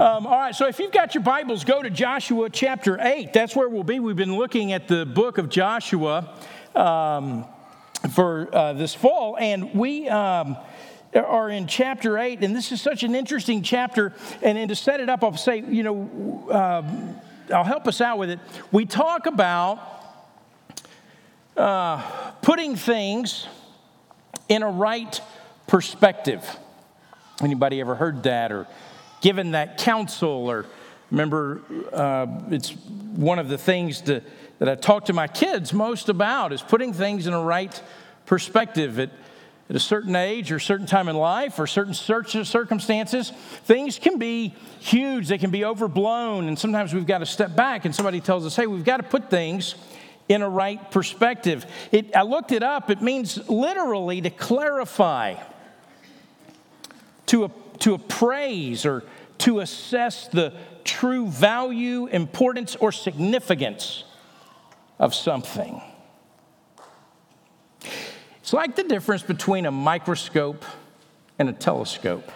Um, 0.00 0.26
all 0.26 0.38
right, 0.38 0.54
so 0.54 0.66
if 0.66 0.78
you've 0.78 0.92
got 0.92 1.14
your 1.14 1.22
Bibles, 1.22 1.62
go 1.62 1.82
to 1.82 1.90
Joshua 1.90 2.48
chapter 2.48 2.96
8. 2.98 3.34
That's 3.34 3.54
where 3.54 3.68
we'll 3.68 3.82
be. 3.82 4.00
We've 4.00 4.16
been 4.16 4.38
looking 4.38 4.72
at 4.72 4.88
the 4.88 5.04
book 5.04 5.36
of 5.36 5.50
Joshua 5.50 6.38
um, 6.74 7.44
for 8.12 8.48
uh, 8.56 8.72
this 8.72 8.94
fall, 8.94 9.36
and 9.38 9.74
we. 9.74 10.08
Um, 10.08 10.56
are 11.12 11.50
in 11.50 11.66
chapter 11.66 12.16
8, 12.18 12.44
and 12.44 12.54
this 12.54 12.70
is 12.70 12.80
such 12.80 13.02
an 13.02 13.16
interesting 13.16 13.64
chapter. 13.64 14.12
And, 14.42 14.68
to 14.68 14.76
set 14.76 15.00
it 15.00 15.08
up, 15.08 15.24
I'll 15.24 15.36
say, 15.36 15.60
you 15.60 15.82
know, 15.82 16.46
um, 16.52 17.16
I'll 17.52 17.64
help 17.64 17.88
us 17.88 18.00
out 18.00 18.16
with 18.16 18.30
it. 18.30 18.38
We 18.70 18.86
talk 18.86 19.26
about 19.26 19.80
uh, 21.56 22.00
putting 22.42 22.76
things 22.76 23.48
in 24.48 24.62
a 24.62 24.70
right 24.70 25.20
perspective. 25.66 26.48
Anybody 27.42 27.80
ever 27.80 27.96
heard 27.96 28.22
that 28.22 28.52
or 28.52 28.68
given 29.20 29.52
that 29.52 29.78
counsel 29.78 30.50
or 30.50 30.66
remember 31.10 31.60
uh, 31.92 32.26
it's 32.50 32.70
one 32.70 33.38
of 33.38 33.48
the 33.48 33.58
things 33.58 34.00
to, 34.02 34.22
that 34.58 34.68
i 34.68 34.74
talk 34.74 35.06
to 35.06 35.12
my 35.12 35.26
kids 35.26 35.72
most 35.72 36.08
about 36.08 36.52
is 36.52 36.62
putting 36.62 36.92
things 36.92 37.26
in 37.26 37.32
a 37.32 37.42
right 37.42 37.82
perspective. 38.26 39.00
At, 39.00 39.10
at 39.68 39.76
a 39.76 39.80
certain 39.80 40.16
age 40.16 40.50
or 40.50 40.56
a 40.56 40.60
certain 40.60 40.86
time 40.86 41.08
in 41.08 41.16
life 41.16 41.60
or 41.60 41.66
certain 41.66 41.94
circumstances 41.94 43.30
things 43.64 44.00
can 44.00 44.18
be 44.18 44.54
huge. 44.80 45.28
They 45.28 45.38
can 45.38 45.52
be 45.52 45.64
overblown. 45.64 46.48
And 46.48 46.58
sometimes 46.58 46.92
we've 46.92 47.06
got 47.06 47.18
to 47.18 47.26
step 47.26 47.54
back 47.54 47.84
and 47.84 47.94
somebody 47.94 48.20
tells 48.20 48.44
us 48.44 48.56
hey 48.56 48.66
we've 48.66 48.84
got 48.84 48.96
to 48.96 49.04
put 49.04 49.30
things 49.30 49.76
in 50.28 50.42
a 50.42 50.48
right 50.48 50.90
perspective. 50.90 51.66
It, 51.92 52.14
i 52.16 52.22
looked 52.22 52.50
it 52.50 52.64
up. 52.64 52.90
It 52.90 53.00
means 53.00 53.48
literally 53.48 54.20
to 54.20 54.30
clarify 54.30 55.36
to 57.26 57.50
to 57.78 57.94
appraise 57.94 58.84
or 58.84 59.04
to 59.40 59.60
assess 59.60 60.28
the 60.28 60.54
true 60.84 61.26
value, 61.26 62.06
importance, 62.06 62.76
or 62.76 62.92
significance 62.92 64.04
of 64.98 65.14
something. 65.14 65.80
It's 68.40 68.52
like 68.52 68.76
the 68.76 68.84
difference 68.84 69.22
between 69.22 69.66
a 69.66 69.70
microscope 69.70 70.64
and 71.38 71.48
a 71.48 71.52
telescope. 71.52 72.30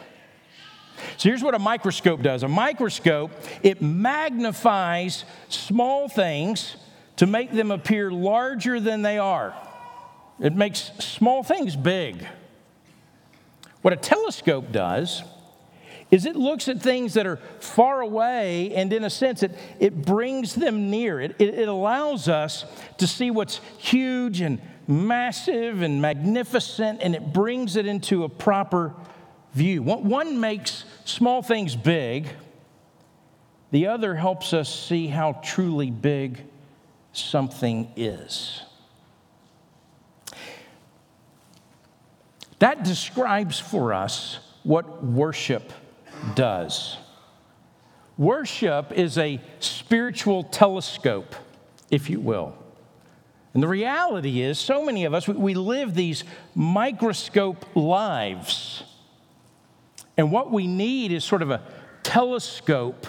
So 1.16 1.28
here's 1.28 1.42
what 1.42 1.54
a 1.54 1.58
microscope 1.58 2.22
does. 2.22 2.42
A 2.42 2.48
microscope, 2.48 3.30
it 3.62 3.82
magnifies 3.82 5.24
small 5.48 6.08
things 6.08 6.76
to 7.16 7.26
make 7.26 7.52
them 7.52 7.70
appear 7.70 8.10
larger 8.10 8.80
than 8.80 9.02
they 9.02 9.18
are. 9.18 9.54
It 10.40 10.54
makes 10.54 10.90
small 10.98 11.42
things 11.42 11.76
big. 11.76 12.26
What 13.82 13.92
a 13.92 13.96
telescope 13.96 14.72
does 14.72 15.22
is 16.10 16.26
it 16.26 16.36
looks 16.36 16.68
at 16.68 16.80
things 16.80 17.14
that 17.14 17.26
are 17.26 17.36
far 17.58 18.00
away 18.00 18.72
and 18.74 18.92
in 18.92 19.04
a 19.04 19.10
sense 19.10 19.42
it, 19.42 19.56
it 19.80 20.04
brings 20.04 20.54
them 20.54 20.90
near. 20.90 21.20
It, 21.20 21.36
it, 21.38 21.54
it 21.54 21.68
allows 21.68 22.28
us 22.28 22.64
to 22.98 23.06
see 23.06 23.30
what's 23.30 23.60
huge 23.78 24.40
and 24.40 24.60
massive 24.86 25.82
and 25.82 26.00
magnificent 26.00 27.00
and 27.02 27.14
it 27.14 27.32
brings 27.32 27.76
it 27.76 27.86
into 27.86 28.24
a 28.24 28.28
proper 28.28 28.94
view. 29.54 29.82
One 29.82 30.40
makes 30.40 30.84
small 31.04 31.42
things 31.42 31.76
big. 31.76 32.28
The 33.70 33.86
other 33.88 34.14
helps 34.14 34.52
us 34.52 34.72
see 34.72 35.06
how 35.06 35.40
truly 35.42 35.90
big 35.90 36.44
something 37.12 37.90
is. 37.96 38.62
That 42.58 42.84
describes 42.84 43.58
for 43.58 43.92
us 43.92 44.38
what 44.62 45.04
worship 45.04 45.72
does. 46.34 46.96
Worship 48.16 48.92
is 48.92 49.18
a 49.18 49.40
spiritual 49.58 50.44
telescope, 50.44 51.34
if 51.90 52.08
you 52.08 52.20
will. 52.20 52.56
And 53.54 53.62
the 53.62 53.68
reality 53.68 54.40
is, 54.40 54.58
so 54.58 54.84
many 54.84 55.04
of 55.04 55.14
us, 55.14 55.28
we 55.28 55.54
live 55.54 55.94
these 55.94 56.24
microscope 56.54 57.64
lives. 57.76 58.82
And 60.16 60.32
what 60.32 60.50
we 60.50 60.66
need 60.66 61.12
is 61.12 61.24
sort 61.24 61.42
of 61.42 61.50
a 61.50 61.62
telescope 62.02 63.06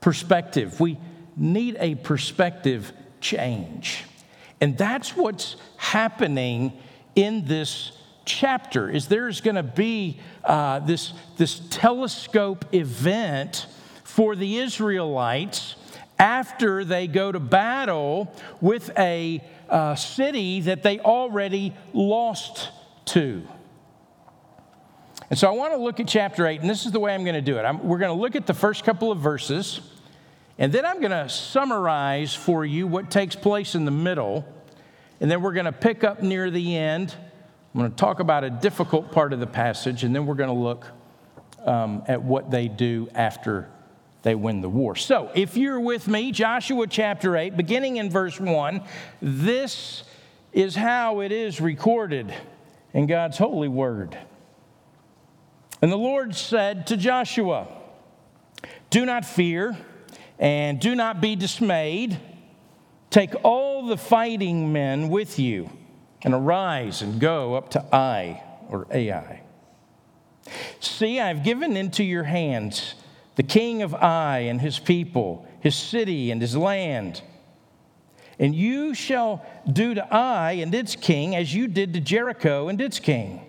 perspective. 0.00 0.80
We 0.80 0.98
need 1.36 1.76
a 1.80 1.96
perspective 1.96 2.92
change. 3.20 4.04
And 4.60 4.76
that's 4.76 5.16
what's 5.16 5.56
happening 5.76 6.72
in 7.14 7.44
this 7.46 7.92
chapter 8.30 8.88
is 8.88 9.08
there's 9.08 9.40
going 9.40 9.56
to 9.56 9.62
be 9.62 10.20
uh, 10.44 10.78
this, 10.80 11.12
this 11.36 11.60
telescope 11.70 12.64
event 12.72 13.66
for 14.04 14.36
the 14.36 14.58
Israelites 14.58 15.76
after 16.18 16.84
they 16.84 17.06
go 17.06 17.32
to 17.32 17.40
battle 17.40 18.32
with 18.60 18.90
a 18.98 19.42
uh, 19.68 19.94
city 19.94 20.60
that 20.60 20.82
they 20.82 20.98
already 21.00 21.74
lost 21.92 22.68
to. 23.06 23.46
And 25.30 25.38
so 25.38 25.48
I 25.48 25.52
want 25.52 25.72
to 25.72 25.78
look 25.78 26.00
at 26.00 26.08
chapter 26.08 26.46
8, 26.46 26.60
and 26.60 26.68
this 26.68 26.86
is 26.86 26.92
the 26.92 27.00
way 27.00 27.14
I'm 27.14 27.22
going 27.22 27.34
to 27.34 27.40
do 27.40 27.56
it. 27.56 27.62
I'm, 27.62 27.82
we're 27.86 27.98
going 27.98 28.14
to 28.14 28.20
look 28.20 28.34
at 28.34 28.46
the 28.46 28.54
first 28.54 28.84
couple 28.84 29.12
of 29.12 29.18
verses, 29.18 29.80
and 30.58 30.72
then 30.72 30.84
I'm 30.84 31.00
going 31.00 31.12
to 31.12 31.28
summarize 31.28 32.34
for 32.34 32.64
you 32.64 32.86
what 32.86 33.10
takes 33.10 33.36
place 33.36 33.74
in 33.74 33.84
the 33.84 33.92
middle, 33.92 34.44
and 35.20 35.30
then 35.30 35.40
we're 35.40 35.52
going 35.52 35.66
to 35.66 35.72
pick 35.72 36.04
up 36.04 36.22
near 36.22 36.50
the 36.50 36.76
end 36.76 37.14
I'm 37.72 37.80
going 37.80 37.90
to 37.92 37.96
talk 37.96 38.18
about 38.18 38.42
a 38.42 38.50
difficult 38.50 39.12
part 39.12 39.32
of 39.32 39.38
the 39.38 39.46
passage, 39.46 40.02
and 40.02 40.12
then 40.14 40.26
we're 40.26 40.34
going 40.34 40.48
to 40.48 40.60
look 40.60 40.86
um, 41.64 42.02
at 42.08 42.20
what 42.20 42.50
they 42.50 42.66
do 42.66 43.08
after 43.14 43.68
they 44.22 44.34
win 44.34 44.60
the 44.60 44.68
war. 44.68 44.96
So, 44.96 45.30
if 45.36 45.56
you're 45.56 45.78
with 45.78 46.08
me, 46.08 46.32
Joshua 46.32 46.88
chapter 46.88 47.36
8, 47.36 47.56
beginning 47.56 47.98
in 47.98 48.10
verse 48.10 48.40
1, 48.40 48.82
this 49.22 50.02
is 50.52 50.74
how 50.74 51.20
it 51.20 51.30
is 51.30 51.60
recorded 51.60 52.34
in 52.92 53.06
God's 53.06 53.38
holy 53.38 53.68
word. 53.68 54.18
And 55.80 55.92
the 55.92 55.96
Lord 55.96 56.34
said 56.34 56.88
to 56.88 56.96
Joshua, 56.96 57.68
Do 58.90 59.06
not 59.06 59.24
fear 59.24 59.76
and 60.40 60.80
do 60.80 60.96
not 60.96 61.20
be 61.20 61.36
dismayed. 61.36 62.18
Take 63.10 63.32
all 63.44 63.86
the 63.86 63.96
fighting 63.96 64.72
men 64.72 65.08
with 65.08 65.38
you 65.38 65.70
and 66.22 66.34
arise 66.34 67.02
and 67.02 67.20
go 67.20 67.54
up 67.54 67.70
to 67.70 67.84
Ai 67.92 68.42
or 68.68 68.86
Ai. 68.90 69.42
See, 70.80 71.20
I've 71.20 71.42
given 71.42 71.76
into 71.76 72.02
your 72.02 72.24
hands 72.24 72.94
the 73.36 73.42
king 73.42 73.82
of 73.82 73.94
Ai 73.94 74.40
and 74.40 74.60
his 74.60 74.78
people, 74.78 75.46
his 75.60 75.74
city 75.74 76.30
and 76.30 76.40
his 76.40 76.56
land. 76.56 77.22
And 78.38 78.54
you 78.54 78.94
shall 78.94 79.44
do 79.70 79.94
to 79.94 80.14
Ai 80.14 80.52
and 80.52 80.74
its 80.74 80.96
king 80.96 81.36
as 81.36 81.54
you 81.54 81.68
did 81.68 81.94
to 81.94 82.00
Jericho 82.00 82.68
and 82.68 82.80
its 82.80 82.98
king. 82.98 83.46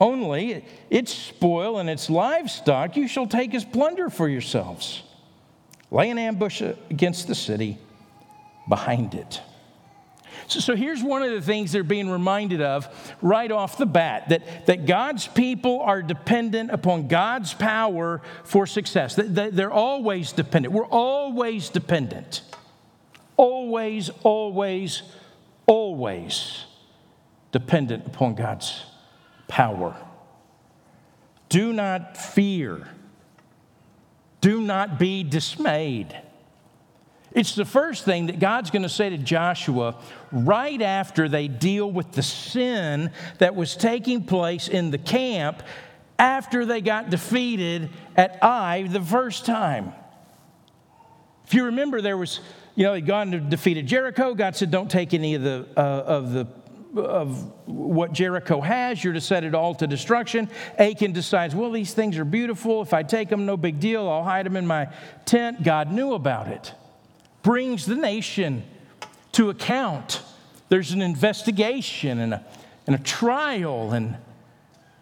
Only 0.00 0.64
its 0.90 1.12
spoil 1.12 1.78
and 1.78 1.90
its 1.90 2.08
livestock 2.08 2.96
you 2.96 3.08
shall 3.08 3.26
take 3.26 3.54
as 3.54 3.64
plunder 3.64 4.10
for 4.10 4.28
yourselves. 4.28 5.02
Lay 5.90 6.10
an 6.10 6.18
ambush 6.18 6.60
against 6.60 7.26
the 7.26 7.34
city 7.34 7.78
behind 8.68 9.14
it. 9.14 9.40
So, 10.48 10.60
so 10.60 10.74
here's 10.74 11.02
one 11.02 11.22
of 11.22 11.30
the 11.30 11.42
things 11.42 11.72
they're 11.72 11.84
being 11.84 12.10
reminded 12.10 12.62
of 12.62 12.88
right 13.20 13.50
off 13.52 13.76
the 13.76 13.86
bat 13.86 14.30
that, 14.30 14.66
that 14.66 14.86
God's 14.86 15.28
people 15.28 15.80
are 15.80 16.02
dependent 16.02 16.70
upon 16.70 17.06
God's 17.06 17.52
power 17.54 18.22
for 18.44 18.66
success. 18.66 19.14
They're 19.16 19.70
always 19.70 20.32
dependent. 20.32 20.74
We're 20.74 20.86
always 20.86 21.68
dependent. 21.68 22.40
Always, 23.36 24.10
always, 24.22 25.02
always 25.66 26.64
dependent 27.52 28.06
upon 28.06 28.34
God's 28.34 28.84
power. 29.48 29.96
Do 31.50 31.72
not 31.74 32.16
fear. 32.16 32.88
Do 34.40 34.62
not 34.62 34.98
be 34.98 35.24
dismayed. 35.24 36.16
It's 37.32 37.54
the 37.54 37.64
first 37.64 38.04
thing 38.04 38.26
that 38.26 38.38
God's 38.38 38.70
going 38.70 38.82
to 38.82 38.88
say 38.88 39.10
to 39.10 39.18
Joshua 39.18 39.96
right 40.32 40.80
after 40.80 41.28
they 41.28 41.48
deal 41.48 41.90
with 41.90 42.12
the 42.12 42.22
sin 42.22 43.10
that 43.38 43.54
was 43.54 43.76
taking 43.76 44.24
place 44.24 44.68
in 44.68 44.90
the 44.90 44.98
camp 44.98 45.62
after 46.18 46.64
they 46.64 46.80
got 46.80 47.10
defeated 47.10 47.90
at 48.16 48.42
Ai 48.42 48.88
the 48.88 49.00
first 49.00 49.46
time. 49.46 49.92
If 51.46 51.54
you 51.54 51.66
remember, 51.66 52.00
there 52.00 52.16
was, 52.16 52.40
you 52.74 52.84
know, 52.84 52.92
they'd 52.92 53.06
gone 53.06 53.30
to 53.30 53.40
defeated 53.40 53.86
Jericho. 53.86 54.34
God 54.34 54.56
said, 54.56 54.70
Don't 54.70 54.90
take 54.90 55.14
any 55.14 55.34
of 55.34 55.42
the, 55.42 55.66
uh, 55.76 55.80
of 55.80 56.32
the 56.32 56.46
of 56.96 57.52
what 57.66 58.12
Jericho 58.12 58.62
has, 58.62 59.04
you're 59.04 59.12
to 59.12 59.20
set 59.20 59.44
it 59.44 59.54
all 59.54 59.74
to 59.74 59.86
destruction. 59.86 60.48
Achan 60.78 61.12
decides, 61.12 61.54
well, 61.54 61.70
these 61.70 61.92
things 61.92 62.16
are 62.16 62.24
beautiful. 62.24 62.80
If 62.80 62.94
I 62.94 63.02
take 63.02 63.28
them, 63.28 63.44
no 63.44 63.58
big 63.58 63.78
deal. 63.78 64.08
I'll 64.08 64.24
hide 64.24 64.46
them 64.46 64.56
in 64.56 64.66
my 64.66 64.88
tent. 65.26 65.62
God 65.62 65.92
knew 65.92 66.14
about 66.14 66.48
it 66.48 66.72
brings 67.42 67.86
the 67.86 67.94
nation 67.94 68.62
to 69.38 69.50
account. 69.50 70.20
There's 70.68 70.90
an 70.90 71.00
investigation 71.00 72.18
and 72.18 72.34
a, 72.34 72.44
and 72.88 72.96
a 72.96 72.98
trial 72.98 73.92
and 73.92 74.16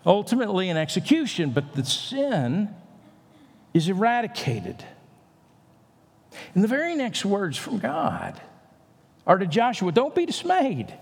ultimately 0.04 0.68
an 0.68 0.76
execution, 0.76 1.52
but 1.52 1.72
the 1.72 1.82
sin 1.86 2.68
is 3.72 3.88
eradicated. 3.88 4.84
And 6.54 6.62
the 6.62 6.68
very 6.68 6.94
next 6.94 7.24
words 7.24 7.56
from 7.56 7.78
God 7.78 8.38
are 9.26 9.38
to 9.38 9.46
Joshua 9.46 9.90
don't 9.90 10.14
be 10.14 10.26
dismayed. 10.26 10.92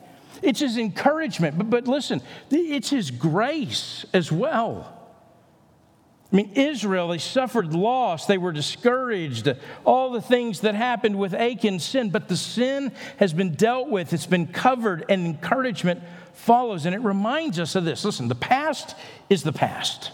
It's 0.40 0.60
his 0.60 0.78
encouragement, 0.78 1.58
but, 1.58 1.69
but 1.69 1.88
listen, 1.88 2.22
it's 2.52 2.90
his 2.90 3.10
grace 3.10 4.06
as 4.14 4.31
well. 4.31 5.04
I 6.34 6.36
mean, 6.36 6.50
Israel, 6.54 7.06
they 7.06 7.19
suffered 7.19 7.75
loss, 7.75 8.26
they 8.26 8.38
were 8.38 8.50
discouraged, 8.50 9.48
all 9.84 10.10
the 10.10 10.20
things 10.20 10.62
that 10.62 10.75
happened 10.75 11.16
with 11.16 11.32
Achan's 11.32 11.84
sin, 11.84 12.10
but 12.10 12.26
the 12.26 12.36
sin 12.36 12.90
has 13.19 13.32
been 13.32 13.54
dealt 13.54 13.88
with, 13.88 14.12
it's 14.12 14.26
been 14.26 14.48
covered, 14.48 15.04
and 15.08 15.25
encouragement 15.25 16.02
follows. 16.32 16.86
And 16.86 16.94
it 16.94 17.02
reminds 17.02 17.60
us 17.60 17.76
of 17.76 17.84
this 17.84 18.04
listen, 18.04 18.26
the 18.26 18.34
past 18.34 18.96
is 19.31 19.44
the 19.44 19.52
past. 19.52 20.10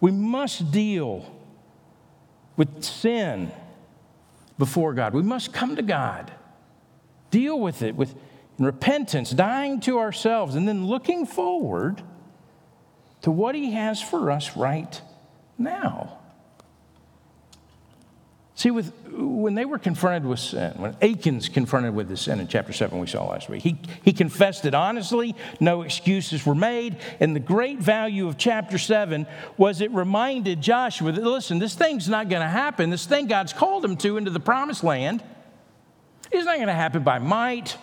We 0.00 0.10
must 0.10 0.72
deal 0.72 1.24
with 2.56 2.82
sin 2.82 3.52
before 4.58 4.94
God. 4.94 5.14
We 5.14 5.22
must 5.22 5.52
come 5.52 5.76
to 5.76 5.82
God, 5.82 6.32
deal 7.30 7.60
with 7.60 7.82
it 7.82 7.94
with 7.94 8.16
repentance, 8.58 9.30
dying 9.30 9.78
to 9.82 10.00
ourselves, 10.00 10.56
and 10.56 10.66
then 10.66 10.88
looking 10.88 11.24
forward 11.24 12.02
to 13.22 13.30
what 13.30 13.54
He 13.54 13.72
has 13.72 14.00
for 14.00 14.30
us 14.30 14.56
right 14.56 15.00
now. 15.58 16.18
See, 18.54 18.70
with, 18.70 18.92
when 19.10 19.54
they 19.54 19.64
were 19.64 19.78
confronted 19.78 20.24
with 20.24 20.38
sin, 20.38 20.74
when 20.76 20.94
Achan's 21.00 21.48
confronted 21.48 21.94
with 21.94 22.08
the 22.08 22.16
sin 22.16 22.38
in 22.38 22.46
chapter 22.46 22.72
7 22.72 22.98
we 22.98 23.06
saw 23.06 23.26
last 23.26 23.48
week, 23.48 23.62
he, 23.62 23.76
he 24.04 24.12
confessed 24.12 24.66
it 24.66 24.74
honestly, 24.74 25.34
no 25.58 25.82
excuses 25.82 26.46
were 26.46 26.54
made. 26.54 26.96
And 27.18 27.34
the 27.34 27.40
great 27.40 27.78
value 27.78 28.28
of 28.28 28.36
chapter 28.38 28.78
7 28.78 29.26
was 29.56 29.80
it 29.80 29.90
reminded 29.90 30.60
Joshua 30.60 31.10
that, 31.12 31.24
listen, 31.24 31.58
this 31.58 31.74
thing's 31.74 32.08
not 32.08 32.28
going 32.28 32.42
to 32.42 32.48
happen. 32.48 32.90
This 32.90 33.06
thing 33.06 33.26
God's 33.26 33.52
called 33.52 33.84
him 33.84 33.96
to 33.96 34.16
into 34.16 34.30
the 34.30 34.38
promised 34.38 34.84
land 34.84 35.24
is 36.30 36.44
not 36.44 36.56
going 36.56 36.68
to 36.68 36.72
happen 36.72 37.02
by 37.02 37.18
might 37.18 37.76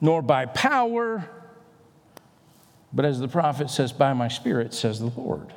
nor 0.00 0.22
by 0.22 0.46
power, 0.46 1.28
but 2.94 3.04
as 3.04 3.18
the 3.18 3.28
prophet 3.28 3.68
says, 3.70 3.92
by 3.92 4.12
my 4.14 4.28
spirit, 4.28 4.72
says 4.72 5.00
the 5.00 5.06
Lord. 5.06 5.52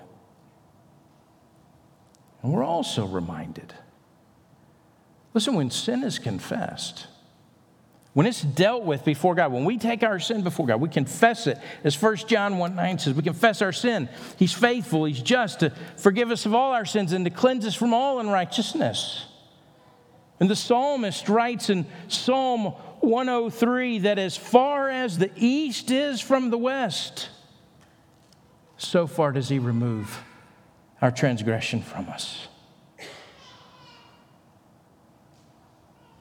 And 2.42 2.52
we're 2.52 2.64
also 2.64 3.06
reminded 3.06 3.74
listen, 5.34 5.54
when 5.54 5.70
sin 5.70 6.04
is 6.04 6.18
confessed, 6.18 7.06
when 8.14 8.26
it's 8.26 8.42
dealt 8.42 8.84
with 8.84 9.06
before 9.06 9.36
God, 9.36 9.52
when 9.52 9.66
we 9.66 9.78
take 9.78 10.02
our 10.02 10.20
sin 10.20 10.42
before 10.42 10.66
God, 10.66 10.82
we 10.82 10.90
confess 10.90 11.46
it. 11.46 11.60
As 11.84 12.02
1 12.02 12.16
John 12.26 12.58
1 12.58 12.76
9 12.76 12.98
says, 12.98 13.14
we 13.14 13.22
confess 13.22 13.62
our 13.62 13.72
sin. 13.72 14.10
He's 14.40 14.54
faithful, 14.54 15.06
He's 15.06 15.22
just 15.22 15.60
to 15.60 15.72
forgive 15.98 16.32
us 16.32 16.48
of 16.48 16.56
all 16.56 16.74
our 16.74 16.86
sins 16.86 17.14
and 17.14 17.24
to 17.26 17.30
cleanse 17.30 17.68
us 17.68 17.76
from 17.76 17.94
all 17.94 18.20
unrighteousness. 18.20 19.28
And 20.40 20.50
the 20.50 20.56
psalmist 20.56 21.30
writes 21.30 21.70
in 21.70 21.86
Psalm 22.08 22.74
103 23.00 24.00
that 24.00 24.20
as 24.20 24.38
far 24.38 24.90
as 24.90 25.18
the 25.18 25.32
east 25.36 25.92
is 25.92 26.22
from 26.22 26.50
the 26.50 26.58
west, 26.58 27.30
so 28.78 29.08
far 29.08 29.32
does 29.32 29.50
he 29.50 29.58
remove 29.58 30.24
our 31.02 31.12
transgression 31.12 31.82
from 31.82 32.08
us. 32.10 32.48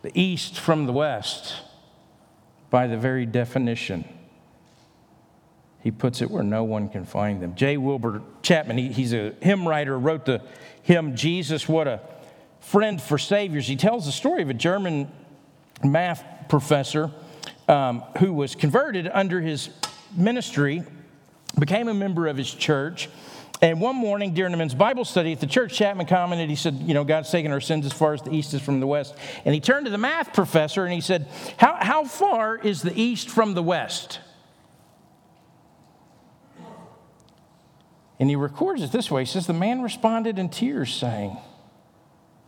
The 0.03 0.19
east 0.19 0.59
from 0.59 0.87
the 0.87 0.93
west, 0.93 1.57
by 2.71 2.87
the 2.87 2.97
very 2.97 3.27
definition, 3.27 4.05
he 5.81 5.91
puts 5.91 6.23
it 6.23 6.31
where 6.31 6.43
no 6.43 6.65
one 6.65 6.89
can 6.89 7.05
find 7.05 7.43
them. 7.43 7.55
J. 7.55 7.77
Wilbur 7.77 8.23
Chapman, 8.43 8.79
he, 8.79 8.89
he's 8.89 9.13
a 9.13 9.35
hymn 9.41 9.69
writer, 9.69 9.99
wrote 9.99 10.25
the 10.25 10.43
hymn, 10.83 11.17
Jesus, 11.17 11.69
What 11.69 11.87
a 11.87 12.01
Friend 12.67 13.01
for 13.01 13.17
Saviors. 13.17 13.69
He 13.69 13.77
tells 13.77 14.07
the 14.07 14.13
story 14.13 14.43
of 14.43 14.51
a 14.51 14.55
German 14.55 15.09
math 15.85 16.25
professor 16.49 17.13
um, 17.69 18.03
who 18.19 18.33
was 18.33 18.57
converted 18.57 19.09
under 19.13 19.41
his 19.41 19.71
ministry, 20.17 20.83
became 21.57 21.87
a 21.87 21.95
member 21.95 22.27
of 22.27 22.37
his 22.37 22.53
church. 22.53 23.09
And 23.63 23.81
one 23.81 23.95
morning 23.95 24.35
during 24.35 24.51
the 24.51 24.59
men's 24.59 24.75
Bible 24.75 25.05
study 25.05 25.31
at 25.31 25.39
the 25.39 25.47
church, 25.47 25.75
Chapman 25.75 26.07
commented, 26.07 26.51
he 26.51 26.57
said, 26.57 26.75
You 26.75 26.93
know, 26.93 27.05
God's 27.05 27.31
taken 27.31 27.53
our 27.53 27.61
sins 27.61 27.87
as 27.87 27.93
far 27.93 28.15
as 28.15 28.23
the 28.23 28.33
east 28.33 28.53
is 28.53 28.61
from 28.61 28.81
the 28.81 28.87
west. 28.89 29.15
And 29.45 29.55
he 29.55 29.61
turned 29.61 29.85
to 29.87 29.93
the 29.93 29.97
math 29.97 30.35
professor 30.35 30.85
and 30.85 30.93
he 30.93 31.01
said, 31.01 31.29
How, 31.59 31.79
how 31.81 32.05
far 32.05 32.59
is 32.59 32.83
the 32.83 33.01
east 33.01 33.31
from 33.31 33.55
the 33.55 33.63
west? 33.63 34.19
And 38.19 38.29
he 38.29 38.35
records 38.35 38.83
it 38.83 38.91
this 38.91 39.09
way 39.09 39.23
He 39.23 39.27
says, 39.27 39.47
The 39.47 39.53
man 39.53 39.83
responded 39.83 40.37
in 40.41 40.49
tears, 40.49 40.93
saying, 40.93 41.37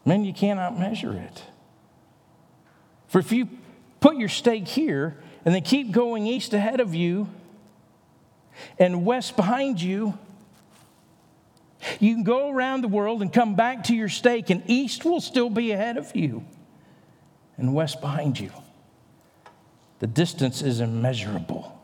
Man, 0.09 0.25
you 0.25 0.33
cannot 0.33 0.79
measure 0.79 1.13
it. 1.13 1.43
For 3.09 3.19
if 3.19 3.31
you 3.31 3.47
put 4.01 4.17
your 4.17 4.31
stake 4.31 4.67
here 4.67 5.19
and 5.45 5.55
then 5.55 5.61
keep 5.61 5.93
going 5.93 6.27
east 6.27 6.55
ahead 6.55 6.81
of 6.81 6.95
you 6.95 7.29
and 8.79 9.05
west 9.05 9.37
behind 9.37 9.83
you, 9.83 10.19
you 12.01 12.15
can 12.15 12.25
go 12.25 12.51
around 12.51 12.81
the 12.81 12.89
world 12.89 13.21
and 13.21 13.31
come 13.31 13.55
back 13.55 13.85
to 13.85 13.95
your 13.95 14.09
stake, 14.09 14.49
and 14.49 14.63
east 14.67 15.05
will 15.05 15.21
still 15.21 15.51
be 15.51 15.73
ahead 15.73 15.99
of 15.99 16.17
you 16.17 16.43
and 17.59 17.75
west 17.75 18.01
behind 18.01 18.41
you. 18.41 18.51
The 19.99 20.07
distance 20.07 20.63
is 20.63 20.81
immeasurable. 20.81 21.79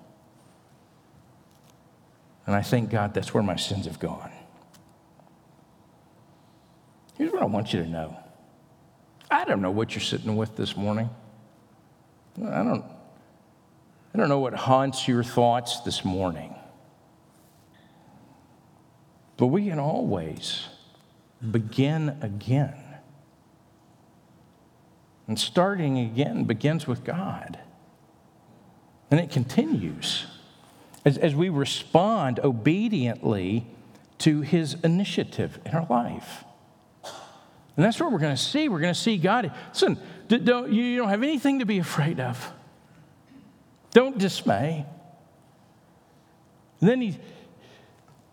And 2.47 2.56
I 2.56 2.62
thank 2.62 2.88
God 2.88 3.12
that's 3.12 3.35
where 3.35 3.43
my 3.43 3.56
sins 3.56 3.85
have 3.85 4.00
gone. 4.00 4.33
Here's 7.16 7.32
what 7.32 7.43
I 7.43 7.46
want 7.46 7.72
you 7.72 7.82
to 7.82 7.88
know 7.88 8.16
I 9.31 9.44
don't 9.44 9.62
know 9.62 9.70
what 9.70 9.94
you're 9.94 10.02
sitting 10.02 10.37
with 10.37 10.56
this 10.56 10.76
morning. 10.76 11.11
I 12.38 12.62
don't, 12.62 12.84
I 14.14 14.19
don't 14.19 14.28
know 14.28 14.40
what 14.40 14.55
haunts 14.55 15.08
your 15.08 15.22
thoughts 15.22 15.81
this 15.81 16.05
morning. 16.05 16.55
But 19.37 19.46
we 19.46 19.69
can 19.69 19.78
always 19.78 20.66
begin 21.50 22.16
again. 22.20 22.76
And 25.26 25.38
starting 25.38 25.99
again 25.99 26.44
begins 26.44 26.87
with 26.87 27.02
God. 27.02 27.58
And 29.11 29.19
it 29.19 29.31
continues 29.31 30.26
as, 31.05 31.19
as 31.19 31.34
we 31.34 31.49
respond 31.49 32.40
obediently 32.40 33.66
to 34.19 34.43
his 34.43 34.75
initiative 34.84 35.58
in 35.64 35.72
our 35.72 35.87
life. 35.88 36.44
And 37.76 37.85
that's 37.85 37.99
what 37.99 38.12
we're 38.12 38.19
going 38.19 38.37
to 38.37 38.43
see. 38.43 38.69
We're 38.69 38.81
going 38.81 38.95
to 38.95 39.00
see 39.00 39.16
God. 39.16 39.52
Listen, 39.71 39.99
don't, 40.28 40.73
you 40.73 40.97
don't 40.97 41.09
have 41.09 41.23
anything 41.23 41.59
to 41.59 41.66
be 41.66 41.78
afraid 41.78 42.21
of. 42.21 42.52
Don't 43.90 44.16
dismay. 44.19 44.87
And 46.81 46.88
then, 46.88 47.00
he, 47.00 47.11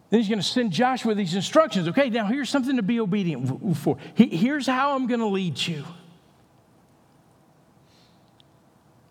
then 0.10 0.20
he's 0.20 0.28
going 0.28 0.40
to 0.40 0.46
send 0.46 0.72
Joshua 0.72 1.16
these 1.16 1.34
instructions. 1.34 1.88
Okay, 1.88 2.10
now 2.10 2.26
here's 2.26 2.50
something 2.50 2.76
to 2.76 2.84
be 2.84 3.00
obedient 3.00 3.78
for. 3.78 3.98
Here's 4.16 4.68
how 4.68 4.96
I'm 4.96 5.08
going 5.08 5.20
to 5.20 5.28
lead 5.28 5.58
you. 5.60 5.86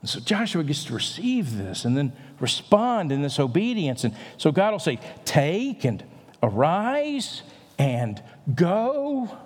And 0.01 0.09
so 0.09 0.21
Joshua 0.21 0.65
gets 0.65 0.85
to 0.85 0.95
receive 0.95 1.59
this 1.59 1.85
and 1.85 1.97
then 1.97 2.13
respond 2.39 3.13
in 3.13 3.21
this 3.21 3.39
obedience. 3.39 4.05
And 4.05 4.15
so 4.39 4.51
God 4.51 4.73
will 4.73 4.79
say, 4.79 4.99
Take 5.25 5.85
and 5.85 6.03
arise 6.43 7.43
and 7.79 8.23
go. 8.55 9.39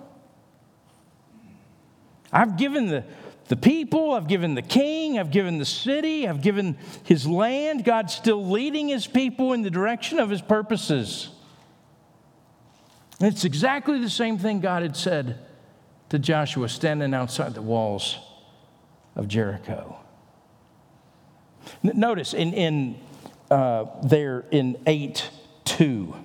I've 2.35 2.57
given 2.57 2.87
the, 2.87 3.05
the 3.47 3.55
people, 3.55 4.13
I've 4.13 4.27
given 4.27 4.55
the 4.55 4.61
king, 4.61 5.17
I've 5.17 5.31
given 5.31 5.57
the 5.57 5.65
city, 5.65 6.27
I've 6.27 6.41
given 6.41 6.77
his 7.05 7.25
land. 7.25 7.85
God's 7.85 8.13
still 8.13 8.45
leading 8.45 8.89
his 8.89 9.07
people 9.07 9.53
in 9.53 9.61
the 9.61 9.69
direction 9.69 10.19
of 10.19 10.29
his 10.29 10.41
purposes. 10.41 11.29
And 13.21 13.33
it's 13.33 13.45
exactly 13.45 14.01
the 14.01 14.09
same 14.09 14.37
thing 14.37 14.59
God 14.59 14.83
had 14.83 14.97
said 14.97 15.39
to 16.09 16.19
Joshua 16.19 16.67
standing 16.67 17.13
outside 17.13 17.53
the 17.53 17.61
walls 17.61 18.17
of 19.15 19.29
Jericho. 19.29 19.97
Notice 21.81 22.33
in, 22.33 22.53
in 22.53 22.99
uh, 23.49 23.85
there 24.03 24.43
in 24.51 24.77
8 24.85 25.29
2, 25.63 26.15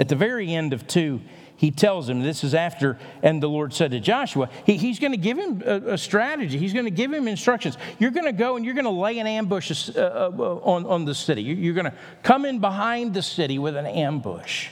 at 0.00 0.08
the 0.08 0.16
very 0.16 0.52
end 0.52 0.72
of 0.72 0.88
2, 0.88 1.20
he 1.62 1.70
tells 1.70 2.08
him, 2.08 2.20
this 2.24 2.42
is 2.42 2.54
after, 2.54 2.98
and 3.22 3.40
the 3.40 3.48
Lord 3.48 3.72
said 3.72 3.92
to 3.92 4.00
Joshua, 4.00 4.50
he, 4.66 4.76
he's 4.76 4.98
going 4.98 5.12
to 5.12 5.16
give 5.16 5.38
him 5.38 5.62
a, 5.64 5.92
a, 5.92 5.96
strategy. 5.96 6.58
He's 6.58 6.72
going 6.72 6.86
to 6.86 6.90
give 6.90 7.12
him 7.12 7.28
instructions. 7.28 7.78
You're 8.00 8.10
going 8.10 8.24
to 8.24 8.32
go 8.32 8.56
and 8.56 8.64
you're 8.64 8.74
going 8.74 8.84
to 8.84 8.90
lay 8.90 9.20
an 9.20 9.28
ambush 9.28 9.88
uh, 9.94 10.00
uh, 10.00 10.60
on, 10.64 10.84
on 10.86 11.04
the 11.04 11.14
city. 11.14 11.40
You're 11.40 11.74
going 11.74 11.84
to 11.84 11.94
come 12.24 12.44
in 12.46 12.58
behind 12.58 13.14
the 13.14 13.22
city 13.22 13.60
with 13.60 13.76
an 13.76 13.86
ambush. 13.86 14.70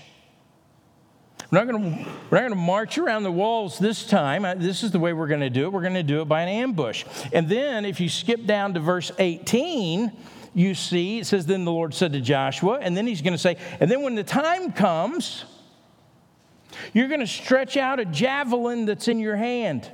We're 1.52 1.64
not, 1.64 1.68
going 1.68 2.48
to, 2.50 2.56
march 2.56 2.98
around 2.98 3.22
the 3.22 3.30
walls 3.30 3.78
this 3.78 4.04
time. 4.04 4.44
Uh, 4.44 4.54
this 4.56 4.82
is 4.82 4.90
the 4.90 4.98
way 4.98 5.12
we're 5.12 5.28
going 5.28 5.42
to 5.42 5.50
do 5.50 5.66
it. 5.66 5.72
We're 5.72 5.82
going 5.82 5.94
to 5.94 6.02
do 6.02 6.22
it 6.22 6.24
by 6.24 6.42
an 6.42 6.48
ambush. 6.48 7.04
And 7.32 7.48
then 7.48 7.84
if 7.84 8.00
you 8.00 8.08
skip 8.08 8.46
down 8.46 8.74
to 8.74 8.80
verse 8.80 9.12
18, 9.16 10.10
you 10.54 10.74
see 10.74 11.20
it 11.20 11.28
says, 11.28 11.46
Then 11.46 11.64
the 11.64 11.70
Lord 11.70 11.94
said 11.94 12.14
to 12.14 12.20
Joshua, 12.20 12.80
and 12.80 12.96
then 12.96 13.06
he's 13.06 13.22
going 13.22 13.34
to 13.34 13.38
say, 13.38 13.58
And 13.78 13.88
then 13.88 14.02
when 14.02 14.16
the 14.16 14.24
time 14.24 14.72
comes, 14.72 15.44
You're 16.92 17.08
going 17.08 17.20
to 17.20 17.26
stretch 17.26 17.76
out 17.76 18.00
a 18.00 18.04
javelin 18.04 18.86
that's 18.86 19.08
in 19.08 19.18
your 19.18 19.36
hand. 19.36 19.90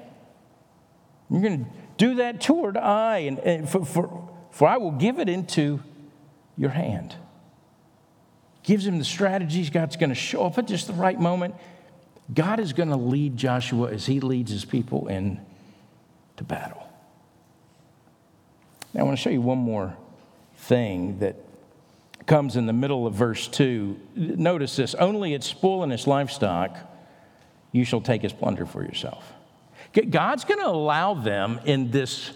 You're 1.30 1.42
going 1.42 1.64
to 1.64 1.70
do 1.96 2.14
that 2.16 2.40
toward 2.40 2.76
Ai, 2.76 3.18
and, 3.18 3.38
and 3.40 3.68
for, 3.68 3.84
for, 3.84 4.30
for 4.50 4.68
I 4.68 4.76
will 4.76 4.92
give 4.92 5.18
it 5.18 5.28
into 5.28 5.82
your 6.56 6.70
hand. 6.70 7.14
Gives 8.62 8.86
him 8.86 8.98
the 8.98 9.04
strategies. 9.04 9.70
God's 9.70 9.96
going 9.96 10.10
to 10.10 10.16
show 10.16 10.44
up 10.44 10.58
at 10.58 10.66
just 10.66 10.86
the 10.86 10.92
right 10.92 11.18
moment. 11.18 11.54
God 12.32 12.58
is 12.58 12.72
going 12.72 12.88
to 12.88 12.96
lead 12.96 13.36
Joshua 13.36 13.92
as 13.92 14.06
he 14.06 14.20
leads 14.20 14.50
his 14.50 14.64
people 14.64 15.08
into 15.08 16.44
battle. 16.44 16.82
Now, 18.92 19.00
I 19.00 19.04
want 19.04 19.16
to 19.16 19.22
show 19.22 19.30
you 19.30 19.40
one 19.40 19.58
more 19.58 19.96
thing 20.56 21.18
that 21.20 21.36
comes 22.26 22.56
in 22.56 22.66
the 22.66 22.72
middle 22.72 23.06
of 23.06 23.14
verse 23.14 23.48
2. 23.48 23.98
Notice 24.14 24.76
this 24.76 24.94
only 24.94 25.34
its 25.34 25.46
spoil 25.46 25.82
and 25.82 25.92
its 25.92 26.06
livestock 26.06 26.76
you 27.72 27.84
shall 27.84 28.00
take 28.00 28.24
as 28.24 28.32
plunder 28.32 28.66
for 28.66 28.82
yourself. 28.82 29.32
God's 30.10 30.44
going 30.44 30.60
to 30.60 30.68
allow 30.68 31.14
them 31.14 31.60
in 31.64 31.90
this 31.90 32.32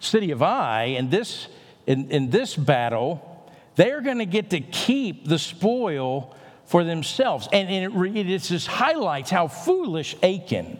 city 0.00 0.30
of 0.30 0.42
Ai, 0.42 0.84
in 0.84 1.10
this, 1.10 1.48
in, 1.86 2.10
in 2.10 2.30
this 2.30 2.56
battle, 2.56 3.50
they're 3.76 4.00
going 4.00 4.18
to 4.18 4.26
get 4.26 4.50
to 4.50 4.60
keep 4.60 5.26
the 5.26 5.38
spoil 5.38 6.34
for 6.66 6.82
themselves. 6.82 7.48
And, 7.52 7.68
and 7.68 8.06
it, 8.06 8.28
it 8.28 8.38
just 8.38 8.66
highlights 8.66 9.30
how 9.30 9.48
foolish 9.48 10.16
Achan 10.22 10.78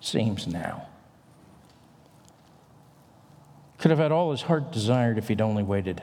seems 0.00 0.46
now. 0.46 0.86
Could 3.78 3.90
have 3.90 3.98
had 3.98 4.12
all 4.12 4.30
his 4.30 4.42
heart 4.42 4.72
desired 4.72 5.18
if 5.18 5.28
he'd 5.28 5.40
only 5.40 5.62
waited 5.62 6.02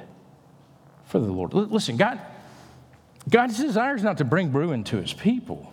for 1.14 1.20
the 1.20 1.32
Lord. 1.32 1.54
L- 1.54 1.68
listen, 1.68 1.96
God, 1.96 2.20
God's 3.30 3.60
desire 3.60 3.96
is 3.96 4.02
not 4.02 4.18
to 4.18 4.26
bring 4.26 4.52
ruin 4.52 4.84
to 4.86 4.98
his 4.98 5.14
people. 5.14 5.72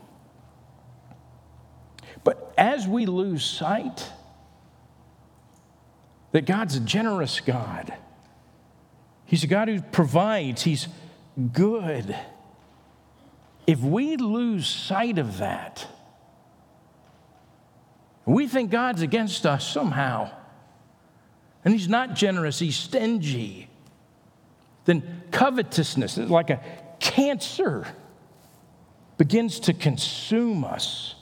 But 2.23 2.52
as 2.59 2.87
we 2.87 3.06
lose 3.06 3.42
sight 3.42 4.06
that 6.32 6.44
God's 6.44 6.76
a 6.76 6.80
generous 6.80 7.40
God, 7.40 7.94
He's 9.25 9.42
a 9.42 9.47
God 9.47 9.68
who 9.68 9.80
provides, 9.80 10.62
He's 10.62 10.88
good. 11.52 12.14
If 13.66 13.80
we 13.80 14.18
lose 14.18 14.68
sight 14.68 15.16
of 15.16 15.38
that, 15.38 15.87
we 18.26 18.47
think 18.47 18.70
God's 18.70 19.00
against 19.00 19.47
us 19.47 19.66
somehow, 19.66 20.30
and 21.64 21.73
He's 21.73 21.88
not 21.88 22.14
generous, 22.14 22.59
He's 22.59 22.76
stingy, 22.76 23.70
then 24.85 25.20
covetousness, 25.30 26.18
like 26.18 26.50
a 26.50 26.60
cancer, 26.99 27.87
begins 29.18 29.60
to 29.60 29.72
consume 29.72 30.64
us. 30.64 31.14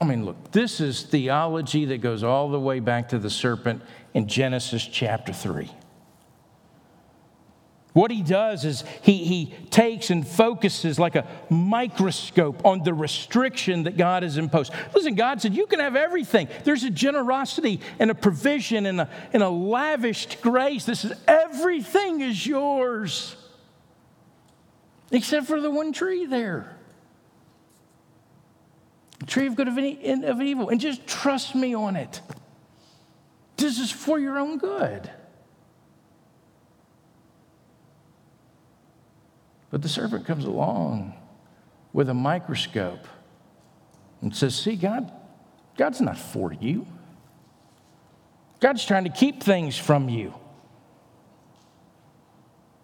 I 0.00 0.04
mean, 0.04 0.24
look, 0.24 0.52
this 0.52 0.80
is 0.80 1.02
theology 1.02 1.86
that 1.86 1.98
goes 1.98 2.22
all 2.22 2.50
the 2.50 2.60
way 2.60 2.80
back 2.80 3.08
to 3.08 3.18
the 3.18 3.30
serpent 3.30 3.82
in 4.14 4.28
Genesis 4.28 4.86
chapter 4.86 5.32
3. 5.32 5.68
What 7.94 8.10
he 8.10 8.22
does 8.22 8.64
is 8.64 8.84
he, 9.02 9.24
he 9.24 9.54
takes 9.70 10.10
and 10.10 10.26
focuses 10.26 10.98
like 10.98 11.16
a 11.16 11.26
microscope 11.50 12.64
on 12.64 12.82
the 12.82 12.94
restriction 12.94 13.84
that 13.84 13.96
God 13.96 14.22
has 14.22 14.36
imposed. 14.36 14.72
Listen, 14.94 15.14
God 15.14 15.40
said, 15.40 15.54
You 15.54 15.66
can 15.66 15.80
have 15.80 15.96
everything. 15.96 16.48
There's 16.64 16.84
a 16.84 16.90
generosity 16.90 17.80
and 17.98 18.10
a 18.10 18.14
provision 18.14 18.86
and 18.86 19.00
a, 19.00 19.08
and 19.32 19.42
a 19.42 19.48
lavished 19.48 20.40
grace. 20.42 20.84
This 20.84 21.04
is 21.04 21.12
everything 21.26 22.20
is 22.20 22.46
yours, 22.46 23.36
except 25.10 25.46
for 25.46 25.60
the 25.60 25.70
one 25.70 25.92
tree 25.92 26.26
there 26.26 26.78
the 29.18 29.26
tree 29.26 29.46
of 29.46 29.56
good 29.56 29.68
of, 29.68 29.78
any, 29.78 30.24
of 30.24 30.40
evil. 30.40 30.68
And 30.68 30.80
just 30.80 31.06
trust 31.06 31.54
me 31.54 31.74
on 31.74 31.96
it. 31.96 32.20
This 33.56 33.78
is 33.78 33.90
for 33.90 34.18
your 34.18 34.38
own 34.38 34.58
good. 34.58 35.10
But 39.78 39.84
the 39.84 39.88
serpent 39.90 40.26
comes 40.26 40.44
along 40.44 41.14
with 41.92 42.08
a 42.08 42.14
microscope 42.14 43.06
and 44.20 44.34
says, 44.34 44.56
See, 44.56 44.74
God, 44.74 45.08
God's 45.76 46.00
not 46.00 46.18
for 46.18 46.52
you. 46.52 46.84
God's 48.58 48.84
trying 48.84 49.04
to 49.04 49.10
keep 49.10 49.40
things 49.40 49.78
from 49.78 50.08
you. 50.08 50.34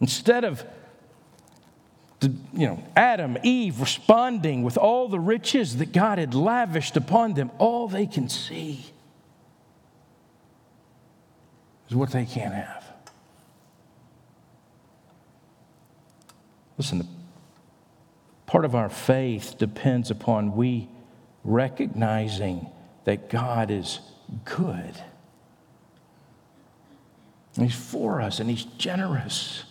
Instead 0.01 0.45
of 0.45 0.65
you 2.23 2.69
know, 2.69 2.85
Adam, 2.95 3.39
Eve 3.43 3.81
responding 3.81 4.63
with 4.63 4.79
all 4.79 5.09
the 5.09 5.19
riches 5.19 5.79
that 5.79 5.91
God 5.91 6.19
had 6.19 6.33
lavished 6.33 6.97
upon 6.97 7.35
them, 7.35 7.51
all 7.59 7.89
they 7.89 8.07
can 8.07 8.29
see 8.29 8.85
is 11.89 11.97
what 11.97 12.13
they 12.13 12.25
can't 12.25 12.55
have. 12.55 12.84
Listen, 16.76 17.07
part 18.47 18.64
of 18.64 18.75
our 18.75 18.88
faith 18.88 19.57
depends 19.59 20.11
upon 20.11 20.57
we 20.57 20.88
recognizing 21.45 22.69
that 23.04 23.28
God 23.28 23.71
is 23.71 24.00
good. 24.45 24.95
And 27.57 27.64
He's 27.64 27.75
for 27.75 28.21
us 28.21 28.40
and 28.40 28.50
He's 28.50 28.64
generous. 28.64 29.64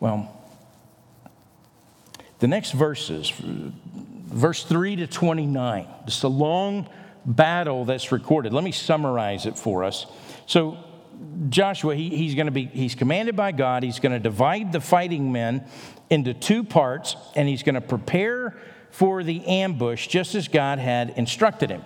Well, 0.00 0.36
the 2.40 2.48
next 2.48 2.72
verses, 2.72 3.30
verse 3.38 4.64
3 4.64 4.96
to 4.96 5.06
29, 5.06 5.86
just 6.06 6.24
a 6.24 6.28
long 6.28 6.88
battle 7.24 7.84
that's 7.84 8.10
recorded. 8.10 8.52
Let 8.52 8.64
me 8.64 8.72
summarize 8.72 9.46
it 9.46 9.56
for 9.56 9.84
us. 9.84 10.06
So, 10.46 10.76
Joshua, 11.48 11.94
he, 11.94 12.10
he's 12.10 12.34
going 12.34 12.46
to 12.46 12.52
be, 12.52 12.66
he's 12.66 12.94
commanded 12.94 13.36
by 13.36 13.52
God. 13.52 13.82
He's 13.82 14.00
going 14.00 14.12
to 14.12 14.18
divide 14.18 14.72
the 14.72 14.80
fighting 14.80 15.32
men 15.32 15.66
into 16.10 16.34
two 16.34 16.64
parts, 16.64 17.16
and 17.34 17.48
he's 17.48 17.62
going 17.62 17.74
to 17.74 17.80
prepare 17.80 18.56
for 18.90 19.24
the 19.24 19.44
ambush 19.46 20.06
just 20.06 20.34
as 20.34 20.48
God 20.48 20.78
had 20.78 21.10
instructed 21.16 21.70
him. 21.70 21.82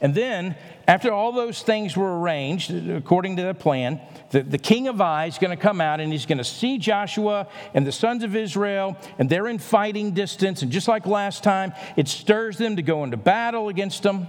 And 0.00 0.14
then, 0.14 0.56
after 0.86 1.12
all 1.12 1.32
those 1.32 1.62
things 1.62 1.96
were 1.96 2.20
arranged 2.20 2.70
according 2.70 3.36
to 3.36 3.42
the 3.42 3.54
plan, 3.54 4.00
the, 4.30 4.42
the 4.42 4.58
king 4.58 4.88
of 4.88 5.00
Ai 5.00 5.26
is 5.26 5.38
going 5.38 5.50
to 5.50 5.62
come 5.62 5.80
out 5.80 6.00
and 6.00 6.12
he's 6.12 6.26
going 6.26 6.38
to 6.38 6.44
see 6.44 6.78
Joshua 6.78 7.48
and 7.74 7.86
the 7.86 7.92
sons 7.92 8.22
of 8.22 8.36
Israel, 8.36 8.96
and 9.18 9.28
they're 9.28 9.48
in 9.48 9.58
fighting 9.58 10.12
distance. 10.12 10.62
And 10.62 10.70
just 10.70 10.88
like 10.88 11.06
last 11.06 11.42
time, 11.42 11.72
it 11.96 12.08
stirs 12.08 12.56
them 12.56 12.76
to 12.76 12.82
go 12.82 13.04
into 13.04 13.16
battle 13.16 13.68
against 13.68 14.02
them. 14.02 14.28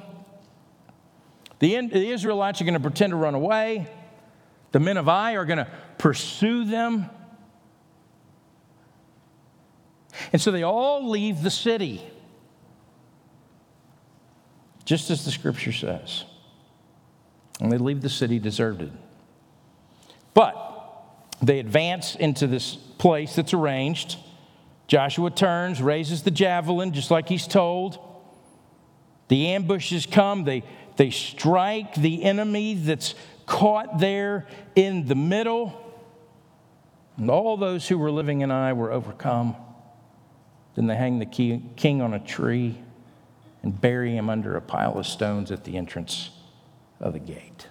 The, 1.59 1.87
the 1.87 2.09
Israelites 2.09 2.61
are 2.61 2.65
going 2.65 2.75
to 2.75 2.79
pretend 2.79 3.11
to 3.11 3.17
run 3.17 3.35
away. 3.35 3.87
The 4.71 4.79
men 4.79 4.97
of 4.97 5.09
Ai 5.09 5.33
are 5.33 5.45
going 5.45 5.57
to 5.57 5.67
pursue 5.97 6.65
them. 6.65 7.09
And 10.33 10.41
so 10.41 10.51
they 10.51 10.63
all 10.63 11.09
leave 11.09 11.41
the 11.41 11.51
city, 11.51 12.01
just 14.83 15.09
as 15.09 15.25
the 15.25 15.31
scripture 15.31 15.71
says. 15.71 16.25
And 17.59 17.71
they 17.71 17.77
leave 17.77 18.01
the 18.01 18.09
city 18.09 18.39
deserted. 18.39 18.91
But 20.33 20.55
they 21.41 21.59
advance 21.59 22.15
into 22.15 22.47
this 22.47 22.75
place 22.75 23.35
that's 23.35 23.53
arranged. 23.53 24.17
Joshua 24.87 25.31
turns, 25.31 25.81
raises 25.81 26.23
the 26.23 26.31
javelin, 26.31 26.93
just 26.93 27.11
like 27.11 27.29
he's 27.29 27.47
told. 27.47 27.99
The 29.27 29.47
ambushes 29.47 30.05
come, 30.05 30.45
they 30.45 30.63
they 30.97 31.09
strike 31.09 31.95
the 31.95 32.23
enemy 32.23 32.73
that's 32.75 33.15
caught 33.45 33.99
there 33.99 34.45
in 34.75 35.07
the 35.07 35.15
middle. 35.15 35.83
And 37.15 37.31
all 37.31 37.57
those 37.57 37.87
who 37.87 37.97
were 37.97 38.11
living 38.11 38.41
in 38.41 38.51
Ai 38.51 38.73
were 38.73 38.91
overcome. 38.91 39.55
Then 40.75 40.85
they 40.85 40.95
hang 40.95 41.17
the 41.19 41.25
king 41.25 42.01
on 42.01 42.13
a 42.13 42.19
tree 42.19 42.77
and 43.63 43.79
bury 43.79 44.15
him 44.15 44.29
under 44.29 44.55
a 44.55 44.61
pile 44.61 44.97
of 44.99 45.07
stones 45.07 45.51
at 45.51 45.63
the 45.63 45.75
entrance 45.77 46.29
of 46.99 47.13
the 47.13 47.19
gate. 47.19 47.67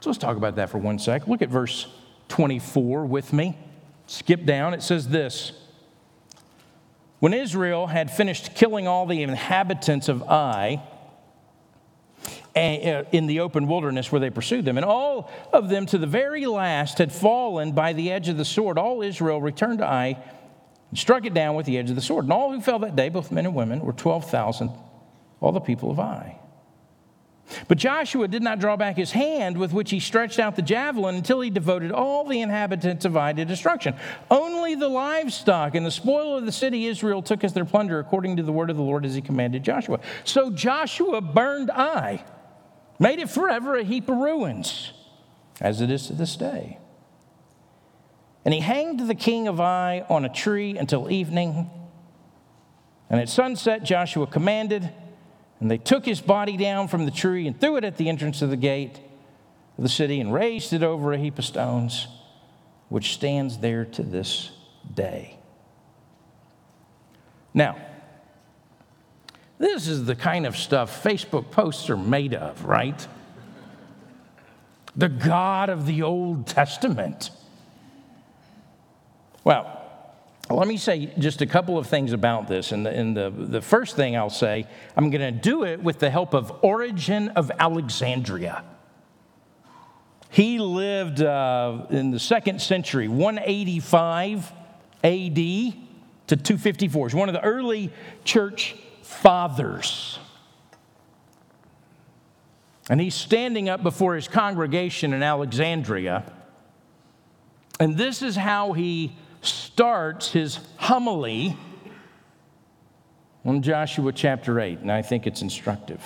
So 0.00 0.10
let's 0.10 0.18
talk 0.18 0.36
about 0.36 0.56
that 0.56 0.70
for 0.70 0.78
one 0.78 0.98
sec. 0.98 1.28
Look 1.28 1.42
at 1.42 1.50
verse 1.50 1.86
24 2.28 3.06
with 3.06 3.32
me. 3.32 3.56
Skip 4.06 4.44
down. 4.44 4.74
It 4.74 4.82
says 4.82 5.08
this 5.08 5.52
When 7.20 7.34
Israel 7.34 7.86
had 7.86 8.10
finished 8.10 8.54
killing 8.54 8.88
all 8.88 9.06
the 9.06 9.22
inhabitants 9.22 10.08
of 10.08 10.22
Ai, 10.22 10.82
in 12.54 13.26
the 13.26 13.40
open 13.40 13.66
wilderness 13.66 14.10
where 14.10 14.20
they 14.20 14.30
pursued 14.30 14.64
them. 14.64 14.76
And 14.76 14.84
all 14.84 15.30
of 15.52 15.68
them, 15.68 15.86
to 15.86 15.98
the 15.98 16.06
very 16.06 16.46
last, 16.46 16.98
had 16.98 17.12
fallen 17.12 17.72
by 17.72 17.92
the 17.92 18.10
edge 18.10 18.28
of 18.28 18.36
the 18.36 18.44
sword. 18.44 18.78
All 18.78 19.02
Israel 19.02 19.40
returned 19.40 19.78
to 19.78 19.84
Ai 19.84 20.16
and 20.90 20.98
struck 20.98 21.24
it 21.24 21.34
down 21.34 21.54
with 21.54 21.66
the 21.66 21.78
edge 21.78 21.90
of 21.90 21.96
the 21.96 22.02
sword. 22.02 22.24
And 22.24 22.32
all 22.32 22.52
who 22.52 22.60
fell 22.60 22.80
that 22.80 22.96
day, 22.96 23.08
both 23.08 23.30
men 23.30 23.46
and 23.46 23.54
women, 23.54 23.80
were 23.80 23.92
12,000, 23.92 24.70
all 25.40 25.52
the 25.52 25.60
people 25.60 25.90
of 25.90 26.00
Ai. 26.00 26.36
But 27.66 27.78
Joshua 27.78 28.28
did 28.28 28.42
not 28.42 28.60
draw 28.60 28.76
back 28.76 28.96
his 28.96 29.10
hand 29.10 29.58
with 29.58 29.72
which 29.72 29.90
he 29.90 29.98
stretched 29.98 30.38
out 30.38 30.54
the 30.54 30.62
javelin 30.62 31.16
until 31.16 31.40
he 31.40 31.50
devoted 31.50 31.90
all 31.90 32.24
the 32.24 32.40
inhabitants 32.42 33.04
of 33.04 33.16
Ai 33.16 33.32
to 33.32 33.44
destruction. 33.44 33.96
Only 34.30 34.76
the 34.76 34.88
livestock 34.88 35.74
and 35.74 35.84
the 35.84 35.90
spoil 35.90 36.36
of 36.36 36.46
the 36.46 36.52
city 36.52 36.86
Israel 36.86 37.22
took 37.22 37.42
as 37.42 37.52
their 37.52 37.64
plunder, 37.64 37.98
according 37.98 38.36
to 38.36 38.44
the 38.44 38.52
word 38.52 38.70
of 38.70 38.76
the 38.76 38.84
Lord 38.84 39.04
as 39.04 39.16
he 39.16 39.20
commanded 39.20 39.64
Joshua. 39.64 39.98
So 40.22 40.50
Joshua 40.50 41.20
burned 41.20 41.72
Ai, 41.72 42.22
made 43.00 43.18
it 43.18 43.28
forever 43.28 43.74
a 43.76 43.82
heap 43.82 44.08
of 44.08 44.18
ruins, 44.18 44.92
as 45.60 45.80
it 45.80 45.90
is 45.90 46.06
to 46.06 46.12
this 46.12 46.36
day. 46.36 46.78
And 48.44 48.54
he 48.54 48.60
hanged 48.60 49.00
the 49.00 49.14
king 49.14 49.48
of 49.48 49.58
Ai 49.60 50.04
on 50.08 50.24
a 50.24 50.28
tree 50.28 50.78
until 50.78 51.10
evening. 51.10 51.68
And 53.08 53.20
at 53.20 53.28
sunset, 53.28 53.82
Joshua 53.82 54.26
commanded 54.26 54.88
and 55.60 55.70
they 55.70 55.78
took 55.78 56.06
his 56.06 56.20
body 56.20 56.56
down 56.56 56.88
from 56.88 57.04
the 57.04 57.10
tree 57.10 57.46
and 57.46 57.60
threw 57.60 57.76
it 57.76 57.84
at 57.84 57.96
the 57.98 58.08
entrance 58.08 58.40
of 58.40 58.48
the 58.50 58.56
gate 58.56 58.98
of 59.76 59.82
the 59.82 59.90
city 59.90 60.20
and 60.20 60.32
raised 60.32 60.72
it 60.72 60.82
over 60.82 61.12
a 61.12 61.18
heap 61.18 61.38
of 61.38 61.44
stones, 61.44 62.08
which 62.88 63.12
stands 63.12 63.58
there 63.58 63.84
to 63.84 64.02
this 64.02 64.50
day. 64.94 65.38
Now, 67.52 67.76
this 69.60 69.86
is 69.86 70.06
the 70.06 70.16
kind 70.16 70.46
of 70.46 70.56
stuff 70.56 71.04
Facebook 71.04 71.50
posts 71.50 71.90
are 71.90 71.96
made 71.96 72.32
of, 72.32 72.64
right? 72.64 73.06
The 74.96 75.10
God 75.10 75.68
of 75.68 75.84
the 75.84 76.02
Old 76.02 76.46
Testament. 76.46 77.30
Well, 79.44 79.80
let 80.48 80.66
me 80.66 80.78
say 80.78 81.12
just 81.18 81.42
a 81.42 81.46
couple 81.46 81.76
of 81.76 81.86
things 81.86 82.12
about 82.12 82.48
this. 82.48 82.72
And 82.72 82.86
the, 82.86 82.90
and 82.90 83.14
the, 83.14 83.30
the 83.30 83.60
first 83.60 83.96
thing 83.96 84.16
I'll 84.16 84.30
say, 84.30 84.66
I'm 84.96 85.10
going 85.10 85.20
to 85.20 85.30
do 85.30 85.64
it 85.64 85.82
with 85.82 85.98
the 85.98 86.08
help 86.08 86.34
of 86.34 86.64
Origen 86.64 87.28
of 87.28 87.52
Alexandria. 87.58 88.64
He 90.30 90.58
lived 90.58 91.20
uh, 91.20 91.86
in 91.90 92.12
the 92.12 92.18
second 92.18 92.62
century, 92.62 93.08
185 93.08 94.52
AD 95.04 95.34
to 95.34 96.36
254. 96.36 97.08
He's 97.08 97.14
one 97.14 97.28
of 97.28 97.34
the 97.34 97.44
early 97.44 97.92
church 98.24 98.74
fathers. 99.10 100.18
And 102.88 103.00
he's 103.00 103.14
standing 103.14 103.68
up 103.68 103.82
before 103.82 104.14
his 104.14 104.28
congregation 104.28 105.12
in 105.12 105.22
Alexandria. 105.22 106.32
And 107.78 107.96
this 107.96 108.22
is 108.22 108.36
how 108.36 108.72
he 108.72 109.16
starts 109.42 110.32
his 110.32 110.58
homily 110.76 111.56
on 113.44 113.62
Joshua 113.62 114.12
chapter 114.12 114.60
8, 114.60 114.80
and 114.80 114.92
I 114.92 115.02
think 115.02 115.26
it's 115.26 115.42
instructive. 115.42 116.02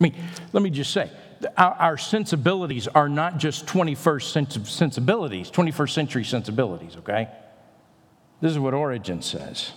I 0.00 0.04
mean, 0.04 0.14
let 0.52 0.62
me 0.62 0.70
just 0.70 0.92
say, 0.92 1.10
our, 1.56 1.72
our 1.72 1.98
sensibilities 1.98 2.86
are 2.88 3.08
not 3.08 3.38
just 3.38 3.66
21st 3.66 4.32
century 4.32 4.64
sensibilities, 4.64 5.50
21st 5.50 5.90
century 5.90 6.24
sensibilities, 6.24 6.96
okay? 6.96 7.28
This 8.40 8.52
is 8.52 8.58
what 8.58 8.74
Origen 8.74 9.22
says. 9.22 9.72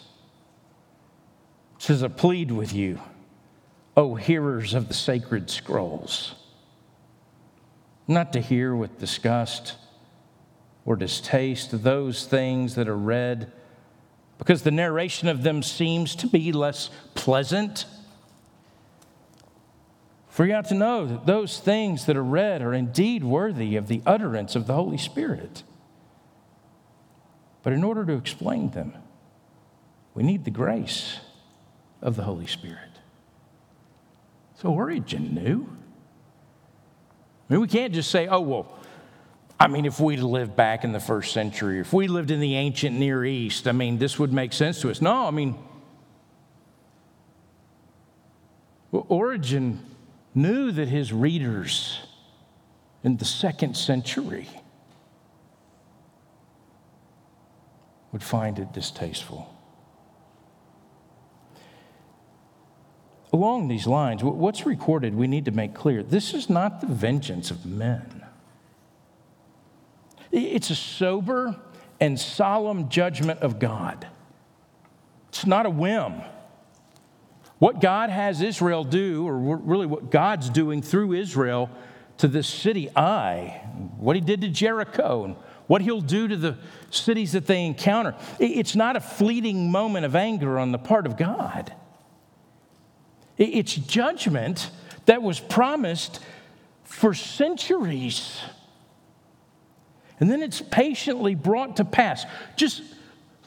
It 1.77 1.83
says, 1.83 2.03
I 2.03 2.07
plead 2.07 2.51
with 2.51 2.73
you, 2.73 2.99
O 3.95 4.15
hearers 4.15 4.73
of 4.73 4.87
the 4.87 4.93
sacred 4.93 5.49
scrolls, 5.49 6.35
not 8.07 8.33
to 8.33 8.41
hear 8.41 8.75
with 8.75 8.99
disgust 8.99 9.75
or 10.85 10.95
distaste 10.95 11.83
those 11.83 12.25
things 12.25 12.75
that 12.75 12.87
are 12.87 12.97
read 12.97 13.51
because 14.37 14.63
the 14.63 14.71
narration 14.71 15.27
of 15.27 15.43
them 15.43 15.61
seems 15.61 16.15
to 16.15 16.27
be 16.27 16.51
less 16.51 16.89
pleasant. 17.13 17.85
For 20.29 20.45
you 20.45 20.53
ought 20.53 20.69
to 20.69 20.75
know 20.75 21.05
that 21.05 21.25
those 21.25 21.59
things 21.59 22.05
that 22.05 22.15
are 22.15 22.23
read 22.23 22.61
are 22.61 22.73
indeed 22.73 23.23
worthy 23.23 23.75
of 23.75 23.87
the 23.87 24.01
utterance 24.05 24.55
of 24.55 24.67
the 24.67 24.73
Holy 24.73 24.97
Spirit. 24.97 25.63
But 27.63 27.73
in 27.73 27.83
order 27.83 28.05
to 28.05 28.13
explain 28.13 28.71
them, 28.71 28.93
we 30.13 30.23
need 30.23 30.45
the 30.45 30.51
grace 30.51 31.19
of 32.01 32.15
the 32.15 32.23
Holy 32.23 32.47
Spirit. 32.47 32.79
So 34.55 34.69
Origen 34.69 35.33
knew. 35.33 35.69
I 37.49 37.53
mean, 37.53 37.61
we 37.61 37.67
can't 37.67 37.93
just 37.93 38.11
say, 38.11 38.27
oh, 38.27 38.41
well, 38.41 38.77
I 39.59 39.67
mean, 39.67 39.85
if 39.85 39.99
we'd 39.99 40.19
lived 40.19 40.55
back 40.55 40.83
in 40.83 40.91
the 40.91 40.99
first 40.99 41.33
century, 41.33 41.79
if 41.79 41.93
we 41.93 42.07
lived 42.07 42.29
in 42.29 42.39
the 42.39 42.55
ancient 42.55 42.97
Near 42.97 43.25
East, 43.25 43.67
I 43.67 43.71
mean, 43.71 43.97
this 43.97 44.19
would 44.19 44.31
make 44.31 44.53
sense 44.53 44.81
to 44.81 44.91
us. 44.91 45.01
No, 45.01 45.25
I 45.25 45.31
mean, 45.31 45.55
Origen 48.91 49.83
knew 50.35 50.71
that 50.71 50.87
his 50.87 51.11
readers 51.11 51.99
in 53.03 53.17
the 53.17 53.25
second 53.25 53.75
century 53.75 54.47
would 58.11 58.23
find 58.23 58.59
it 58.59 58.71
distasteful. 58.73 59.53
Along 63.33 63.67
these 63.67 63.85
lines, 63.85 64.23
what's 64.23 64.65
recorded, 64.65 65.13
we 65.13 65.27
need 65.27 65.45
to 65.45 65.51
make 65.51 65.73
clear 65.73 66.01
this 66.01 66.33
is 66.33 66.49
not 66.49 66.79
the 66.79 66.87
vengeance 66.87 67.51
of 67.51 67.65
men. 67.65 68.25
It's 70.31 70.69
a 70.69 70.75
sober 70.75 71.55
and 71.99 72.19
solemn 72.19 72.89
judgment 72.89 73.41
of 73.41 73.59
God. 73.59 74.07
It's 75.29 75.45
not 75.45 75.65
a 75.65 75.69
whim. 75.69 76.21
What 77.59 77.81
God 77.81 78.09
has 78.09 78.41
Israel 78.41 78.83
do, 78.83 79.27
or 79.27 79.37
really 79.37 79.87
what 79.87 80.11
God's 80.11 80.49
doing 80.49 80.81
through 80.81 81.13
Israel 81.13 81.69
to 82.19 82.27
this 82.27 82.47
city, 82.47 82.89
Ai, 82.95 83.61
what 83.97 84.15
he 84.15 84.21
did 84.21 84.41
to 84.41 84.47
Jericho, 84.47 85.23
and 85.23 85.35
what 85.65 85.81
he'll 85.81 86.01
do 86.01 86.27
to 86.27 86.37
the 86.37 86.57
cities 86.91 87.33
that 87.33 87.45
they 87.45 87.65
encounter, 87.65 88.15
it's 88.39 88.75
not 88.75 88.95
a 88.95 89.01
fleeting 89.01 89.69
moment 89.71 90.05
of 90.05 90.15
anger 90.15 90.57
on 90.59 90.71
the 90.71 90.77
part 90.77 91.05
of 91.05 91.17
God. 91.17 91.73
It's 93.37 93.75
judgment 93.75 94.69
that 95.05 95.21
was 95.21 95.39
promised 95.39 96.19
for 96.83 97.13
centuries 97.13 98.41
and 100.19 100.29
then 100.29 100.41
it's 100.41 100.61
patiently 100.61 101.35
brought 101.35 101.77
to 101.77 101.85
pass. 101.85 102.25
Just 102.55 102.81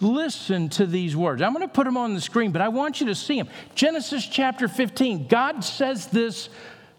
listen 0.01 0.69
to 0.71 0.87
these 0.87 1.17
words. 1.17 1.43
I'm 1.43 1.53
going 1.53 1.67
to 1.67 1.73
put 1.73 1.85
them 1.85 1.97
on 1.97 2.15
the 2.15 2.21
screen, 2.21 2.53
but 2.53 2.63
I 2.63 2.69
want 2.69 3.01
you 3.01 3.07
to 3.09 3.15
see 3.15 3.37
them. 3.37 3.49
Genesis 3.75 4.27
chapter 4.27 4.69
15, 4.69 5.27
God 5.27 5.65
says 5.65 6.07
this 6.07 6.49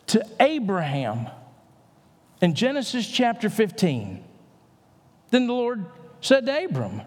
to 0.07 0.25
Abraham 0.39 1.27
in 2.41 2.53
Genesis 2.53 3.07
chapter 3.07 3.49
15. 3.49 4.23
Then 5.29 5.47
the 5.47 5.53
Lord 5.53 5.85
said 6.19 6.45
to 6.45 6.65
Abram, 6.65 7.01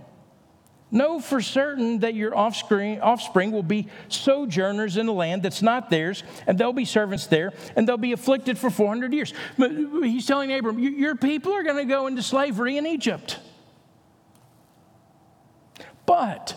Know 0.94 1.18
for 1.18 1.40
certain 1.40 1.98
that 1.98 2.14
your 2.14 2.36
offspring, 2.36 3.00
offspring 3.00 3.50
will 3.50 3.64
be 3.64 3.88
sojourners 4.08 4.96
in 4.96 5.08
a 5.08 5.12
land 5.12 5.42
that's 5.42 5.60
not 5.60 5.90
theirs, 5.90 6.22
and 6.46 6.56
they'll 6.56 6.72
be 6.72 6.84
servants 6.84 7.26
there, 7.26 7.52
and 7.74 7.88
they'll 7.88 7.96
be 7.96 8.12
afflicted 8.12 8.56
for 8.56 8.70
400 8.70 9.12
years. 9.12 9.34
But 9.58 9.72
he's 9.72 10.24
telling 10.24 10.54
Abram, 10.54 10.78
Your 10.78 11.16
people 11.16 11.52
are 11.52 11.64
going 11.64 11.78
to 11.78 11.84
go 11.84 12.06
into 12.06 12.22
slavery 12.22 12.76
in 12.76 12.86
Egypt. 12.86 13.40
But 16.06 16.56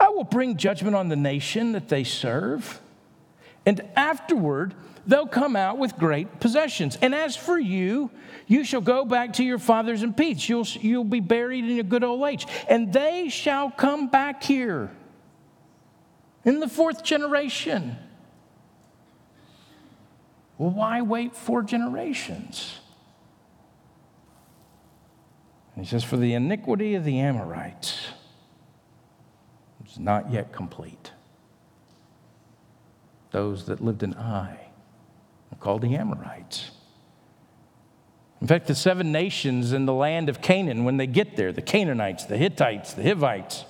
I 0.00 0.08
will 0.08 0.24
bring 0.24 0.56
judgment 0.56 0.96
on 0.96 1.10
the 1.10 1.16
nation 1.16 1.72
that 1.72 1.90
they 1.90 2.02
serve, 2.02 2.80
and 3.66 3.82
afterward, 3.94 4.74
they'll 5.08 5.26
come 5.26 5.56
out 5.56 5.78
with 5.78 5.96
great 5.96 6.38
possessions. 6.38 6.96
And 7.00 7.14
as 7.14 7.34
for 7.34 7.58
you, 7.58 8.10
you 8.46 8.62
shall 8.62 8.82
go 8.82 9.04
back 9.04 9.32
to 9.34 9.44
your 9.44 9.58
fathers 9.58 10.02
in 10.02 10.12
peace. 10.12 10.48
You'll, 10.48 10.66
you'll 10.80 11.02
be 11.02 11.20
buried 11.20 11.64
in 11.64 11.80
a 11.80 11.82
good 11.82 12.04
old 12.04 12.22
age. 12.28 12.46
And 12.68 12.92
they 12.92 13.28
shall 13.30 13.70
come 13.70 14.08
back 14.08 14.42
here 14.42 14.90
in 16.44 16.60
the 16.60 16.68
fourth 16.68 17.02
generation. 17.02 17.96
Well, 20.58 20.70
why 20.70 21.00
wait 21.00 21.34
four 21.34 21.62
generations? 21.62 22.78
And 25.74 25.84
he 25.84 25.90
says, 25.90 26.04
For 26.04 26.16
the 26.16 26.34
iniquity 26.34 26.94
of 26.94 27.04
the 27.04 27.18
Amorites 27.20 28.08
is 29.86 29.98
not 29.98 30.30
yet 30.30 30.52
complete. 30.52 31.12
Those 33.30 33.66
that 33.66 33.80
lived 33.80 34.02
in 34.02 34.14
Ai 34.14 34.67
called 35.56 35.82
the 35.82 35.94
Amorites. 35.96 36.70
In 38.40 38.46
fact, 38.46 38.68
the 38.68 38.74
seven 38.74 39.10
nations 39.10 39.72
in 39.72 39.86
the 39.86 39.92
land 39.92 40.28
of 40.28 40.40
Canaan, 40.40 40.84
when 40.84 40.96
they 40.96 41.08
get 41.08 41.36
there, 41.36 41.52
the 41.52 41.62
Canaanites, 41.62 42.24
the 42.24 42.36
Hittites, 42.36 42.94
the 42.94 43.02
Hivites, 43.02 43.64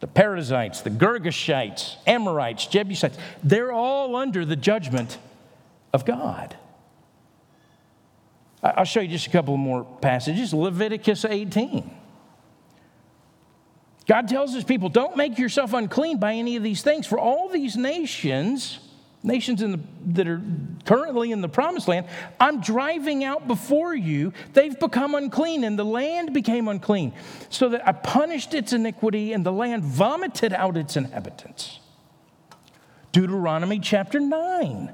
the 0.00 0.08
Perizzites, 0.08 0.80
the 0.80 0.90
Girgashites, 0.90 1.96
Amorites, 2.06 2.66
Jebusites, 2.66 3.16
they're 3.42 3.72
all 3.72 4.16
under 4.16 4.44
the 4.44 4.56
judgment 4.56 5.18
of 5.92 6.04
God. 6.04 6.56
I'll 8.62 8.84
show 8.84 9.00
you 9.00 9.08
just 9.08 9.28
a 9.28 9.30
couple 9.30 9.56
more 9.56 9.84
passages. 9.84 10.52
Leviticus 10.52 11.24
18. 11.24 11.88
God 14.06 14.26
tells 14.26 14.54
his 14.54 14.64
people, 14.64 14.88
don't 14.88 15.16
make 15.16 15.38
yourself 15.38 15.72
unclean 15.74 16.18
by 16.18 16.34
any 16.34 16.56
of 16.56 16.62
these 16.62 16.82
things, 16.82 17.06
for 17.06 17.18
all 17.18 17.48
these 17.48 17.76
nations, 17.76 18.80
nations 19.22 19.60
the, 19.60 19.80
that 20.06 20.28
are 20.28 20.40
currently 20.84 21.32
in 21.32 21.40
the 21.40 21.48
promised 21.48 21.88
land, 21.88 22.06
I'm 22.38 22.60
driving 22.60 23.24
out 23.24 23.48
before 23.48 23.94
you. 23.94 24.32
They've 24.52 24.78
become 24.78 25.14
unclean, 25.14 25.64
and 25.64 25.78
the 25.78 25.84
land 25.84 26.32
became 26.32 26.68
unclean, 26.68 27.12
so 27.48 27.68
that 27.70 27.86
I 27.86 27.92
punished 27.92 28.54
its 28.54 28.72
iniquity, 28.72 29.32
and 29.32 29.44
the 29.44 29.52
land 29.52 29.84
vomited 29.84 30.52
out 30.52 30.76
its 30.76 30.96
inhabitants. 30.96 31.80
Deuteronomy 33.12 33.80
chapter 33.80 34.20
9. 34.20 34.92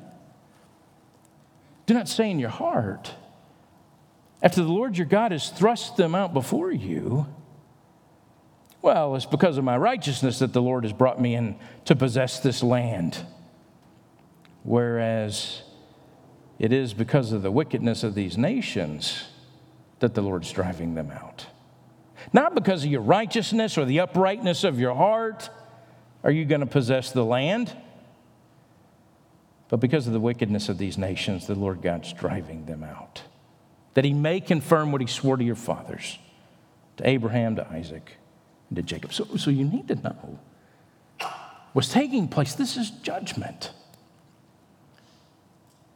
Do 1.86 1.94
not 1.94 2.08
say 2.08 2.30
in 2.30 2.38
your 2.38 2.50
heart, 2.50 3.12
after 4.42 4.62
the 4.62 4.72
Lord 4.72 4.96
your 4.96 5.06
God 5.06 5.32
has 5.32 5.50
thrust 5.50 5.96
them 5.96 6.14
out 6.14 6.32
before 6.32 6.72
you, 6.72 7.26
well, 8.80 9.16
it's 9.16 9.24
because 9.24 9.56
of 9.56 9.64
my 9.64 9.76
righteousness 9.78 10.38
that 10.40 10.52
the 10.52 10.60
Lord 10.60 10.84
has 10.84 10.92
brought 10.92 11.20
me 11.20 11.34
in 11.34 11.56
to 11.86 11.96
possess 11.96 12.40
this 12.40 12.62
land. 12.62 13.18
Whereas 14.64 15.62
it 16.58 16.72
is 16.72 16.92
because 16.94 17.32
of 17.32 17.42
the 17.42 17.50
wickedness 17.50 18.02
of 18.02 18.14
these 18.14 18.36
nations 18.36 19.24
that 20.00 20.14
the 20.14 20.22
Lord's 20.22 20.50
driving 20.50 20.94
them 20.94 21.10
out. 21.10 21.46
Not 22.32 22.54
because 22.54 22.84
of 22.84 22.90
your 22.90 23.02
righteousness 23.02 23.78
or 23.78 23.84
the 23.84 24.00
uprightness 24.00 24.64
of 24.64 24.80
your 24.80 24.94
heart 24.94 25.50
are 26.24 26.30
you 26.30 26.46
going 26.46 26.62
to 26.62 26.66
possess 26.66 27.12
the 27.12 27.24
land, 27.24 27.76
but 29.68 29.78
because 29.78 30.06
of 30.06 30.14
the 30.14 30.20
wickedness 30.20 30.68
of 30.70 30.78
these 30.78 30.96
nations, 30.96 31.46
the 31.46 31.54
Lord 31.54 31.82
God's 31.82 32.12
driving 32.12 32.64
them 32.64 32.82
out. 32.82 33.22
That 33.92 34.04
he 34.04 34.14
may 34.14 34.40
confirm 34.40 34.90
what 34.90 35.00
he 35.02 35.06
swore 35.06 35.36
to 35.36 35.44
your 35.44 35.54
fathers, 35.54 36.18
to 36.96 37.06
Abraham, 37.06 37.56
to 37.56 37.68
Isaac, 37.68 38.16
and 38.70 38.76
to 38.76 38.82
Jacob. 38.82 39.12
So, 39.12 39.36
so 39.36 39.50
you 39.50 39.64
need 39.64 39.88
to 39.88 39.96
know 39.96 40.38
what's 41.74 41.92
taking 41.92 42.28
place. 42.28 42.54
This 42.54 42.76
is 42.78 42.90
judgment. 42.90 43.72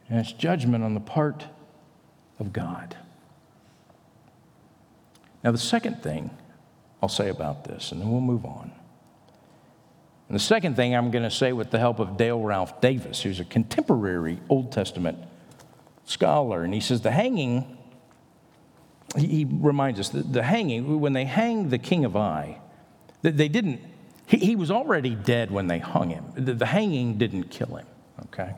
And 0.09 0.19
it's 0.19 0.33
judgment 0.33 0.85
on 0.85 0.95
the 0.95 1.01
part 1.01 1.45
of 2.39 2.53
God. 2.53 2.97
Now, 5.45 5.53
the 5.53 5.59
second 5.59 6.03
thing 6.03 6.31
I'll 7.03 7.09
say 7.09 7.29
about 7.29 7.65
this, 7.65 7.93
and 7.93 8.01
then 8.01 8.11
we'll 8.11 8.21
move 8.21 8.45
on. 8.45 8.73
And 10.29 10.35
the 10.35 10.43
second 10.43 10.75
thing 10.75 10.95
I'm 10.95 11.11
going 11.11 11.25
to 11.25 11.31
say 11.31 11.53
with 11.53 11.71
the 11.71 11.79
help 11.79 12.01
of 12.01 12.17
Dale 12.17 12.41
Ralph 12.41 12.81
Davis, 12.81 13.23
who's 13.23 13.41
a 13.41 13.45
contemporary 13.45 14.41
Old 14.49 14.73
Testament 14.73 15.19
scholar, 16.05 16.65
and 16.65 16.75
he 16.75 16.81
says 16.81 17.01
the 17.03 17.11
hanging, 17.11 17.79
he 19.17 19.47
reminds 19.49 20.01
us 20.01 20.09
that 20.11 20.33
the 20.33 20.43
hanging, 20.43 21.01
when 21.01 21.13
they 21.13 21.25
hang 21.25 21.71
the 21.71 21.79
king 21.79 22.05
of 22.05 22.17
Ai, 22.17 22.61
they 23.23 23.49
didn't, 23.49 23.81
he, 24.27 24.55
was 24.55 24.71
already 24.71 25.15
dead 25.15 25.51
when 25.51 25.67
they 25.67 25.79
hung 25.79 26.11
him. 26.11 26.25
The 26.35 26.67
hanging 26.67 27.17
didn't 27.17 27.45
kill 27.45 27.77
him, 27.77 27.87
okay? 28.27 28.55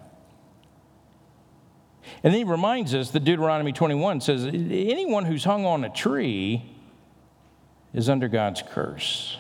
And 2.23 2.33
then 2.33 2.39
he 2.39 2.45
reminds 2.45 2.95
us 2.95 3.11
that 3.11 3.25
Deuteronomy 3.25 3.73
21 3.73 4.21
says 4.21 4.45
anyone 4.47 5.25
who's 5.25 5.45
hung 5.45 5.65
on 5.65 5.85
a 5.85 5.91
tree 5.91 6.65
is 7.93 8.09
under 8.09 8.29
God's 8.29 8.63
curse. 8.63 9.39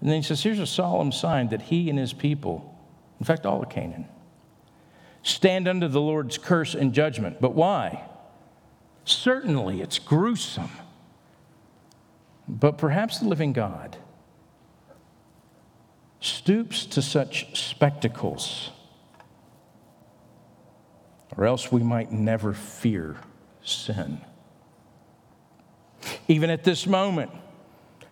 And 0.00 0.10
then 0.10 0.16
he 0.16 0.22
says, 0.22 0.42
here's 0.42 0.60
a 0.60 0.66
solemn 0.66 1.12
sign 1.12 1.48
that 1.48 1.62
he 1.62 1.90
and 1.90 1.98
his 1.98 2.12
people, 2.12 2.78
in 3.18 3.26
fact, 3.26 3.46
all 3.46 3.62
of 3.62 3.68
Canaan, 3.68 4.06
stand 5.22 5.66
under 5.66 5.88
the 5.88 6.00
Lord's 6.00 6.38
curse 6.38 6.74
and 6.74 6.92
judgment. 6.92 7.40
But 7.40 7.54
why? 7.54 8.04
Certainly 9.04 9.80
it's 9.80 9.98
gruesome. 9.98 10.70
But 12.48 12.78
perhaps 12.78 13.18
the 13.18 13.28
living 13.28 13.52
God 13.52 13.96
stoops 16.20 16.86
to 16.86 17.02
such 17.02 17.58
spectacles, 17.58 18.70
or 21.36 21.44
else 21.44 21.70
we 21.70 21.82
might 21.82 22.10
never 22.12 22.52
fear 22.52 23.16
sin. 23.62 24.20
Even 26.28 26.50
at 26.50 26.64
this 26.64 26.86
moment, 26.86 27.30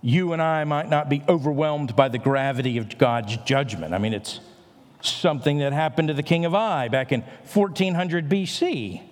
you 0.02 0.32
and 0.32 0.42
I 0.42 0.64
might 0.64 0.88
not 0.88 1.08
be 1.08 1.22
overwhelmed 1.28 1.96
by 1.96 2.08
the 2.08 2.18
gravity 2.18 2.76
of 2.76 2.98
God's 2.98 3.36
judgment. 3.38 3.94
I 3.94 3.98
mean, 3.98 4.12
it's 4.12 4.40
something 5.00 5.58
that 5.58 5.72
happened 5.72 6.08
to 6.08 6.14
the 6.14 6.22
king 6.22 6.44
of 6.44 6.54
Ai 6.54 6.88
back 6.88 7.12
in 7.12 7.22
1400 7.52 8.28
BC. 8.28 9.02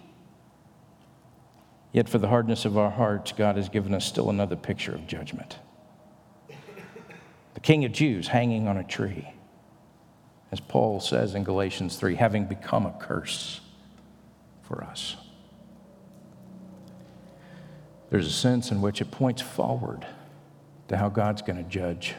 Yet, 1.92 2.08
for 2.08 2.18
the 2.18 2.28
hardness 2.28 2.64
of 2.64 2.78
our 2.78 2.90
hearts, 2.90 3.32
God 3.32 3.56
has 3.56 3.68
given 3.68 3.92
us 3.92 4.06
still 4.06 4.30
another 4.30 4.56
picture 4.56 4.94
of 4.94 5.06
judgment. 5.06 5.58
The 7.54 7.60
King 7.60 7.84
of 7.84 7.92
Jews 7.92 8.28
hanging 8.28 8.66
on 8.66 8.78
a 8.78 8.84
tree, 8.84 9.30
as 10.50 10.58
Paul 10.58 11.00
says 11.00 11.34
in 11.34 11.44
Galatians 11.44 11.96
3, 11.96 12.14
having 12.14 12.46
become 12.46 12.86
a 12.86 12.96
curse 12.98 13.60
for 14.62 14.82
us. 14.84 15.16
There's 18.10 18.26
a 18.26 18.30
sense 18.30 18.70
in 18.70 18.82
which 18.82 19.00
it 19.00 19.10
points 19.10 19.40
forward 19.40 20.06
to 20.88 20.96
how 20.96 21.08
God's 21.08 21.40
going 21.40 21.56
to 21.56 21.68
judge 21.68 22.14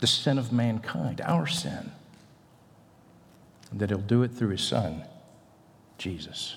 the 0.00 0.06
sin 0.06 0.38
of 0.38 0.52
mankind, 0.52 1.20
our 1.20 1.46
sin, 1.46 1.92
and 3.70 3.80
that 3.80 3.90
He'll 3.90 3.98
do 3.98 4.22
it 4.22 4.28
through 4.28 4.50
His 4.50 4.62
Son, 4.62 5.04
Jesus. 5.98 6.56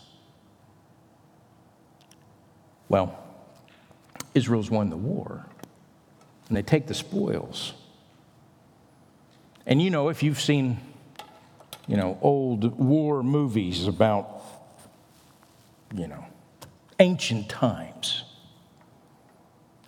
Well, 2.88 3.18
Israel's 4.34 4.72
won 4.72 4.90
the 4.90 4.98
war, 4.98 5.46
and 6.48 6.56
they 6.56 6.62
take 6.62 6.88
the 6.88 6.94
spoils. 6.94 7.74
And 9.66 9.82
you 9.82 9.90
know, 9.90 10.10
if 10.10 10.24
you've 10.24 10.42
seen, 10.42 10.80
you 11.88 11.98
know, 11.98 12.18
old 12.22 12.78
war 12.78 13.24
movies 13.24 13.88
about, 13.88 14.41
you 15.94 16.08
know, 16.08 16.26
ancient 17.00 17.50
times, 17.50 18.24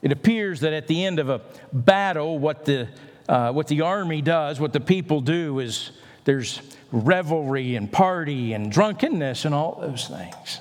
it 0.01 0.11
appears 0.11 0.59
that 0.61 0.73
at 0.73 0.87
the 0.87 1.05
end 1.05 1.19
of 1.19 1.29
a 1.29 1.41
battle, 1.71 2.37
what 2.37 2.65
the, 2.65 2.89
uh, 3.29 3.51
what 3.51 3.67
the 3.67 3.81
army 3.81 4.21
does, 4.21 4.59
what 4.59 4.73
the 4.73 4.81
people 4.81 5.21
do 5.21 5.59
is 5.59 5.91
there's 6.25 6.61
revelry 6.91 7.75
and 7.75 7.91
party 7.91 8.53
and 8.53 8.71
drunkenness 8.71 9.45
and 9.45 9.55
all 9.55 9.79
those 9.79 10.07
things. 10.07 10.59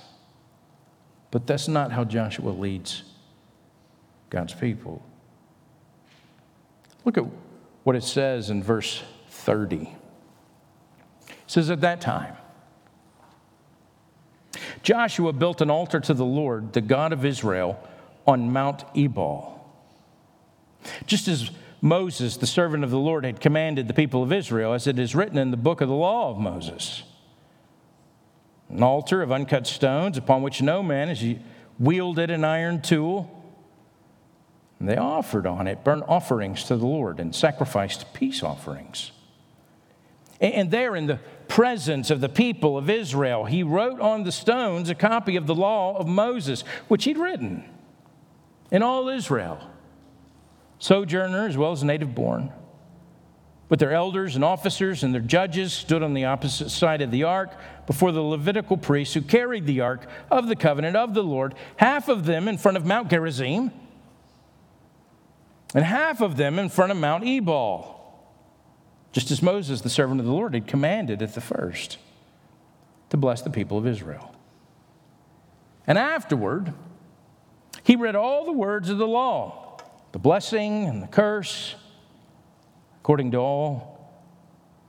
But 1.30 1.46
that's 1.46 1.66
not 1.66 1.92
how 1.92 2.04
Joshua 2.04 2.50
leads 2.50 3.02
God's 4.30 4.54
people. 4.54 5.02
Look 7.04 7.18
at 7.18 7.24
what 7.84 7.96
it 7.96 8.04
says 8.04 8.50
in 8.50 8.62
verse 8.62 9.02
30. 9.28 9.94
It 11.28 11.36
says, 11.46 11.70
At 11.70 11.80
that 11.80 12.00
time, 12.00 12.36
Joshua 14.82 15.32
built 15.32 15.60
an 15.60 15.70
altar 15.70 16.00
to 16.00 16.14
the 16.14 16.24
Lord, 16.24 16.72
the 16.72 16.80
God 16.80 17.12
of 17.12 17.24
Israel, 17.24 17.78
on 18.26 18.52
Mount 18.52 18.84
Ebal. 18.94 19.58
Just 21.06 21.28
as 21.28 21.50
Moses, 21.80 22.36
the 22.36 22.46
servant 22.46 22.84
of 22.84 22.90
the 22.90 22.98
Lord, 22.98 23.24
had 23.24 23.40
commanded 23.40 23.88
the 23.88 23.94
people 23.94 24.22
of 24.22 24.32
Israel, 24.32 24.72
as 24.72 24.86
it 24.86 24.98
is 24.98 25.14
written 25.14 25.38
in 25.38 25.50
the 25.50 25.56
book 25.56 25.80
of 25.80 25.88
the 25.88 25.94
law 25.94 26.30
of 26.30 26.38
Moses 26.38 27.02
an 28.72 28.82
altar 28.82 29.22
of 29.22 29.30
uncut 29.30 29.66
stones 29.66 30.16
upon 30.16 30.42
which 30.42 30.62
no 30.62 30.82
man 30.82 31.08
has 31.08 31.22
wielded 31.78 32.30
an 32.30 32.44
iron 32.44 32.80
tool. 32.80 33.44
And 34.80 34.88
they 34.88 34.96
offered 34.96 35.46
on 35.46 35.66
it 35.66 35.84
burnt 35.84 36.04
offerings 36.08 36.64
to 36.64 36.76
the 36.76 36.86
Lord 36.86 37.20
and 37.20 37.34
sacrificed 37.34 38.12
peace 38.14 38.42
offerings. 38.42 39.12
And 40.42 40.72
there, 40.72 40.96
in 40.96 41.06
the 41.06 41.20
presence 41.46 42.10
of 42.10 42.20
the 42.20 42.28
people 42.28 42.76
of 42.76 42.90
Israel, 42.90 43.44
he 43.44 43.62
wrote 43.62 44.00
on 44.00 44.24
the 44.24 44.32
stones 44.32 44.90
a 44.90 44.94
copy 44.94 45.36
of 45.36 45.46
the 45.46 45.54
law 45.54 45.96
of 45.96 46.08
Moses, 46.08 46.64
which 46.88 47.04
he'd 47.04 47.16
written 47.16 47.64
in 48.72 48.82
all 48.82 49.08
Israel, 49.08 49.60
sojourner 50.80 51.46
as 51.46 51.56
well 51.56 51.70
as 51.70 51.84
native 51.84 52.12
born. 52.12 52.52
But 53.68 53.78
their 53.78 53.92
elders 53.92 54.34
and 54.34 54.44
officers 54.44 55.04
and 55.04 55.14
their 55.14 55.20
judges 55.20 55.72
stood 55.72 56.02
on 56.02 56.12
the 56.12 56.24
opposite 56.24 56.70
side 56.70 57.02
of 57.02 57.12
the 57.12 57.22
ark 57.22 57.52
before 57.86 58.10
the 58.10 58.20
Levitical 58.20 58.76
priests 58.76 59.14
who 59.14 59.22
carried 59.22 59.64
the 59.64 59.80
ark 59.80 60.08
of 60.28 60.48
the 60.48 60.56
covenant 60.56 60.96
of 60.96 61.14
the 61.14 61.22
Lord, 61.22 61.54
half 61.76 62.08
of 62.08 62.26
them 62.26 62.48
in 62.48 62.58
front 62.58 62.76
of 62.76 62.84
Mount 62.84 63.08
Gerizim, 63.08 63.70
and 65.72 65.84
half 65.84 66.20
of 66.20 66.36
them 66.36 66.58
in 66.58 66.68
front 66.68 66.90
of 66.90 66.98
Mount 66.98 67.24
Ebal, 67.24 68.01
just 69.12 69.30
as 69.30 69.42
Moses, 69.42 69.82
the 69.82 69.90
servant 69.90 70.20
of 70.20 70.26
the 70.26 70.32
Lord, 70.32 70.54
had 70.54 70.66
commanded 70.66 71.22
at 71.22 71.34
the 71.34 71.40
first 71.40 71.98
to 73.10 73.16
bless 73.16 73.42
the 73.42 73.50
people 73.50 73.78
of 73.78 73.86
Israel. 73.86 74.34
And 75.86 75.98
afterward, 75.98 76.72
he 77.84 77.96
read 77.96 78.16
all 78.16 78.44
the 78.44 78.52
words 78.52 78.88
of 78.88 78.98
the 78.98 79.06
law, 79.06 79.78
the 80.12 80.18
blessing 80.18 80.86
and 80.86 81.02
the 81.02 81.08
curse 81.08 81.74
According 83.02 83.32
to 83.32 83.38
all 83.38 83.98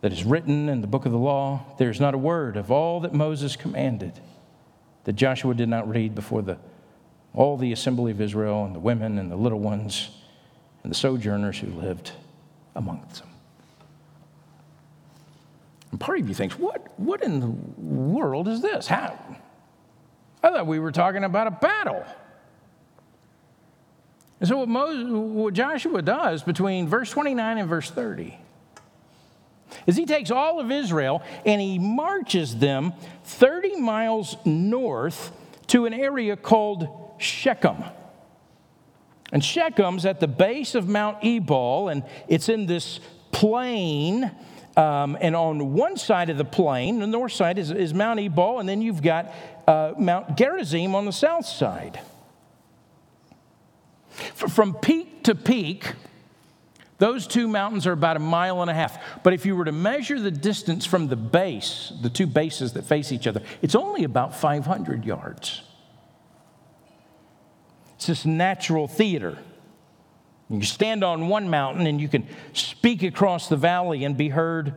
that 0.02 0.14
is 0.14 0.24
written 0.24 0.70
in 0.70 0.82
the 0.82 0.88
book 0.88 1.08
of 1.08 1.12
the 1.12 1.18
law, 1.18 1.66
there 1.80 1.90
is 1.90 2.00
not 2.00 2.14
a 2.14 2.18
word 2.18 2.58
of 2.58 2.70
all 2.70 3.00
that 3.00 3.12
Moses 3.12 3.56
commanded 3.56 4.14
that 5.06 5.14
Joshua 5.14 5.56
did 5.56 5.68
not 5.68 5.90
read 5.90 6.14
before 6.14 6.44
the, 6.44 6.60
all 7.34 7.58
the 7.58 7.72
assembly 7.72 8.12
of 8.12 8.22
Israel 8.22 8.66
and 8.66 8.76
the 8.76 8.80
women 8.80 9.18
and 9.18 9.32
the 9.32 9.36
little 9.36 9.60
ones 9.60 10.12
and 10.84 10.92
the 10.92 10.96
sojourners 10.96 11.58
who 11.58 11.72
lived 11.72 12.12
amongst 12.76 13.22
them. 13.22 13.33
And 15.94 16.00
part 16.00 16.20
of 16.20 16.28
you 16.28 16.34
thinks, 16.34 16.58
what, 16.58 16.88
what 17.00 17.22
in 17.22 17.40
the 17.40 17.50
world 17.50 18.48
is 18.48 18.64
this? 18.64 18.88
How? 18.88 19.16
I 20.42 20.50
thought 20.50 20.66
we 20.66 20.80
were 20.80 20.92
talking 20.92 21.24
about 21.24 21.46
a 21.46 21.52
battle. 21.52 22.04
And 24.40 24.50
so, 24.50 24.58
what, 24.58 24.70
Moses, 24.70 25.06
what 25.08 25.54
Joshua 25.54 26.02
does 26.02 26.42
between 26.42 26.88
verse 26.88 27.12
29 27.12 27.60
and 27.60 27.70
verse 27.70 27.92
30 27.92 28.36
is 29.86 29.96
he 29.96 30.08
takes 30.08 30.32
all 30.32 30.60
of 30.60 30.72
Israel 30.72 31.22
and 31.46 31.62
he 31.62 31.78
marches 31.78 32.58
them 32.58 32.94
30 33.26 33.80
miles 33.80 34.36
north 34.46 35.32
to 35.68 35.86
an 35.86 35.94
area 35.94 36.36
called 36.36 36.88
Shechem. 37.20 37.84
And 39.32 39.44
Shechem's 39.44 40.08
at 40.08 40.20
the 40.20 40.28
base 40.28 40.74
of 40.74 40.90
Mount 40.90 41.20
Ebal, 41.24 41.90
and 41.90 42.04
it's 42.28 42.50
in 42.50 42.66
this 42.66 43.00
plain. 43.32 44.32
Um, 44.76 45.18
and 45.22 45.36
on 45.36 45.74
one 45.74 45.98
side 45.98 46.30
of 46.30 46.38
the 46.38 46.46
plain, 46.46 47.00
the 47.00 47.08
north 47.08 47.34
side, 47.34 47.60
is, 47.60 47.70
is 47.70 47.94
Mount 47.94 48.20
Ebal, 48.20 48.60
and 48.60 48.68
then 48.68 48.82
you've 48.82 49.04
got 49.04 49.32
uh, 49.68 49.94
Mount 49.98 50.36
Gerizim 50.36 50.96
on 50.96 51.06
the 51.06 51.12
south 51.12 51.46
side. 51.46 52.00
From 54.10 54.74
peak 54.76 55.24
to 55.24 55.36
peak, 55.36 55.94
those 56.98 57.28
two 57.28 57.48
mountains 57.48 57.86
are 57.86 57.92
about 57.92 58.16
a 58.16 58.20
mile 58.20 58.62
and 58.62 58.70
a 58.70 58.74
half. 58.74 58.98
But 59.24 59.34
if 59.34 59.46
you 59.46 59.56
were 59.56 59.66
to 59.66 59.72
measure 59.72 60.20
the 60.20 60.32
distance 60.32 60.86
from 60.86 61.08
the 61.08 61.16
base, 61.16 61.92
the 62.02 62.10
two 62.10 62.28
bases 62.28 62.74
that 62.74 62.84
face 62.84 63.12
each 63.12 63.28
other, 63.28 63.42
it's 63.62 63.76
only 63.76 64.04
about 64.04 64.36
500 64.36 65.04
yards. 65.04 65.62
It's 67.96 68.08
this 68.08 68.26
natural 68.26 68.88
theater. 68.88 69.38
You 70.60 70.66
stand 70.66 71.04
on 71.04 71.28
one 71.28 71.50
mountain 71.50 71.88
and 71.88 72.00
you 72.00 72.08
can 72.08 72.28
speak 72.54 73.04
across 73.04 73.50
the 73.50 73.58
valley 73.58 74.04
and 74.04 74.16
be 74.16 74.30
heard 74.30 74.76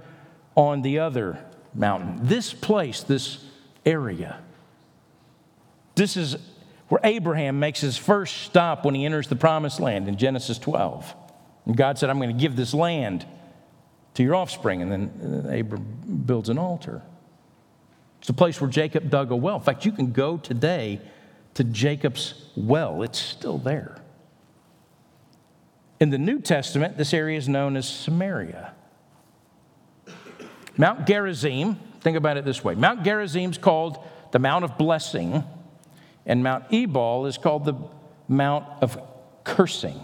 on 0.55 0.83
the 0.83 1.01
other 1.01 1.39
mountain. 1.75 2.21
This 2.23 2.55
place, 2.55 3.03
this 3.03 3.45
area, 3.85 4.39
this 5.95 6.17
is 6.17 6.37
where 6.89 7.01
Abraham 7.05 7.59
makes 7.59 7.81
his 7.81 7.97
first 7.97 8.43
stop 8.43 8.85
when 8.85 8.95
he 8.95 9.05
enters 9.05 9.29
the 9.29 9.37
promised 9.37 9.81
land 9.81 10.09
in 10.09 10.17
Genesis 10.17 10.59
12. 10.59 11.15
And 11.67 11.77
God 11.77 11.99
said, 11.99 12.11
I'm 12.11 12.19
going 12.19 12.35
to 12.35 12.41
give 12.41 12.57
this 12.57 12.73
land 12.73 13.27
to 14.15 14.23
your 14.23 14.35
offspring. 14.35 14.83
And 14.83 14.93
then 14.93 15.45
uh, 15.47 15.51
Abraham 15.51 16.23
builds 16.25 16.49
an 16.49 16.59
altar. 16.59 17.03
It's 18.19 18.29
the 18.29 18.33
place 18.33 18.61
where 18.61 18.71
Jacob 18.71 19.11
dug 19.11 19.31
a 19.31 19.37
well. 19.37 19.57
In 19.57 19.63
fact, 19.63 19.85
you 19.85 19.93
can 19.93 20.13
go 20.13 20.37
today 20.37 21.01
to 21.55 21.65
Jacob's 21.65 22.51
well, 22.57 23.03
it's 23.03 23.19
still 23.19 23.59
there. 23.59 23.97
In 25.99 26.11
the 26.11 26.19
New 26.19 26.41
Testament, 26.41 26.99
this 26.99 27.15
area 27.15 27.39
is 27.39 27.49
known 27.49 27.77
as 27.77 27.89
Samaria. 27.89 28.73
Mount 30.77 31.07
Gerizim, 31.07 31.77
think 32.01 32.17
about 32.17 32.37
it 32.37 32.45
this 32.45 32.63
way 32.63 32.75
Mount 32.75 33.03
Gerizim 33.03 33.51
is 33.51 33.59
called 33.59 33.99
the 34.33 34.39
Mount 34.39 34.65
of 34.65 34.77
Blessing 34.77 35.43
and 36.27 36.43
Mount 36.43 36.65
Ebal 36.71 37.27
is 37.27 37.39
called 37.39 37.65
the 37.65 37.75
Mount 38.29 38.67
of 38.83 38.99
Cursing. 39.45 40.01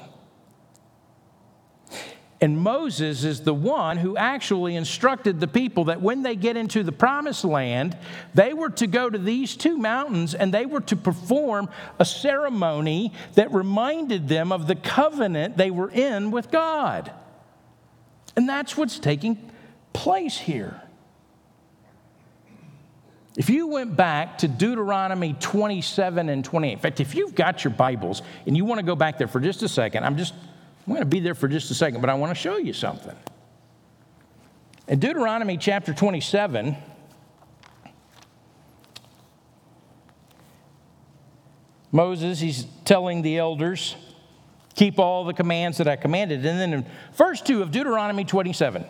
And 2.43 2.59
Moses 2.59 3.23
is 3.23 3.43
the 3.43 3.55
one 3.55 3.99
who 3.99 4.17
actually 4.17 4.75
instructed 4.75 5.39
the 5.39 5.47
people 5.47 5.85
that 5.85 6.03
when 6.03 6.25
they 6.25 6.35
get 6.35 6.57
into 6.57 6.83
the 6.83 6.91
promised 6.91 7.45
land, 7.45 7.97
they 8.35 8.53
were 8.53 8.71
to 8.71 8.89
go 8.89 9.09
to 9.09 9.17
these 9.17 9.55
two 9.55 9.79
mountains 9.79 10.35
and 10.35 10.53
they 10.53 10.67
were 10.67 10.81
to 10.81 10.97
perform 10.97 11.71
a 12.01 12.05
ceremony 12.05 13.13
that 13.35 13.53
reminded 13.53 14.27
them 14.27 14.51
of 14.51 14.67
the 14.67 14.75
covenant 14.75 15.57
they 15.57 15.71
were 15.71 15.89
in 15.89 16.33
with 16.33 16.51
God. 16.51 17.13
And 18.37 18.49
that's 18.49 18.77
what's 18.77 18.99
taking 18.99 19.53
place 19.93 20.37
here. 20.37 20.83
If 23.37 23.49
you 23.51 23.69
went 23.69 23.97
back 23.97 24.39
to 24.39 24.49
Deuteronomy 24.49 25.37
27 25.39 26.29
and 26.29 26.45
28, 26.45 26.73
in 26.73 26.79
fact, 26.81 26.99
if 26.99 27.15
you've 27.15 27.37
got 27.37 27.63
your 27.63 27.73
Bibles 27.73 28.21
and 28.49 28.57
you 28.57 28.65
want 28.65 28.81
to 28.81 28.85
go 28.85 28.97
back 28.97 29.17
there 29.17 29.29
for 29.29 29.39
just 29.39 29.63
a 29.63 29.69
second, 29.69 30.05
I'm 30.05 30.17
just, 30.17 30.35
I'm 30.87 30.93
going 30.93 31.01
to 31.01 31.07
be 31.07 31.21
there 31.21 31.35
for 31.35 31.49
just 31.49 31.71
a 31.71 31.75
second, 31.75 32.01
but 32.01 32.11
I 32.11 32.15
want 32.15 32.31
to 32.31 32.35
show 32.35 32.57
you 32.57 32.73
something. 32.73 33.15
In 34.89 34.99
Deuteronomy 34.99 35.57
chapter 35.57 35.95
27, 35.95 36.77
Moses, 41.93 42.41
he's 42.41 42.67
telling 42.85 43.23
the 43.23 43.39
elders, 43.39 43.95
keep 44.75 44.99
all 44.99 45.25
the 45.25 45.35
commands 45.35 45.79
that 45.79 45.87
I 45.87 45.95
commanded. 45.95 46.45
And 46.45 46.59
then 46.59 46.73
in 46.73 46.87
verse 47.15 47.41
2 47.43 47.63
of 47.63 47.71
Deuteronomy 47.71 48.25
27, 48.25 48.85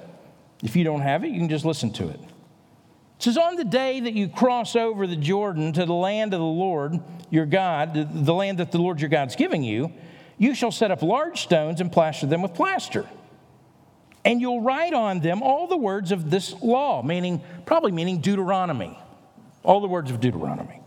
if 0.63 0.77
you 0.77 0.85
don't 0.85 1.03
have 1.03 1.25
it, 1.25 1.31
you 1.31 1.39
can 1.39 1.49
just 1.49 1.65
listen 1.65 1.93
to 1.95 2.09
it. 2.09 2.21
It 2.21 3.23
says, 3.23 3.37
On 3.37 3.57
the 3.57 3.65
day 3.65 4.01
that 4.01 4.15
you 4.15 4.29
cross 4.29 4.77
over 4.77 5.07
the 5.07 5.17
Jordan 5.17 5.73
to 5.75 5.85
the 5.85 5.93
land 5.93 6.33
of 6.33 6.41
the 6.41 6.47
Lord 6.47 7.01
your 7.29 7.47
God, 7.47 7.95
the 8.25 8.35
land 8.35 8.59
that 8.59 8.73
the 8.73 8.79
Lord 8.79 9.01
your 9.01 9.11
God's 9.11 9.37
giving 9.37 9.63
you, 9.63 9.93
you 10.39 10.55
shall 10.55 10.73
set 10.73 10.91
up 10.91 11.03
large 11.03 11.41
stones 11.41 11.81
and 11.81 11.91
plaster 11.91 12.27
them 12.27 12.43
with 12.43 12.55
plaster. 12.55 13.07
And 14.25 14.41
you'll 14.41 14.61
write 14.61 14.93
on 14.93 15.21
them 15.21 15.43
all 15.43 15.67
the 15.67 15.77
words 15.77 16.13
of 16.13 16.31
this 16.31 16.55
law, 16.63 17.03
meaning, 17.03 17.43
probably 17.67 17.93
meaning 17.93 18.21
Deuteronomy, 18.21 18.99
all 19.65 19.81
the 19.81 19.89
words 19.89 20.11
of 20.11 20.21
Deuteronomy. 20.21 20.81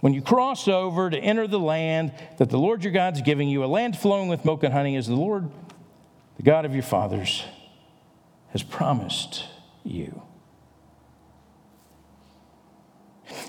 When 0.00 0.12
you 0.12 0.22
cross 0.22 0.68
over 0.68 1.08
to 1.08 1.18
enter 1.18 1.46
the 1.46 1.58
land 1.58 2.12
that 2.38 2.50
the 2.50 2.58
Lord 2.58 2.84
your 2.84 2.92
God's 2.92 3.22
giving 3.22 3.48
you, 3.48 3.64
a 3.64 3.66
land 3.66 3.98
flowing 3.98 4.28
with 4.28 4.44
milk 4.44 4.62
and 4.62 4.72
honey, 4.72 4.96
as 4.96 5.06
the 5.06 5.14
Lord, 5.14 5.50
the 6.36 6.42
God 6.42 6.64
of 6.64 6.74
your 6.74 6.82
fathers, 6.82 7.42
has 8.48 8.62
promised 8.62 9.44
you. 9.82 10.22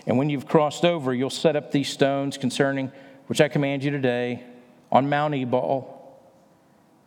And 0.07 0.17
when 0.17 0.29
you've 0.29 0.47
crossed 0.47 0.85
over, 0.85 1.13
you'll 1.13 1.29
set 1.29 1.55
up 1.55 1.71
these 1.71 1.89
stones 1.89 2.37
concerning 2.37 2.91
which 3.27 3.41
I 3.41 3.47
command 3.47 3.83
you 3.83 3.91
today 3.91 4.43
on 4.91 5.09
Mount 5.09 5.33
Ebal, 5.33 6.17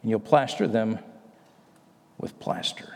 and 0.02 0.10
you'll 0.10 0.20
plaster 0.20 0.66
them 0.66 0.98
with 2.18 2.38
plaster. 2.40 2.94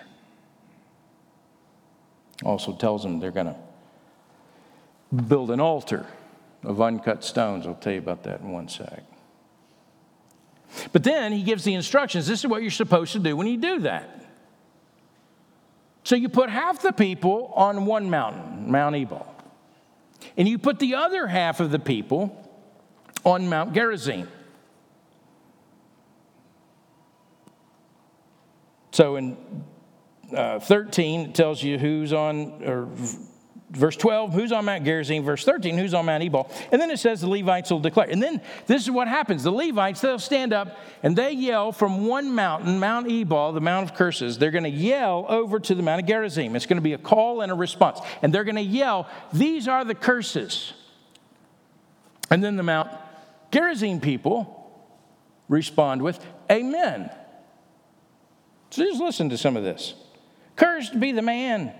Also 2.44 2.72
tells 2.72 3.02
them 3.02 3.20
they're 3.20 3.30
going 3.30 3.46
to 3.46 3.56
build 5.14 5.50
an 5.50 5.60
altar 5.60 6.06
of 6.64 6.80
uncut 6.80 7.22
stones. 7.22 7.66
I'll 7.66 7.74
tell 7.74 7.92
you 7.92 7.98
about 7.98 8.24
that 8.24 8.40
in 8.40 8.50
one 8.50 8.68
sec. 8.68 9.04
But 10.92 11.04
then 11.04 11.32
he 11.32 11.42
gives 11.42 11.64
the 11.64 11.74
instructions 11.74 12.26
this 12.26 12.40
is 12.40 12.46
what 12.46 12.62
you're 12.62 12.70
supposed 12.70 13.12
to 13.12 13.18
do 13.18 13.36
when 13.36 13.46
you 13.46 13.58
do 13.58 13.80
that. 13.80 14.24
So 16.04 16.16
you 16.16 16.28
put 16.28 16.50
half 16.50 16.82
the 16.82 16.92
people 16.92 17.52
on 17.54 17.86
one 17.86 18.10
mountain, 18.10 18.70
Mount 18.70 18.96
Ebal. 18.96 19.26
And 20.36 20.48
you 20.48 20.58
put 20.58 20.78
the 20.78 20.94
other 20.94 21.26
half 21.26 21.60
of 21.60 21.70
the 21.70 21.78
people 21.78 22.41
on 23.24 23.48
Mount 23.48 23.72
Gerizim. 23.72 24.28
So 28.92 29.16
in 29.16 29.36
uh, 30.36 30.60
13, 30.60 31.30
it 31.30 31.34
tells 31.34 31.62
you 31.62 31.78
who's 31.78 32.12
on, 32.12 32.62
or 32.64 32.88
verse 33.70 33.96
12, 33.96 34.34
who's 34.34 34.52
on 34.52 34.66
Mount 34.66 34.84
Gerizim, 34.84 35.24
verse 35.24 35.44
13, 35.44 35.78
who's 35.78 35.94
on 35.94 36.04
Mount 36.04 36.22
Ebal. 36.22 36.50
And 36.70 36.80
then 36.80 36.90
it 36.90 36.98
says 36.98 37.22
the 37.22 37.28
Levites 37.28 37.70
will 37.70 37.80
declare. 37.80 38.08
And 38.10 38.22
then 38.22 38.40
this 38.66 38.82
is 38.82 38.90
what 38.90 39.08
happens. 39.08 39.42
The 39.42 39.50
Levites, 39.50 40.02
they'll 40.02 40.18
stand 40.18 40.52
up 40.52 40.78
and 41.02 41.16
they 41.16 41.32
yell 41.32 41.72
from 41.72 42.06
one 42.06 42.34
mountain, 42.34 42.78
Mount 42.78 43.10
Ebal, 43.10 43.52
the 43.52 43.60
Mount 43.60 43.90
of 43.90 43.96
Curses, 43.96 44.38
they're 44.38 44.50
going 44.50 44.64
to 44.64 44.70
yell 44.70 45.24
over 45.28 45.58
to 45.58 45.74
the 45.74 45.82
Mount 45.82 46.02
of 46.02 46.06
Gerizim. 46.06 46.54
It's 46.54 46.66
going 46.66 46.76
to 46.76 46.82
be 46.82 46.92
a 46.92 46.98
call 46.98 47.40
and 47.40 47.50
a 47.50 47.54
response. 47.54 48.00
And 48.20 48.32
they're 48.32 48.44
going 48.44 48.56
to 48.56 48.62
yell, 48.62 49.08
These 49.32 49.68
are 49.68 49.84
the 49.84 49.94
curses. 49.94 50.74
And 52.30 52.44
then 52.44 52.56
the 52.56 52.62
Mount 52.62 52.90
Gerizim 53.52 54.00
people 54.00 54.58
respond 55.48 56.02
with, 56.02 56.18
Amen. 56.50 57.10
So 58.70 58.84
just 58.84 59.00
listen 59.00 59.28
to 59.28 59.38
some 59.38 59.56
of 59.56 59.62
this. 59.62 59.94
Cursed 60.56 60.98
be 60.98 61.12
the 61.12 61.22
man 61.22 61.72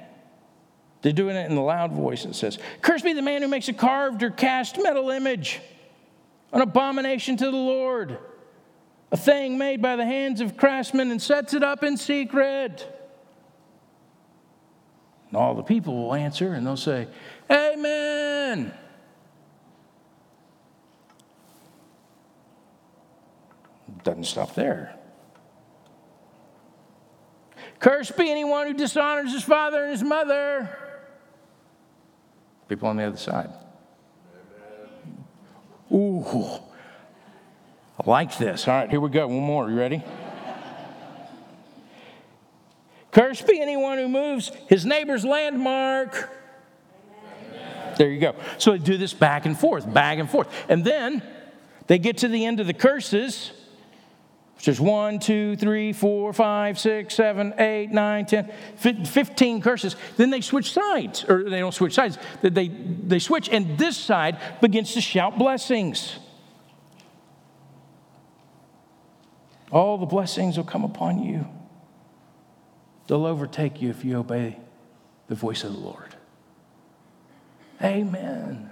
they're 1.03 1.13
doing 1.13 1.35
it 1.35 1.51
in 1.51 1.57
the 1.57 1.63
loud 1.63 1.93
voice. 1.93 2.25
It 2.25 2.35
says, 2.35 2.59
Cursed 2.81 3.05
be 3.05 3.13
the 3.13 3.23
man 3.23 3.43
who 3.43 3.49
makes 3.49 3.69
a 3.69 3.73
carved 3.73 4.23
or 4.23 4.31
cast 4.31 4.81
metal 4.81 5.11
image, 5.11 5.61
an 6.53 6.61
abomination 6.61 7.37
to 7.37 7.45
the 7.45 7.51
Lord, 7.51 8.19
a 9.11 9.17
thing 9.17 9.59
made 9.59 9.83
by 9.83 9.97
the 9.97 10.05
hands 10.05 10.41
of 10.41 10.57
craftsmen 10.57 11.11
and 11.11 11.21
sets 11.21 11.55
it 11.55 11.65
up 11.65 11.83
in 11.83 11.97
secret. 11.97 12.87
And 15.29 15.37
all 15.37 15.55
the 15.55 15.63
people 15.63 16.05
will 16.05 16.15
answer 16.15 16.55
and 16.55 16.65
they'll 16.65 16.77
say, 16.77 17.09
Amen. 17.51 18.73
Doesn't 24.05 24.25
stop 24.25 24.55
there. 24.55 24.97
Cursed 27.79 28.17
be 28.17 28.31
anyone 28.31 28.67
who 28.67 28.75
dishonors 28.75 29.33
his 29.33 29.43
father 29.43 29.85
and 29.85 29.93
his 29.93 30.03
mother 30.03 30.79
People 32.73 32.89
on 32.89 32.97
the 32.97 33.05
other 33.05 33.19
side. 33.19 33.51
Ooh, 35.93 36.25
I 38.01 38.09
like 38.09 38.39
this. 38.39 38.67
All 38.67 38.75
right, 38.75 38.89
here 38.89 38.99
we 38.99 39.11
go. 39.11 39.29
One 39.29 39.43
more. 39.43 39.69
You 39.69 39.77
ready? 39.77 40.03
Cursed 43.11 43.47
be 43.47 43.61
anyone 43.61 43.99
who 43.99 44.09
moves 44.09 44.53
his 44.71 44.87
neighbor's 44.87 45.23
landmark. 45.23 46.31
There 47.99 48.09
you 48.09 48.21
go. 48.21 48.37
So 48.57 48.73
they 48.73 48.79
do 48.79 48.97
this 48.97 49.13
back 49.13 49.45
and 49.45 49.55
forth, 49.59 49.93
back 49.93 50.19
and 50.19 50.31
forth. 50.31 50.49
And 50.71 50.83
then 50.83 51.23
they 51.89 51.99
get 51.99 52.17
to 52.19 52.29
the 52.29 52.47
end 52.47 52.59
of 52.59 52.67
the 52.67 52.73
curses, 52.73 53.53
is 54.69 54.81
1, 54.81 55.19
2, 55.19 55.57
3, 55.57 55.93
4, 55.93 56.33
5, 56.33 56.79
6, 56.79 57.15
7, 57.15 57.55
8, 57.59 57.91
9, 57.91 58.27
10, 58.27 58.53
15 59.05 59.61
curses. 59.61 59.97
Then 60.17 60.31
they 60.31 60.41
switch 60.41 60.73
sides, 60.73 61.25
or 61.29 61.51
they 61.51 61.59
don't 61.59 61.75
switch 61.75 61.95
sides, 61.95 62.17
they, 62.43 62.69
they 62.69 63.19
switch, 63.19 63.49
and 63.49 63.77
this 63.77 63.97
side 63.97 64.39
begins 64.61 64.95
to 64.95 65.01
shout 65.01 65.37
blessings. 65.37 66.19
All 69.73 69.99
the 69.99 70.07
blessings 70.07 70.57
will 70.57 70.65
come 70.65 70.85
upon 70.85 71.23
you. 71.23 71.47
They'll 73.09 73.27
overtake 73.27 73.83
you 73.83 73.91
if 73.91 74.05
you 74.05 74.19
obey 74.19 74.59
the 75.29 75.35
voice 75.35 75.65
of 75.65 75.73
the 75.73 75.79
Lord. 75.79 76.15
Amen. 77.83 78.72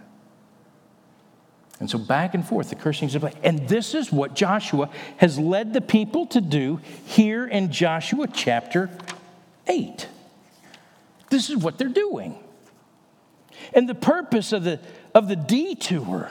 And 1.81 1.89
so 1.89 1.97
back 1.99 2.35
and 2.35 2.47
forth, 2.47 2.69
the 2.69 2.75
cursings 2.77 3.15
of 3.15 3.25
And 3.43 3.67
this 3.67 3.95
is 3.95 4.13
what 4.13 4.35
Joshua 4.35 4.91
has 5.17 5.39
led 5.39 5.73
the 5.73 5.81
people 5.81 6.27
to 6.27 6.41
do 6.43 6.79
here 7.07 7.47
in 7.47 7.73
Joshua 7.73 8.29
chapter 8.29 8.91
8. 9.67 10.07
This 11.31 11.49
is 11.49 11.57
what 11.57 11.79
they're 11.79 11.89
doing. 11.89 12.39
And 13.73 13.89
the 13.89 13.95
purpose 13.95 14.53
of 14.53 14.63
the, 14.65 14.79
of 15.15 15.29
the 15.29 15.37
detour, 15.37 16.29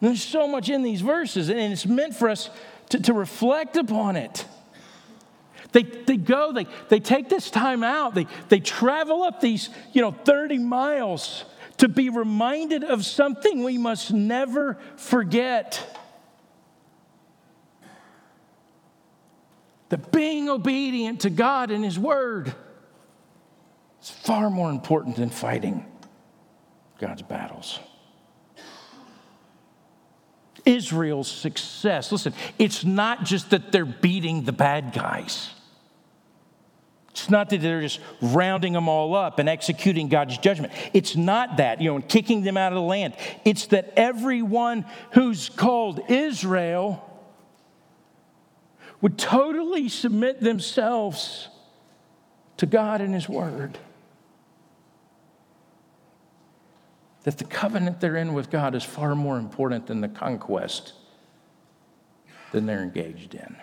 there's 0.00 0.22
so 0.22 0.48
much 0.48 0.68
in 0.68 0.82
these 0.82 1.00
verses, 1.00 1.48
and 1.48 1.72
it's 1.72 1.86
meant 1.86 2.14
for 2.14 2.28
us 2.28 2.50
to, 2.90 3.00
to 3.00 3.12
reflect 3.12 3.76
upon 3.76 4.16
it. 4.16 4.46
They, 5.70 5.82
they 5.82 6.16
go, 6.16 6.52
they, 6.52 6.66
they 6.88 7.00
take 7.00 7.28
this 7.28 7.50
time 7.50 7.84
out, 7.84 8.14
they, 8.14 8.26
they 8.48 8.60
travel 8.60 9.22
up 9.22 9.40
these, 9.40 9.70
you 9.92 10.02
know, 10.02 10.10
30 10.10 10.58
miles 10.58 11.44
to 11.78 11.88
be 11.88 12.08
reminded 12.08 12.84
of 12.84 13.04
something 13.04 13.64
we 13.64 13.78
must 13.78 14.12
never 14.12 14.78
forget. 14.96 15.98
That 19.88 20.12
being 20.12 20.48
obedient 20.48 21.20
to 21.20 21.30
God 21.30 21.70
and 21.70 21.84
His 21.84 21.98
Word 21.98 22.54
is 24.02 24.10
far 24.10 24.50
more 24.50 24.70
important 24.70 25.16
than 25.16 25.30
fighting 25.30 25.84
God's 26.98 27.22
battles. 27.22 27.78
Israel's 30.64 31.30
success. 31.30 32.10
Listen, 32.10 32.32
it's 32.58 32.84
not 32.84 33.24
just 33.24 33.50
that 33.50 33.72
they're 33.72 33.84
beating 33.84 34.44
the 34.44 34.52
bad 34.52 34.92
guys. 34.92 35.50
It's 37.14 37.30
not 37.30 37.48
that 37.50 37.60
they're 37.60 37.80
just 37.80 38.00
rounding 38.20 38.72
them 38.72 38.88
all 38.88 39.14
up 39.14 39.38
and 39.38 39.48
executing 39.48 40.08
God's 40.08 40.36
judgment. 40.36 40.72
It's 40.92 41.14
not 41.14 41.58
that, 41.58 41.80
you 41.80 41.88
know, 41.88 41.94
and 41.94 42.08
kicking 42.08 42.42
them 42.42 42.56
out 42.56 42.72
of 42.72 42.76
the 42.76 42.82
land. 42.82 43.14
It's 43.44 43.66
that 43.68 43.92
everyone 43.96 44.84
who's 45.12 45.48
called 45.48 46.00
Israel 46.10 47.08
would 49.00 49.16
totally 49.16 49.88
submit 49.88 50.40
themselves 50.40 51.48
to 52.56 52.66
God 52.66 53.00
and 53.00 53.14
His 53.14 53.28
Word. 53.28 53.78
that 57.24 57.38
the 57.38 57.44
covenant 57.44 58.00
they're 58.00 58.16
in 58.16 58.34
with 58.34 58.50
God 58.50 58.74
is 58.74 58.84
far 58.84 59.14
more 59.14 59.38
important 59.38 59.86
than 59.86 60.00
the 60.00 60.08
conquest 60.08 60.92
than 62.52 62.66
they're 62.66 62.82
engaged 62.82 63.34
in. 63.34 63.56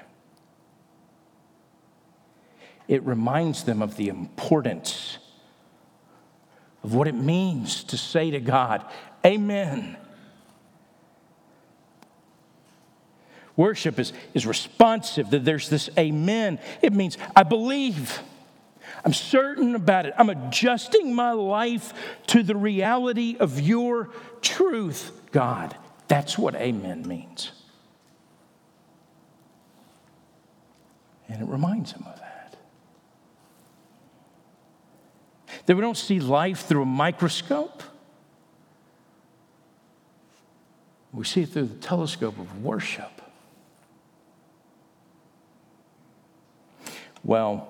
It 2.92 3.06
reminds 3.06 3.64
them 3.64 3.82
of 3.82 3.96
the 3.96 4.10
importance 4.10 5.18
of 6.84 6.94
what 6.94 7.08
it 7.08 7.16
means 7.16 7.86
to 7.86 7.96
say 7.96 8.32
to 8.32 8.42
God, 8.42 8.84
Amen. 9.26 9.96
Worship 13.56 13.98
is, 13.98 14.12
is 14.34 14.46
responsive, 14.46 15.30
that 15.30 15.46
there's 15.46 15.70
this 15.70 15.90
amen. 15.98 16.60
It 16.82 16.92
means, 16.92 17.18
I 17.34 17.44
believe. 17.44 18.20
I'm 19.06 19.14
certain 19.14 19.74
about 19.74 20.06
it. 20.06 20.14
I'm 20.18 20.30
adjusting 20.30 21.16
my 21.16 21.32
life 21.32 21.94
to 22.28 22.44
the 22.44 22.58
reality 22.58 23.38
of 23.40 23.62
your 23.62 24.10
truth, 24.42 25.12
God. 25.32 25.78
That's 26.10 26.38
what 26.38 26.56
amen 26.56 27.08
means. 27.08 27.54
And 31.30 31.42
it 31.42 31.48
reminds 31.48 31.94
him 31.94 32.04
of 32.06 32.16
that. 32.16 32.21
That 35.66 35.76
we 35.76 35.82
don't 35.82 35.98
see 35.98 36.20
life 36.20 36.66
through 36.66 36.84
a 36.84 36.86
microscope, 36.86 37.84
we 41.14 41.26
see 41.26 41.42
it 41.42 41.50
through 41.50 41.66
the 41.66 41.76
telescope 41.76 42.40
of 42.40 42.64
worship. 42.64 43.22
Well, 47.24 47.68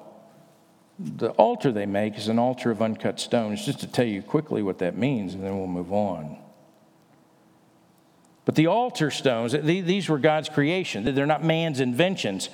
the 0.99 1.29
altar 1.31 1.71
they 1.71 1.87
make 1.87 2.17
is 2.17 2.27
an 2.27 2.37
altar 2.37 2.71
of 2.71 2.81
uncut 2.81 3.19
stones, 3.19 3.65
just 3.65 3.79
to 3.79 3.87
tell 3.87 4.05
you 4.05 4.21
quickly 4.21 4.61
what 4.61 4.77
that 4.79 4.97
means, 4.97 5.33
and 5.33 5.43
then 5.43 5.57
we'll 5.57 5.67
move 5.67 5.91
on. 5.91 6.37
But 8.45 8.55
the 8.55 8.67
altar 8.67 9.11
stones, 9.11 9.53
these 9.53 10.09
were 10.09 10.19
God's 10.19 10.49
creation, 10.49 11.03
they're 11.15 11.25
not 11.25 11.43
man's 11.43 11.79
inventions. 11.79 12.49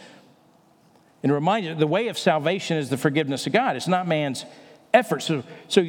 And 1.24 1.32
remind 1.32 1.66
you, 1.66 1.76
the 1.76 1.88
way 1.88 2.08
of 2.08 2.18
salvation 2.18 2.78
is 2.78 2.90
the 2.90 2.98
forgiveness 2.98 3.48
of 3.48 3.54
God, 3.54 3.76
it's 3.76 3.88
not 3.88 4.08
man's 4.08 4.46
effort. 4.94 5.22
So, 5.22 5.44
so 5.68 5.88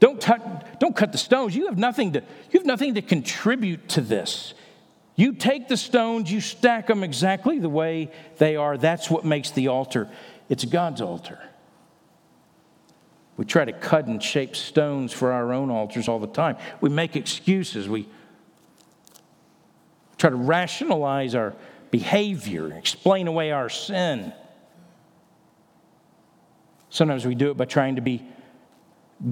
don't, 0.00 0.20
cut, 0.20 0.80
don't 0.80 0.94
cut 0.94 1.12
the 1.12 1.18
stones. 1.18 1.56
You 1.56 1.66
have, 1.66 1.78
nothing 1.78 2.12
to, 2.12 2.20
you 2.50 2.60
have 2.60 2.66
nothing 2.66 2.94
to 2.94 3.02
contribute 3.02 3.88
to 3.90 4.00
this. 4.00 4.54
You 5.14 5.32
take 5.32 5.68
the 5.68 5.76
stones, 5.78 6.30
you 6.30 6.40
stack 6.40 6.88
them 6.88 7.02
exactly 7.02 7.58
the 7.58 7.70
way 7.70 8.10
they 8.36 8.56
are. 8.56 8.76
That's 8.76 9.10
what 9.10 9.24
makes 9.24 9.50
the 9.50 9.68
altar. 9.68 10.08
It's 10.48 10.64
God's 10.64 11.00
altar. 11.00 11.40
We 13.38 13.44
try 13.44 13.64
to 13.64 13.72
cut 13.72 14.06
and 14.06 14.22
shape 14.22 14.56
stones 14.56 15.12
for 15.12 15.32
our 15.32 15.52
own 15.52 15.70
altars 15.70 16.08
all 16.08 16.18
the 16.18 16.26
time. 16.26 16.56
We 16.80 16.90
make 16.90 17.16
excuses. 17.16 17.88
We 17.88 18.08
try 20.18 20.30
to 20.30 20.36
rationalize 20.36 21.34
our 21.34 21.54
behavior, 21.90 22.72
explain 22.72 23.26
away 23.26 23.52
our 23.52 23.68
sin. 23.68 24.32
Sometimes 26.88 27.26
we 27.26 27.34
do 27.34 27.50
it 27.50 27.56
by 27.56 27.66
trying 27.66 27.96
to 27.96 28.02
be 28.02 28.26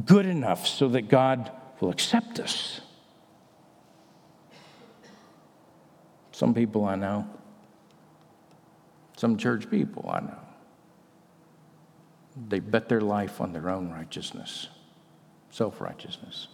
good 0.04 0.26
enough 0.26 0.66
so 0.66 0.88
that 0.88 1.08
God 1.08 1.50
will 1.80 1.90
accept 1.90 2.40
us. 2.40 2.80
Some 6.32 6.54
people 6.54 6.84
I 6.84 6.96
know, 6.96 7.28
some 9.16 9.36
church 9.36 9.70
people 9.70 10.10
I 10.12 10.20
know, 10.20 10.38
they 12.48 12.58
bet 12.58 12.88
their 12.88 13.00
life 13.00 13.40
on 13.40 13.52
their 13.52 13.70
own 13.70 13.90
righteousness, 13.90 14.68
self 15.50 15.80
righteousness. 15.80 16.48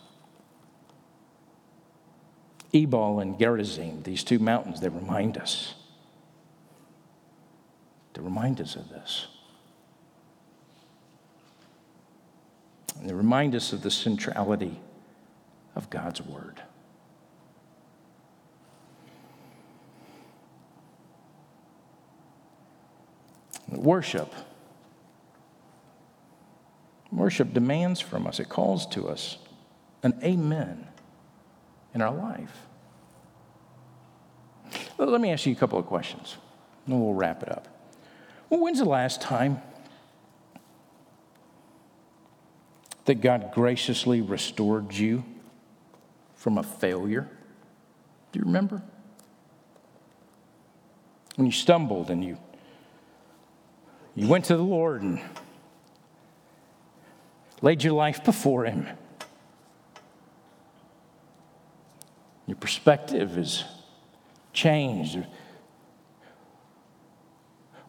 Ebal 2.73 3.21
and 3.21 3.39
Gerizim, 3.39 4.03
these 4.03 4.23
two 4.23 4.39
mountains, 4.39 4.81
they 4.81 4.89
remind 4.89 5.37
us. 5.39 5.75
They 8.15 8.23
remind 8.23 8.61
us 8.61 8.77
of 8.77 8.89
this. 8.91 9.27
And 13.01 13.09
they 13.09 13.15
remind 13.15 13.55
us 13.55 13.73
of 13.73 13.83
the 13.83 13.91
centrality 13.91 14.79
of 15.75 15.91
God's 15.91 16.21
Word. 16.21 16.63
Worship 23.69 24.35
Worship 27.13 27.53
demands 27.53 28.01
from 28.01 28.27
us, 28.27 28.39
it 28.39 28.49
calls 28.49 28.87
to 28.89 29.09
us 29.09 29.39
an 30.03 30.19
amen 30.23 30.87
in 31.93 32.03
our 32.03 32.15
life. 32.15 32.67
Let 34.97 35.21
me 35.21 35.33
ask 35.33 35.47
you 35.47 35.53
a 35.53 35.57
couple 35.57 35.79
of 35.79 35.87
questions, 35.87 36.37
and 36.87 37.01
we'll 37.01 37.15
wrap 37.15 37.43
it 37.43 37.51
up. 37.51 37.67
When's 38.49 38.79
the 38.79 38.85
last 38.85 39.21
time 39.21 39.61
that 43.05 43.21
God 43.21 43.53
graciously 43.53 44.21
restored 44.21 44.95
you 44.95 45.25
from 46.35 46.59
a 46.59 46.63
failure? 46.63 47.29
Do 48.33 48.39
you 48.39 48.45
remember? 48.45 48.83
When 51.37 51.47
you 51.47 51.53
stumbled 51.53 52.11
and 52.11 52.25
you, 52.25 52.39
you 54.15 54.29
went 54.29 54.47
to 54.47 54.57
the 54.57 54.63
Lord 54.63 55.03
and 55.03 55.21
laid 57.63 57.83
your 57.83 57.93
life 57.93 58.25
before 58.25 58.65
Him. 58.65 58.87
Your 62.47 62.57
perspective 62.57 63.39
is 63.39 63.65
changed. 64.53 65.25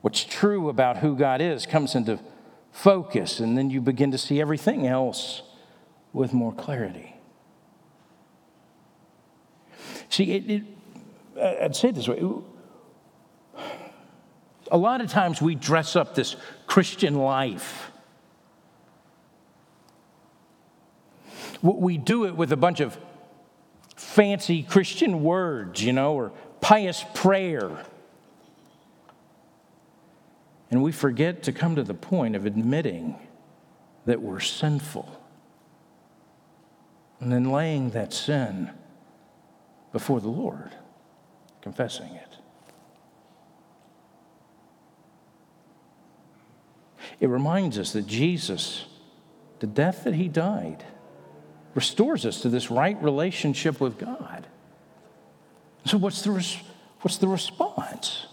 what's 0.01 0.23
true 0.23 0.69
about 0.69 0.97
who 0.97 1.15
God 1.15 1.41
is 1.41 1.65
comes 1.65 1.95
into 1.95 2.19
focus, 2.71 3.39
and 3.39 3.57
then 3.57 3.69
you 3.69 3.81
begin 3.81 4.11
to 4.11 4.17
see 4.17 4.41
everything 4.41 4.87
else 4.87 5.43
with 6.13 6.33
more 6.33 6.53
clarity. 6.53 7.15
See, 10.09 10.31
it, 10.31 10.49
it, 10.49 10.63
I'd 11.63 11.75
say 11.75 11.91
this 11.91 12.07
way 12.07 12.21
a 14.71 14.77
lot 14.77 15.01
of 15.01 15.09
times 15.09 15.41
we 15.41 15.53
dress 15.53 15.95
up 15.95 16.15
this 16.15 16.35
Christian 16.65 17.15
life. 17.15 17.91
We 21.61 21.97
do 21.97 22.25
it 22.25 22.35
with 22.35 22.51
a 22.51 22.57
bunch 22.57 22.79
of 22.79 22.97
fancy 23.95 24.63
Christian 24.63 25.21
words, 25.21 25.83
you 25.83 25.93
know, 25.93 26.15
or 26.15 26.31
pious 26.59 27.05
prayer. 27.13 27.85
And 30.71 30.81
we 30.81 30.93
forget 30.93 31.43
to 31.43 31.51
come 31.51 31.75
to 31.75 31.83
the 31.83 31.93
point 31.93 32.35
of 32.35 32.45
admitting 32.45 33.19
that 34.05 34.21
we're 34.21 34.39
sinful 34.39 35.21
and 37.19 37.31
then 37.31 37.51
laying 37.51 37.91
that 37.91 38.13
sin 38.13 38.71
before 39.91 40.21
the 40.21 40.29
Lord, 40.29 40.71
confessing 41.61 42.15
it. 42.15 42.37
It 47.19 47.27
reminds 47.27 47.77
us 47.77 47.91
that 47.93 48.07
Jesus, 48.07 48.85
the 49.59 49.67
death 49.67 50.05
that 50.05 50.15
he 50.15 50.27
died, 50.27 50.83
restores 51.75 52.25
us 52.25 52.41
to 52.41 52.49
this 52.49 52.71
right 52.71 53.01
relationship 53.03 53.79
with 53.79 53.99
God. 53.99 54.47
So, 55.85 55.97
what's 55.97 56.23
the, 56.23 56.31
res- 56.31 56.57
what's 57.01 57.17
the 57.17 57.27
response 57.27 58.25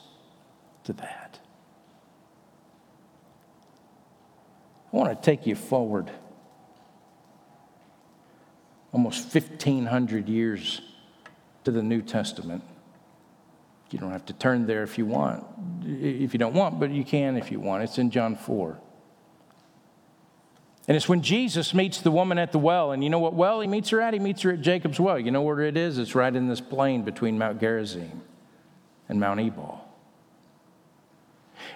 to 0.85 0.95
that? 0.95 1.28
I 4.93 4.97
want 4.97 5.11
to 5.11 5.25
take 5.25 5.47
you 5.47 5.55
forward 5.55 6.11
almost 8.93 9.35
1,500 9.35 10.29
years 10.29 10.81
to 11.65 11.71
the 11.71 11.83
New 11.83 12.01
Testament. 12.01 12.65
You 13.91 13.99
don't 13.99 14.13
have 14.13 14.27
to 14.27 14.33
turn 14.33 14.67
there 14.67 14.83
if 14.83 14.99
you 14.99 15.07
want, 15.07 15.45
if 15.85 16.35
you 16.35 16.39
don't 16.39 16.55
want, 16.55 16.79
but 16.79 16.91
you 16.91 17.05
can 17.05 17.37
if 17.37 17.51
you 17.51 17.61
want. 17.61 17.83
It's 17.83 17.99
in 17.99 18.11
John 18.11 18.37
4. 18.37 18.79
And 20.87 20.97
it's 20.97 21.09
when 21.09 21.21
Jesus 21.21 21.75
meets 21.75 22.01
the 22.01 22.11
woman 22.11 22.39
at 22.39 22.53
the 22.53 22.59
well. 22.59 22.93
And 22.93 23.05
you 23.05 23.11
know 23.11 23.19
what 23.19 23.35
well 23.35 23.61
he 23.61 23.69
meets 23.69 23.91
her 23.91 24.01
at? 24.01 24.15
He 24.15 24.21
meets 24.21 24.41
her 24.43 24.53
at 24.53 24.63
Jacob's 24.63 24.99
well. 24.99 25.19
You 25.19 25.31
know 25.31 25.43
where 25.43 25.61
it 25.61 25.77
is? 25.77 25.99
It's 25.99 26.15
right 26.15 26.35
in 26.35 26.49
this 26.49 26.63
plain 26.63 27.03
between 27.03 27.39
Mount 27.39 27.61
Gerizim 27.61 28.23
and 29.09 29.21
Mount 29.21 29.41
Ebal. 29.41 29.88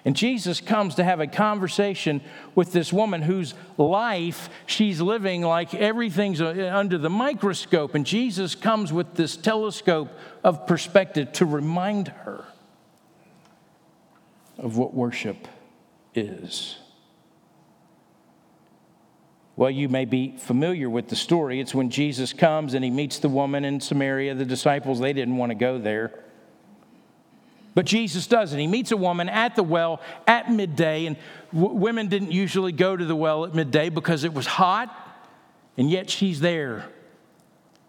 And 0.04 0.16
Jesus 0.16 0.60
comes 0.60 0.96
to 0.96 1.04
have 1.04 1.20
a 1.20 1.28
conversation 1.28 2.22
with 2.56 2.72
this 2.72 2.92
woman 2.92 3.22
whose 3.22 3.54
life 3.78 4.50
she's 4.66 5.00
living 5.00 5.42
like 5.42 5.74
everything's 5.74 6.40
uh, 6.40 6.72
under 6.74 6.98
the 6.98 7.10
microscope. 7.10 7.94
And 7.94 8.04
Jesus 8.04 8.56
comes 8.56 8.92
with 8.92 9.14
this 9.14 9.36
telescope 9.36 10.10
of 10.42 10.66
perspective 10.66 11.32
to 11.34 11.46
remind 11.46 12.08
her 12.08 12.44
of 14.58 14.76
what 14.76 14.92
worship 14.92 15.46
is. 16.14 16.78
Well, 19.54 19.70
you 19.70 19.88
may 19.88 20.04
be 20.04 20.36
familiar 20.36 20.90
with 20.90 21.08
the 21.08 21.16
story. 21.16 21.60
It's 21.60 21.74
when 21.74 21.90
Jesus 21.90 22.32
comes 22.32 22.74
and 22.74 22.82
he 22.82 22.90
meets 22.90 23.20
the 23.20 23.28
woman 23.28 23.64
in 23.64 23.80
Samaria. 23.80 24.34
The 24.34 24.44
disciples, 24.44 24.98
they 24.98 25.12
didn't 25.12 25.36
want 25.36 25.50
to 25.50 25.54
go 25.54 25.78
there. 25.78 26.24
But 27.74 27.86
Jesus 27.86 28.26
does, 28.26 28.52
and 28.52 28.60
he 28.60 28.66
meets 28.66 28.92
a 28.92 28.96
woman 28.96 29.28
at 29.28 29.56
the 29.56 29.62
well 29.62 30.00
at 30.26 30.50
midday. 30.50 31.06
And 31.06 31.16
w- 31.52 31.74
women 31.74 32.08
didn't 32.08 32.32
usually 32.32 32.72
go 32.72 32.96
to 32.96 33.04
the 33.04 33.16
well 33.16 33.44
at 33.44 33.54
midday 33.54 33.88
because 33.88 34.24
it 34.24 34.34
was 34.34 34.46
hot, 34.46 34.94
and 35.78 35.90
yet 35.90 36.10
she's 36.10 36.40
there, 36.40 36.84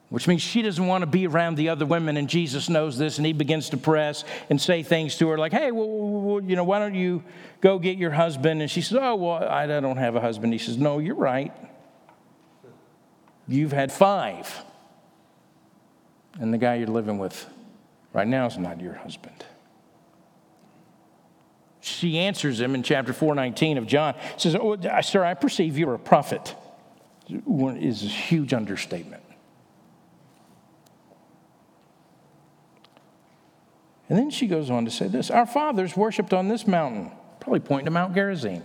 which 0.09 0.25
means 0.25 0.41
she 0.41 0.61
doesn't 0.61 0.87
want 0.87 1.01
to 1.01 1.05
be 1.05 1.27
around 1.27 1.55
the 1.55 1.67
other 1.67 1.85
women. 1.85 2.15
And 2.15 2.29
Jesus 2.29 2.69
knows 2.69 2.97
this, 2.97 3.17
and 3.17 3.25
he 3.25 3.33
begins 3.33 3.69
to 3.71 3.77
press 3.77 4.23
and 4.49 4.61
say 4.61 4.83
things 4.83 5.17
to 5.17 5.27
her 5.29 5.37
like, 5.37 5.51
"Hey, 5.51 5.71
well, 5.71 5.89
well, 5.89 6.41
you 6.41 6.55
know, 6.55 6.63
why 6.63 6.79
don't 6.79 6.95
you 6.95 7.21
go 7.59 7.77
get 7.77 7.97
your 7.97 8.11
husband?" 8.11 8.61
And 8.61 8.71
she 8.71 8.81
says, 8.81 8.97
"Oh, 9.01 9.15
well, 9.15 9.43
I 9.43 9.67
don't 9.67 9.97
have 9.97 10.15
a 10.15 10.21
husband." 10.21 10.53
He 10.53 10.59
says, 10.59 10.77
"No, 10.77 10.99
you're 10.99 11.15
right. 11.15 11.51
You've 13.49 13.73
had 13.73 13.91
five, 13.91 14.63
and 16.39 16.53
the 16.53 16.57
guy 16.57 16.75
you're 16.75 16.87
living 16.87 17.17
with 17.17 17.45
right 18.13 18.27
now 18.27 18.45
is 18.45 18.57
not 18.57 18.79
your 18.79 18.93
husband." 18.93 19.43
She 21.83 22.17
answers 22.17 22.61
him 22.61 22.75
in 22.75 22.81
chapter 22.81 23.11
419 23.11 23.77
of 23.77 23.87
John. 23.87 24.15
Says, 24.37 24.55
oh, 24.55 24.77
Sir, 25.01 25.25
I 25.25 25.33
perceive 25.33 25.77
you're 25.77 25.93
a 25.93 25.99
prophet. 25.99 26.55
Is 27.27 28.03
a 28.03 28.07
huge 28.07 28.53
understatement. 28.53 29.21
And 34.07 34.17
then 34.17 34.29
she 34.29 34.47
goes 34.47 34.69
on 34.69 34.85
to 34.85 34.91
say 34.91 35.07
this 35.07 35.29
Our 35.29 35.45
fathers 35.45 35.97
worshiped 35.97 36.33
on 36.33 36.47
this 36.47 36.65
mountain, 36.65 37.11
probably 37.41 37.59
pointing 37.59 37.85
to 37.85 37.91
Mount 37.91 38.13
Gerizim. 38.13 38.63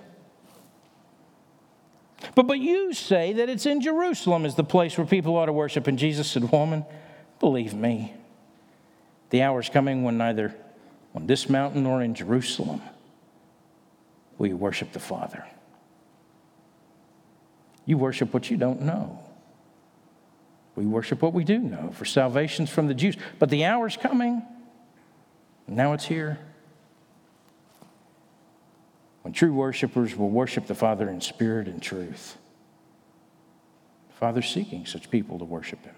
But, 2.37 2.47
but 2.47 2.61
you 2.61 2.93
say 2.93 3.33
that 3.33 3.49
it's 3.49 3.67
in 3.67 3.81
Jerusalem 3.81 4.45
is 4.45 4.55
the 4.55 4.65
place 4.65 4.97
where 4.97 5.07
people 5.07 5.37
ought 5.37 5.47
to 5.47 5.53
worship. 5.53 5.89
And 5.89 5.99
Jesus 5.99 6.31
said, 6.31 6.53
Woman, 6.53 6.85
believe 7.41 7.75
me, 7.75 8.13
the 9.31 9.43
hour 9.43 9.59
is 9.59 9.69
coming 9.69 10.05
when 10.05 10.19
neither 10.19 10.55
on 11.17 11.27
this 11.27 11.49
mountain 11.49 11.83
nor 11.83 12.01
in 12.01 12.15
Jerusalem 12.15 12.81
we 14.39 14.55
worship 14.55 14.93
the 14.93 15.01
Father. 15.01 15.45
You 17.85 17.99
worship 17.99 18.33
what 18.33 18.51
you 18.51 18.57
don't 18.57 18.83
know. 18.83 19.19
We 20.77 20.87
worship 20.87 21.23
what 21.23 21.33
we 21.33 21.43
do 21.43 21.59
know, 21.59 21.91
for 21.93 22.05
salvation's 22.05 22.71
from 22.71 22.87
the 22.87 22.95
Jews. 22.95 23.17
But 23.41 23.51
the 23.51 23.65
hour's 23.65 23.97
coming, 23.97 24.43
now 25.67 25.93
it's 25.93 26.05
here, 26.05 26.39
when 29.23 29.33
true 29.33 29.53
worshipers 29.53 30.15
will 30.15 30.31
worship 30.31 30.67
the 30.67 30.75
Father 30.75 31.09
in 31.09 31.21
spirit 31.21 31.67
and 31.67 31.83
truth. 31.83 32.39
The 34.11 34.15
Father's 34.15 34.49
seeking 34.49 34.87
such 34.87 35.11
people 35.11 35.39
to 35.39 35.45
worship 35.45 35.85
Him. 35.85 35.95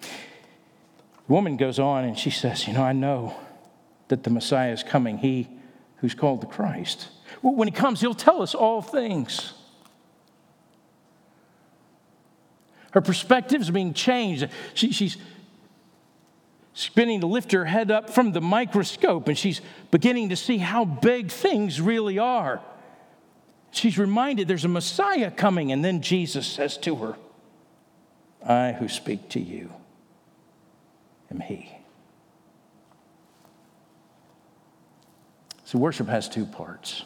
The 0.00 0.08
woman 1.32 1.56
goes 1.56 1.78
on 1.78 2.04
and 2.04 2.18
she 2.18 2.30
says, 2.30 2.66
You 2.66 2.72
know, 2.72 2.82
I 2.82 2.92
know 2.92 3.36
that 4.08 4.22
the 4.22 4.30
Messiah 4.30 4.72
is 4.72 4.82
coming, 4.82 5.18
he 5.18 5.48
who's 5.96 6.14
called 6.14 6.40
the 6.40 6.46
Christ. 6.46 7.08
When 7.42 7.68
he 7.68 7.72
comes, 7.72 8.00
he'll 8.00 8.14
tell 8.14 8.42
us 8.42 8.54
all 8.54 8.82
things. 8.82 9.52
Her 12.92 13.00
perspective 13.00 13.60
is 13.60 13.70
being 13.70 13.92
changed. 13.92 14.48
She, 14.74 14.92
she's 14.92 15.16
spinning 16.72 17.20
to 17.20 17.26
lift 17.26 17.52
her 17.52 17.64
head 17.64 17.90
up 17.90 18.10
from 18.10 18.32
the 18.32 18.40
microscope 18.40 19.28
and 19.28 19.36
she's 19.36 19.60
beginning 19.90 20.28
to 20.28 20.36
see 20.36 20.58
how 20.58 20.84
big 20.84 21.30
things 21.30 21.80
really 21.80 22.18
are. 22.18 22.60
She's 23.70 23.98
reminded 23.98 24.48
there's 24.48 24.64
a 24.64 24.68
Messiah 24.68 25.30
coming, 25.30 25.70
and 25.70 25.84
then 25.84 26.00
Jesus 26.00 26.46
says 26.46 26.78
to 26.78 26.96
her, 26.96 27.16
I 28.42 28.72
who 28.72 28.88
speak 28.88 29.28
to 29.30 29.40
you 29.40 29.70
am 31.30 31.40
He. 31.40 31.75
So, 35.66 35.80
worship 35.80 36.06
has 36.06 36.28
two 36.28 36.46
parts. 36.46 37.02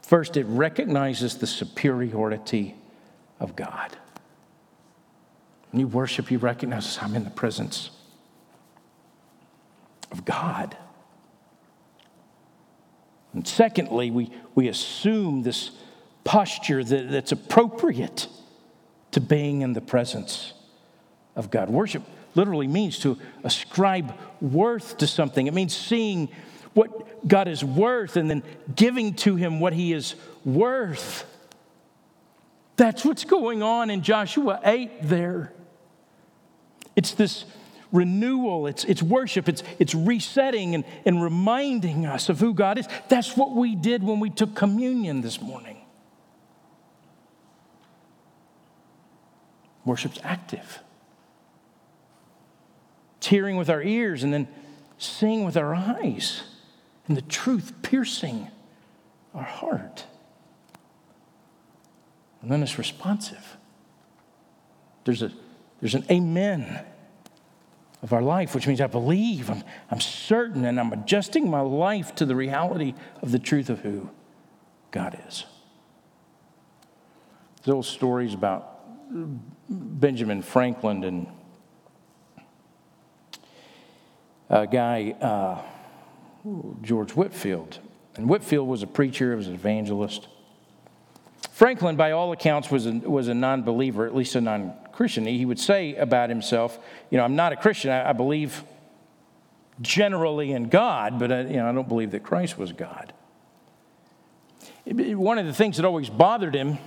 First, 0.00 0.38
it 0.38 0.44
recognizes 0.44 1.36
the 1.36 1.46
superiority 1.46 2.74
of 3.38 3.54
God. 3.54 3.94
When 5.70 5.80
you 5.80 5.86
worship, 5.86 6.30
you 6.30 6.38
recognize 6.38 6.98
I'm 7.02 7.14
in 7.14 7.24
the 7.24 7.30
presence 7.30 7.90
of 10.10 10.24
God. 10.24 10.78
And 13.34 13.46
secondly, 13.46 14.10
we, 14.10 14.32
we 14.54 14.68
assume 14.68 15.42
this 15.42 15.70
posture 16.24 16.82
that, 16.82 17.10
that's 17.10 17.32
appropriate 17.32 18.28
to 19.10 19.20
being 19.20 19.60
in 19.60 19.74
the 19.74 19.82
presence 19.82 20.54
of 21.36 21.50
God. 21.50 21.68
Worship 21.68 22.02
literally 22.34 22.68
means 22.68 22.98
to 23.00 23.18
ascribe 23.44 24.14
worth 24.40 24.98
to 24.98 25.06
something. 25.06 25.46
It 25.46 25.54
means 25.54 25.76
seeing 25.76 26.28
what 26.74 27.26
God 27.26 27.48
is 27.48 27.64
worth 27.64 28.16
and 28.16 28.30
then 28.30 28.42
giving 28.74 29.14
to 29.14 29.36
Him 29.36 29.60
what 29.60 29.72
He 29.72 29.92
is 29.92 30.14
worth. 30.44 31.24
That's 32.76 33.04
what's 33.04 33.24
going 33.24 33.62
on 33.62 33.90
in 33.90 34.02
Joshua 34.02 34.60
8 34.64 35.02
there. 35.02 35.52
It's 36.96 37.12
this 37.12 37.44
renewal, 37.92 38.66
it's, 38.66 38.84
it's 38.84 39.02
worship, 39.02 39.48
it's, 39.48 39.62
it's 39.78 39.94
resetting 39.94 40.74
and, 40.74 40.84
and 41.04 41.22
reminding 41.22 42.06
us 42.06 42.28
of 42.28 42.40
who 42.40 42.54
God 42.54 42.78
is. 42.78 42.86
That's 43.08 43.36
what 43.36 43.52
we 43.52 43.74
did 43.74 44.02
when 44.02 44.20
we 44.20 44.30
took 44.30 44.54
communion 44.54 45.20
this 45.20 45.40
morning. 45.40 45.78
Worship's 49.84 50.20
active. 50.22 50.80
Hearing 53.28 53.56
with 53.56 53.70
our 53.70 53.82
ears, 53.82 54.22
and 54.22 54.32
then 54.32 54.48
seeing 54.98 55.44
with 55.44 55.56
our 55.56 55.74
eyes, 55.74 56.42
and 57.06 57.16
the 57.16 57.22
truth 57.22 57.72
piercing 57.82 58.48
our 59.34 59.42
heart. 59.42 60.04
And 62.42 62.50
then 62.50 62.62
it's 62.62 62.78
responsive. 62.78 63.56
There's, 65.04 65.22
a, 65.22 65.32
there's 65.80 65.94
an 65.94 66.04
amen 66.10 66.84
of 68.02 68.12
our 68.12 68.22
life, 68.22 68.54
which 68.54 68.66
means 68.66 68.80
I 68.80 68.86
believe, 68.86 69.50
I'm, 69.50 69.62
I'm 69.90 70.00
certain, 70.00 70.64
and 70.64 70.80
I'm 70.80 70.92
adjusting 70.92 71.50
my 71.50 71.60
life 71.60 72.14
to 72.16 72.24
the 72.24 72.34
reality 72.34 72.94
of 73.22 73.32
the 73.32 73.38
truth 73.38 73.68
of 73.68 73.80
who 73.80 74.08
God 74.90 75.18
is. 75.28 75.44
Old 77.66 77.84
stories 77.84 78.32
about 78.32 78.80
Benjamin 79.68 80.40
Franklin 80.42 81.04
and 81.04 81.26
a 84.50 84.66
guy, 84.66 85.12
uh, 85.20 85.62
George 86.82 87.12
Whitefield. 87.12 87.78
And 88.16 88.28
Whitefield 88.28 88.68
was 88.68 88.82
a 88.82 88.86
preacher, 88.86 89.30
he 89.30 89.36
was 89.36 89.46
an 89.46 89.54
evangelist. 89.54 90.26
Franklin, 91.52 91.96
by 91.96 92.10
all 92.10 92.32
accounts, 92.32 92.70
was 92.70 92.86
a, 92.86 92.92
was 92.92 93.28
a 93.28 93.34
non 93.34 93.62
believer, 93.62 94.06
at 94.06 94.14
least 94.14 94.34
a 94.34 94.40
non 94.40 94.74
Christian. 94.92 95.24
He 95.24 95.46
would 95.46 95.60
say 95.60 95.94
about 95.94 96.28
himself, 96.28 96.78
You 97.10 97.18
know, 97.18 97.24
I'm 97.24 97.36
not 97.36 97.52
a 97.52 97.56
Christian. 97.56 97.90
I, 97.90 98.10
I 98.10 98.12
believe 98.12 98.64
generally 99.80 100.52
in 100.52 100.68
God, 100.68 101.18
but 101.18 101.32
I, 101.32 101.40
you 101.42 101.56
know, 101.56 101.68
I 101.68 101.72
don't 101.72 101.88
believe 101.88 102.10
that 102.10 102.22
Christ 102.22 102.58
was 102.58 102.72
God. 102.72 103.12
One 104.84 105.38
of 105.38 105.46
the 105.46 105.52
things 105.52 105.76
that 105.76 105.86
always 105.86 106.10
bothered 106.10 106.54
him 106.54 106.78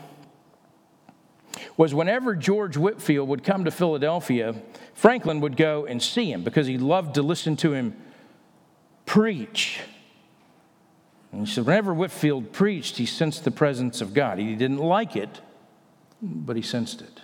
was 1.75 1.93
whenever 1.93 2.35
George 2.35 2.77
Whitefield 2.77 3.27
would 3.29 3.43
come 3.43 3.65
to 3.65 3.71
Philadelphia, 3.71 4.55
Franklin 4.93 5.41
would 5.41 5.57
go 5.57 5.85
and 5.85 6.01
see 6.01 6.31
him 6.31 6.43
because 6.43 6.67
he 6.67 6.77
loved 6.77 7.15
to 7.15 7.21
listen 7.21 7.55
to 7.57 7.73
him 7.73 7.95
preach. 9.05 9.79
And 11.31 11.47
he 11.47 11.51
said, 11.51 11.65
whenever 11.65 11.93
Whitefield 11.93 12.51
preached, 12.51 12.97
he 12.97 13.05
sensed 13.05 13.43
the 13.43 13.51
presence 13.51 14.01
of 14.01 14.13
God. 14.13 14.37
He 14.37 14.55
didn't 14.55 14.77
like 14.77 15.15
it, 15.15 15.41
but 16.21 16.55
he 16.55 16.61
sensed 16.61 17.01
it. 17.01 17.21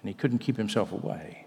And 0.00 0.08
he 0.08 0.14
couldn't 0.14 0.38
keep 0.38 0.56
himself 0.56 0.92
away. 0.92 1.46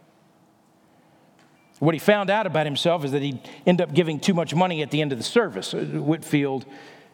What 1.80 1.94
he 1.94 2.00
found 2.00 2.30
out 2.30 2.46
about 2.48 2.66
himself 2.66 3.04
is 3.04 3.12
that 3.12 3.22
he'd 3.22 3.40
end 3.66 3.82
up 3.82 3.94
giving 3.94 4.20
too 4.20 4.34
much 4.34 4.56
money 4.56 4.82
at 4.82 4.92
the 4.92 5.02
end 5.02 5.12
of 5.12 5.18
the 5.18 5.24
service. 5.24 5.74
Whitefield 5.74 6.66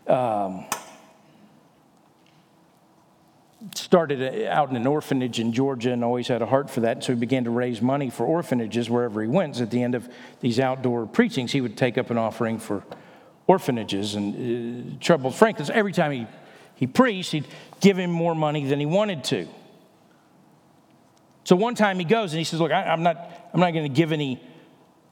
um, 0.08 0.66
started 3.76 4.47
out 4.47 4.70
in 4.70 4.76
an 4.76 4.88
orphanage 4.88 5.39
in 5.39 5.53
Georgia 5.53 5.91
and 5.91 6.03
always 6.03 6.28
had 6.28 6.41
a 6.41 6.45
heart 6.45 6.70
for 6.70 6.82
that. 6.82 7.03
So 7.03 7.14
he 7.14 7.20
began 7.20 7.43
to 7.43 7.51
raise 7.51 7.82
money 7.82 8.09
for 8.09 8.26
orphanages 8.26 8.89
wherever 8.89 9.22
he 9.22 9.28
went. 9.28 9.57
So 9.57 9.64
at 9.64 9.72
the 9.72 9.84
end 9.84 9.95
of 9.95 10.09
these 10.39 10.59
outdoor 10.59 11.05
preachings, 11.05 11.51
he 11.51 11.62
would 11.62 11.78
take 11.78 11.97
up 11.97 12.09
an 12.09 12.18
offering 12.18 12.57
for 12.57 12.84
orphanages 13.47 14.16
and 14.16 14.95
uh, 14.95 14.97
troubled 14.99 15.36
Franklin. 15.36 15.68
So 15.68 15.74
every 15.74 15.93
time 15.93 16.12
he, 16.12 16.28
he 16.76 16.88
preached, 16.88 17.32
he'd 17.32 17.47
give 17.80 17.97
him 17.97 18.12
more 18.12 18.34
money 18.34 18.66
than 18.66 18.80
he 18.80 18.86
wanted 18.86 19.24
to. 19.26 19.47
So 21.43 21.55
one 21.55 21.76
time 21.76 21.99
he 21.99 22.05
goes 22.05 22.34
and 22.34 22.39
he 22.39 22.43
says, 22.43 22.59
Look, 22.59 22.72
I, 22.72 22.84
I'm 22.84 23.03
not, 23.03 23.49
I'm 23.53 23.59
not 23.59 23.72
going 23.72 23.84
to 23.84 23.95
give 23.95 24.12
any 24.12 24.41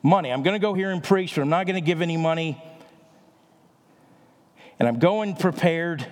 money. 0.01 0.31
I'm 0.31 0.43
going 0.43 0.53
to 0.53 0.59
go 0.59 0.73
here 0.73 0.91
and 0.91 1.03
preach, 1.03 1.35
but 1.35 1.41
I'm 1.41 1.49
not 1.49 1.65
going 1.65 1.75
to 1.75 1.85
give 1.85 2.01
any 2.01 2.17
money. 2.17 2.61
And 4.79 4.87
I'm 4.87 4.99
going 4.99 5.35
prepared 5.35 6.05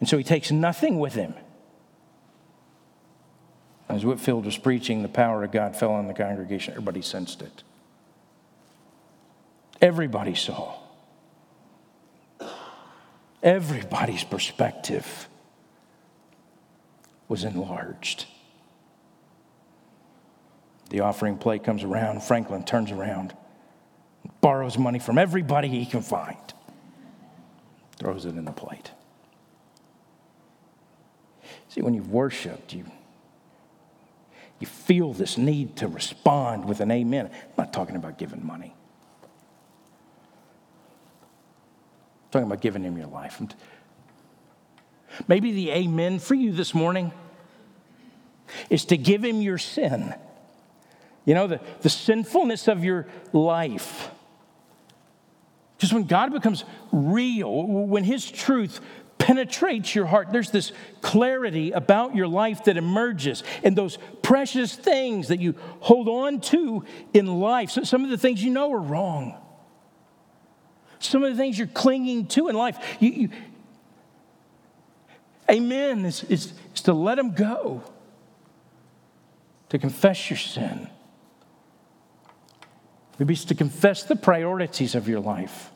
and 0.00 0.08
so 0.08 0.18
he 0.18 0.24
takes 0.24 0.50
nothing 0.50 0.98
with 0.98 1.14
him. 1.14 1.34
As 3.88 4.04
Whitefield 4.04 4.44
was 4.44 4.58
preaching, 4.58 5.02
the 5.02 5.08
power 5.08 5.44
of 5.44 5.52
God 5.52 5.76
fell 5.76 5.92
on 5.92 6.06
the 6.06 6.14
congregation. 6.14 6.72
Everybody 6.72 7.02
sensed 7.02 7.40
it. 7.40 7.62
Everybody 9.80 10.34
saw. 10.34 10.74
Everybody's 13.42 14.24
perspective 14.24 15.28
was 17.28 17.44
enlarged. 17.44 18.26
The 20.90 21.00
offering 21.00 21.36
plate 21.38 21.62
comes 21.62 21.84
around. 21.84 22.22
Franklin 22.22 22.64
turns 22.64 22.90
around, 22.90 23.34
borrows 24.40 24.78
money 24.78 24.98
from 24.98 25.18
everybody 25.18 25.68
he 25.68 25.86
can 25.86 26.02
find, 26.02 26.36
throws 27.98 28.24
it 28.24 28.36
in 28.36 28.44
the 28.44 28.52
plate. 28.52 28.90
See, 31.76 31.82
when 31.82 31.92
you've 31.92 32.10
worshiped, 32.10 32.72
you, 32.72 32.86
you 34.58 34.66
feel 34.66 35.12
this 35.12 35.36
need 35.36 35.76
to 35.76 35.88
respond 35.88 36.64
with 36.64 36.80
an 36.80 36.90
amen. 36.90 37.26
I'm 37.26 37.52
not 37.58 37.72
talking 37.74 37.96
about 37.96 38.16
giving 38.16 38.44
money. 38.44 38.74
I'm 42.24 42.30
talking 42.30 42.46
about 42.46 42.62
giving 42.62 42.82
him 42.82 42.96
your 42.96 43.08
life. 43.08 43.42
Maybe 45.28 45.52
the 45.52 45.70
amen 45.70 46.18
for 46.18 46.34
you 46.34 46.50
this 46.50 46.72
morning 46.74 47.12
is 48.70 48.86
to 48.86 48.96
give 48.96 49.22
him 49.22 49.42
your 49.42 49.58
sin. 49.58 50.14
You 51.26 51.34
know, 51.34 51.46
the, 51.46 51.60
the 51.82 51.90
sinfulness 51.90 52.68
of 52.68 52.84
your 52.84 53.06
life. 53.34 54.10
Just 55.76 55.92
when 55.92 56.04
God 56.04 56.32
becomes 56.32 56.64
real, 56.90 57.66
when 57.66 58.04
his 58.04 58.30
truth 58.30 58.80
penetrates 59.18 59.94
your 59.94 60.06
heart. 60.06 60.28
There's 60.32 60.50
this 60.50 60.72
clarity 61.00 61.72
about 61.72 62.14
your 62.14 62.28
life 62.28 62.64
that 62.64 62.76
emerges, 62.76 63.42
and 63.64 63.76
those 63.76 63.98
precious 64.22 64.74
things 64.74 65.28
that 65.28 65.40
you 65.40 65.54
hold 65.80 66.08
on 66.08 66.40
to 66.42 66.84
in 67.12 67.26
life. 67.26 67.70
So 67.70 67.82
some 67.82 68.04
of 68.04 68.10
the 68.10 68.18
things 68.18 68.42
you 68.42 68.50
know 68.50 68.72
are 68.72 68.80
wrong. 68.80 69.36
Some 70.98 71.22
of 71.22 71.30
the 71.30 71.36
things 71.36 71.58
you're 71.58 71.66
clinging 71.68 72.26
to 72.28 72.48
in 72.48 72.56
life. 72.56 72.78
You, 73.00 73.10
you, 73.10 73.28
amen 75.50 76.04
is, 76.04 76.24
is, 76.24 76.52
is 76.74 76.80
to 76.82 76.92
let 76.92 77.16
them 77.16 77.32
go, 77.32 77.82
to 79.68 79.78
confess 79.78 80.30
your 80.30 80.38
sin. 80.38 80.88
Maybe 83.18 83.34
it's 83.34 83.44
to 83.46 83.54
confess 83.54 84.04
the 84.04 84.16
priorities 84.16 84.94
of 84.94 85.08
your 85.08 85.20
life. 85.20 85.70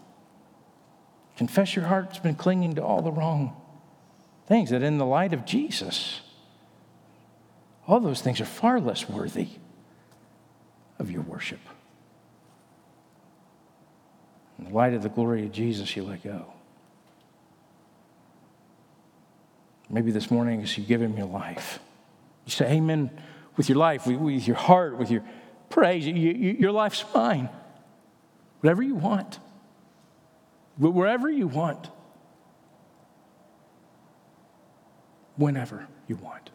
Confess 1.40 1.74
your 1.74 1.86
heart's 1.86 2.18
been 2.18 2.34
clinging 2.34 2.74
to 2.74 2.84
all 2.84 3.00
the 3.00 3.10
wrong 3.10 3.56
things, 4.46 4.68
that 4.68 4.82
in 4.82 4.98
the 4.98 5.06
light 5.06 5.32
of 5.32 5.46
Jesus, 5.46 6.20
all 7.88 7.98
those 7.98 8.20
things 8.20 8.42
are 8.42 8.44
far 8.44 8.78
less 8.78 9.08
worthy 9.08 9.48
of 10.98 11.10
your 11.10 11.22
worship. 11.22 11.60
In 14.58 14.66
the 14.66 14.70
light 14.70 14.92
of 14.92 15.02
the 15.02 15.08
glory 15.08 15.46
of 15.46 15.50
Jesus, 15.50 15.96
you 15.96 16.02
let 16.02 16.22
go. 16.22 16.52
Maybe 19.88 20.10
this 20.10 20.30
morning, 20.30 20.60
as 20.60 20.76
you 20.76 20.84
give 20.84 21.00
Him 21.00 21.16
your 21.16 21.26
life, 21.26 21.78
you 22.44 22.52
say, 22.52 22.66
Amen 22.72 23.08
with 23.56 23.70
your 23.70 23.78
life, 23.78 24.06
with 24.06 24.46
your 24.46 24.56
heart, 24.56 24.98
with 24.98 25.10
your 25.10 25.24
praise. 25.70 26.06
Your 26.06 26.72
life's 26.72 27.02
mine. 27.14 27.48
Whatever 28.60 28.82
you 28.82 28.94
want 28.94 29.38
wherever 30.88 31.30
you 31.30 31.46
want, 31.46 31.88
whenever 35.36 35.86
you 36.08 36.16
want. 36.16 36.50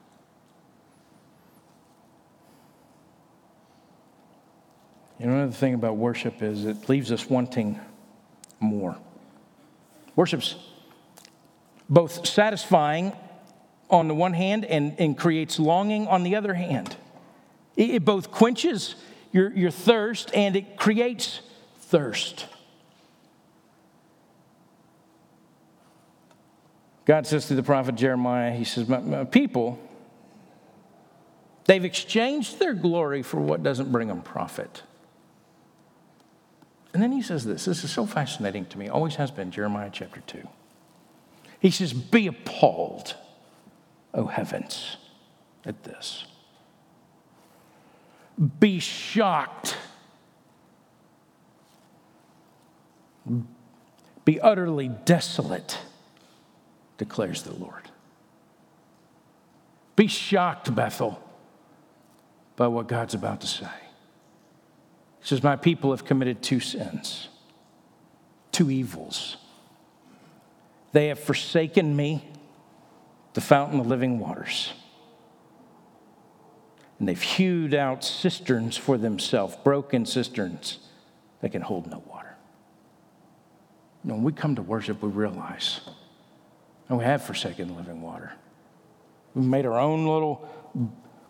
You 5.19 5.27
know, 5.27 5.33
another 5.33 5.51
thing 5.51 5.73
about 5.73 5.95
worship 5.95 6.41
is 6.41 6.65
it 6.65 6.89
leaves 6.89 7.11
us 7.11 7.29
wanting 7.29 7.79
more. 8.59 8.97
Worship's 10.15 10.55
both 11.87 12.27
satisfying 12.27 13.13
on 13.89 14.07
the 14.07 14.15
one 14.15 14.33
hand 14.33 14.65
and, 14.65 14.95
and 14.99 15.17
creates 15.17 15.59
longing 15.59 16.07
on 16.07 16.23
the 16.23 16.35
other 16.35 16.53
hand. 16.53 16.95
It, 17.77 17.91
it 17.91 18.05
both 18.05 18.31
quenches 18.31 18.95
your, 19.31 19.51
your 19.53 19.71
thirst 19.71 20.33
and 20.33 20.55
it 20.55 20.75
creates 20.77 21.41
thirst. 21.77 22.47
God 27.05 27.27
says 27.27 27.47
to 27.47 27.55
the 27.55 27.63
prophet 27.63 27.95
Jeremiah, 27.95 28.51
He 28.51 28.63
says, 28.63 28.89
My, 28.89 28.99
my 28.99 29.23
people, 29.23 29.79
they've 31.65 31.85
exchanged 31.85 32.59
their 32.59 32.73
glory 32.73 33.21
for 33.21 33.39
what 33.39 33.63
doesn't 33.63 33.91
bring 33.91 34.07
them 34.07 34.21
profit. 34.21 34.83
And 36.93 37.03
then 37.03 37.11
he 37.11 37.21
says 37.21 37.43
this 37.45 37.65
this 37.65 37.83
is 37.83 37.91
so 37.91 38.05
fascinating 38.05 38.65
to 38.67 38.79
me, 38.79 38.89
always 38.89 39.15
has 39.15 39.29
been, 39.29 39.51
Jeremiah 39.51 39.89
chapter 39.91 40.21
2. 40.21 40.47
He 41.59 41.69
says, 41.69 41.93
Be 41.93 42.27
appalled, 42.27 43.15
O 44.13 44.25
heavens, 44.25 44.97
at 45.65 45.83
this. 45.83 46.25
Be 48.59 48.79
shocked. 48.79 49.77
Be 54.25 54.39
utterly 54.41 54.87
desolate 54.87 55.79
declares 56.97 57.43
the 57.43 57.53
Lord. 57.53 57.89
Be 59.95 60.07
shocked, 60.07 60.73
Bethel. 60.73 61.21
by 62.55 62.67
what 62.67 62.87
God's 62.87 63.13
about 63.13 63.41
to 63.41 63.47
say. 63.47 63.67
He 65.19 65.27
says, 65.27 65.43
My 65.43 65.55
people 65.55 65.91
have 65.91 66.05
committed 66.05 66.41
two 66.41 66.59
sins, 66.59 67.27
two 68.51 68.71
evils. 68.71 69.37
They 70.93 71.07
have 71.07 71.19
forsaken 71.19 71.95
me, 71.95 72.23
the 73.33 73.41
fountain 73.41 73.81
of 73.81 73.87
living 73.87 74.19
waters. 74.19 74.71
And 76.99 77.09
they've 77.09 77.21
hewed 77.21 77.73
out 77.73 78.05
cisterns 78.05 78.77
for 78.77 78.97
themselves, 78.97 79.57
broken 79.65 80.05
cisterns 80.05 80.79
that 81.41 81.51
can 81.51 81.61
hold 81.61 81.91
no 81.91 82.01
water. 82.07 82.35
When 84.03 84.23
we 84.23 84.31
come 84.31 84.55
to 84.55 84.61
worship, 84.61 85.01
we 85.01 85.09
realize, 85.09 85.81
and 86.89 86.97
we 86.97 87.03
have 87.03 87.23
forsaken 87.23 87.75
living 87.75 88.01
water. 88.01 88.33
We've 89.33 89.45
made 89.45 89.65
our 89.65 89.79
own 89.79 90.05
little 90.05 90.47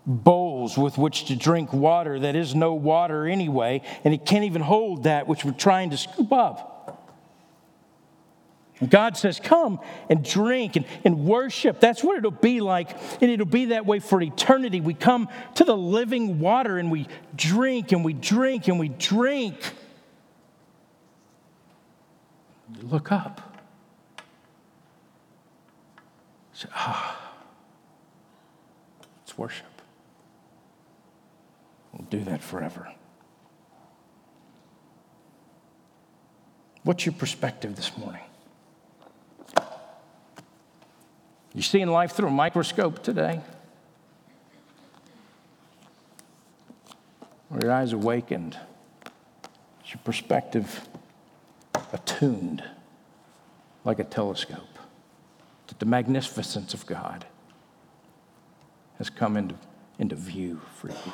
bowls 0.06 0.78
with 0.78 0.98
which 0.98 1.26
to 1.26 1.36
drink 1.36 1.74
water 1.74 2.20
that 2.20 2.36
is 2.36 2.54
no 2.54 2.74
water 2.74 3.26
anyway, 3.26 3.82
and 4.04 4.14
it 4.14 4.26
can't 4.26 4.46
even 4.46 4.62
hold 4.62 5.04
that 5.04 5.28
which 5.28 5.44
we're 5.44 5.52
trying 5.52 5.90
to 5.90 5.98
scoop 5.98 6.32
up. 6.32 6.76
And 8.80 8.90
God 8.90 9.16
says, 9.16 9.40
Come 9.40 9.80
and 10.10 10.24
drink 10.24 10.76
and, 10.76 10.86
and 11.06 11.26
worship. 11.26 11.80
That's 11.80 12.04
what 12.04 12.18
it'll 12.18 12.32
be 12.32 12.60
like. 12.60 12.90
And 13.22 13.32
it'll 13.32 13.46
be 13.46 13.66
that 13.66 13.86
way 13.86 14.00
for 14.00 14.22
eternity. 14.22 14.82
We 14.82 14.94
come 14.94 15.30
to 15.56 15.64
the 15.64 15.78
living 15.78 16.40
water 16.40 16.78
and 16.78 16.92
we 16.92 17.08
drink 17.36 17.94
and 17.94 18.04
we 18.04 18.12
drink 18.14 18.68
and 18.68 18.78
we 18.78 18.90
drink. 18.90 19.56
You 22.78 22.88
look 22.88 23.14
up. 23.14 23.55
Ah, 26.74 27.34
it's 29.24 29.38
worship. 29.38 29.66
We'll 31.92 32.08
do 32.10 32.24
that 32.24 32.42
forever. 32.42 32.92
What's 36.84 37.06
your 37.06 37.14
perspective 37.14 37.76
this 37.76 37.98
morning? 37.98 38.22
You're 41.54 41.64
seeing 41.64 41.88
life 41.88 42.12
through 42.12 42.28
a 42.28 42.32
microscope 42.32 43.02
today? 43.02 43.42
Or 47.50 47.60
your 47.62 47.72
eyes 47.72 47.94
awakened? 47.94 48.58
Is 49.84 49.92
your 49.92 50.02
perspective 50.04 50.88
attuned 51.94 52.64
like 53.84 54.00
a 54.00 54.04
telescope 54.04 54.75
that 55.68 55.80
the 55.80 55.86
magnificence 55.86 56.74
of 56.74 56.86
God 56.86 57.26
has 58.98 59.10
come 59.10 59.38
into, 59.38 59.56
into 60.00 60.16
view 60.16 60.62
for 60.76 60.90
you? 60.90 61.14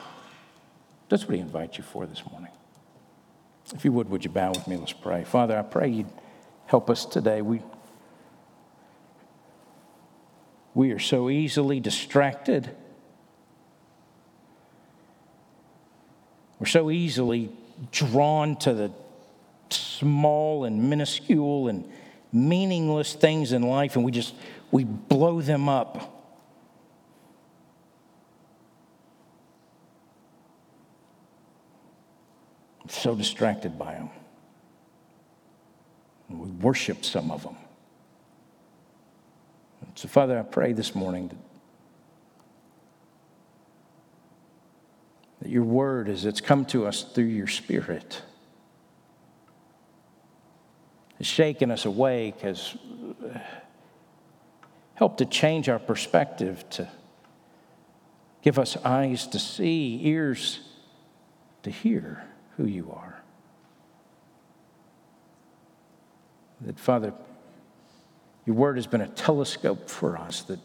That's 1.09 1.27
what 1.27 1.35
He 1.35 1.41
invites 1.41 1.77
you 1.77 1.83
for 1.83 2.05
this 2.05 2.23
morning. 2.29 2.51
If 3.73 3.85
you 3.85 3.91
would, 3.91 4.09
would 4.09 4.23
you 4.23 4.31
bow 4.31 4.49
with 4.49 4.67
me? 4.67 4.77
Let's 4.77 4.93
pray. 4.93 5.23
Father, 5.23 5.57
I 5.57 5.61
pray 5.61 5.89
you'd 5.89 6.11
help 6.67 6.89
us 6.89 7.05
today. 7.05 7.41
We 7.41 7.61
We 10.73 10.91
are 10.91 10.99
so 10.99 11.29
easily 11.29 11.79
distracted. 11.79 12.69
We're 16.59 16.67
so 16.67 16.91
easily 16.91 17.49
drawn 17.91 18.55
to 18.57 18.73
the 18.73 18.91
small 19.69 20.63
and 20.63 20.89
minuscule 20.89 21.67
and 21.67 21.91
meaningless 22.31 23.13
things 23.13 23.51
in 23.51 23.63
life, 23.63 23.95
and 23.95 24.05
we 24.05 24.11
just 24.11 24.33
we 24.71 24.83
blow 24.83 25.41
them 25.41 25.67
up. 25.67 26.17
I'm 32.83 32.89
so 32.89 33.15
distracted 33.15 33.77
by 33.77 33.93
them. 33.93 34.09
we 36.29 36.49
worship 36.49 37.03
some 37.03 37.31
of 37.31 37.43
them. 37.43 37.55
So, 39.95 40.07
Father, 40.07 40.39
I 40.39 40.43
pray 40.43 40.73
this 40.73 40.95
morning 40.95 41.27
that, 41.27 41.37
that 45.41 45.49
your 45.49 45.63
word, 45.63 46.07
as 46.07 46.25
it's 46.25 46.39
come 46.39 46.65
to 46.65 46.87
us 46.87 47.03
through 47.03 47.25
your 47.25 47.47
spirit, 47.47 48.21
shaken 51.25 51.71
us 51.71 51.85
awake, 51.85 52.41
has 52.41 52.75
uh, 53.23 53.37
helped 54.95 55.17
to 55.19 55.25
change 55.25 55.69
our 55.69 55.79
perspective, 55.79 56.67
to 56.69 56.87
give 58.41 58.57
us 58.57 58.77
eyes 58.77 59.27
to 59.27 59.39
see, 59.39 59.99
ears 60.03 60.59
to 61.63 61.69
hear 61.69 62.23
who 62.57 62.65
you 62.65 62.91
are. 62.91 63.21
That, 66.61 66.79
Father, 66.79 67.13
your 68.45 68.55
word 68.55 68.77
has 68.77 68.87
been 68.87 69.01
a 69.01 69.07
telescope 69.07 69.89
for 69.89 70.17
us 70.17 70.43
that, 70.43 70.59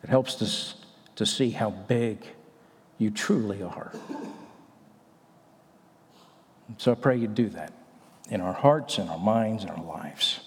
that 0.00 0.10
helps 0.10 0.40
us 0.42 0.74
to 1.16 1.26
see 1.26 1.50
how 1.50 1.70
big 1.70 2.24
you 2.98 3.10
truly 3.10 3.62
are. 3.62 3.92
So 6.76 6.92
I 6.92 6.94
pray 6.94 7.16
you 7.16 7.28
do 7.28 7.48
that 7.50 7.72
in 8.30 8.40
our 8.40 8.52
hearts, 8.52 8.98
in 8.98 9.08
our 9.08 9.18
minds, 9.18 9.64
in 9.64 9.70
our 9.70 9.82
lives. 9.82 10.40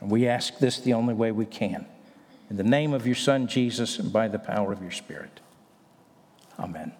And 0.00 0.10
we 0.10 0.26
ask 0.26 0.58
this 0.58 0.78
the 0.78 0.92
only 0.92 1.14
way 1.14 1.32
we 1.32 1.46
can. 1.46 1.86
In 2.50 2.56
the 2.56 2.64
name 2.64 2.92
of 2.92 3.06
your 3.06 3.14
Son, 3.16 3.46
Jesus, 3.46 3.98
and 3.98 4.12
by 4.12 4.28
the 4.28 4.38
power 4.38 4.72
of 4.72 4.82
your 4.82 4.90
Spirit. 4.90 5.40
Amen. 6.58 6.92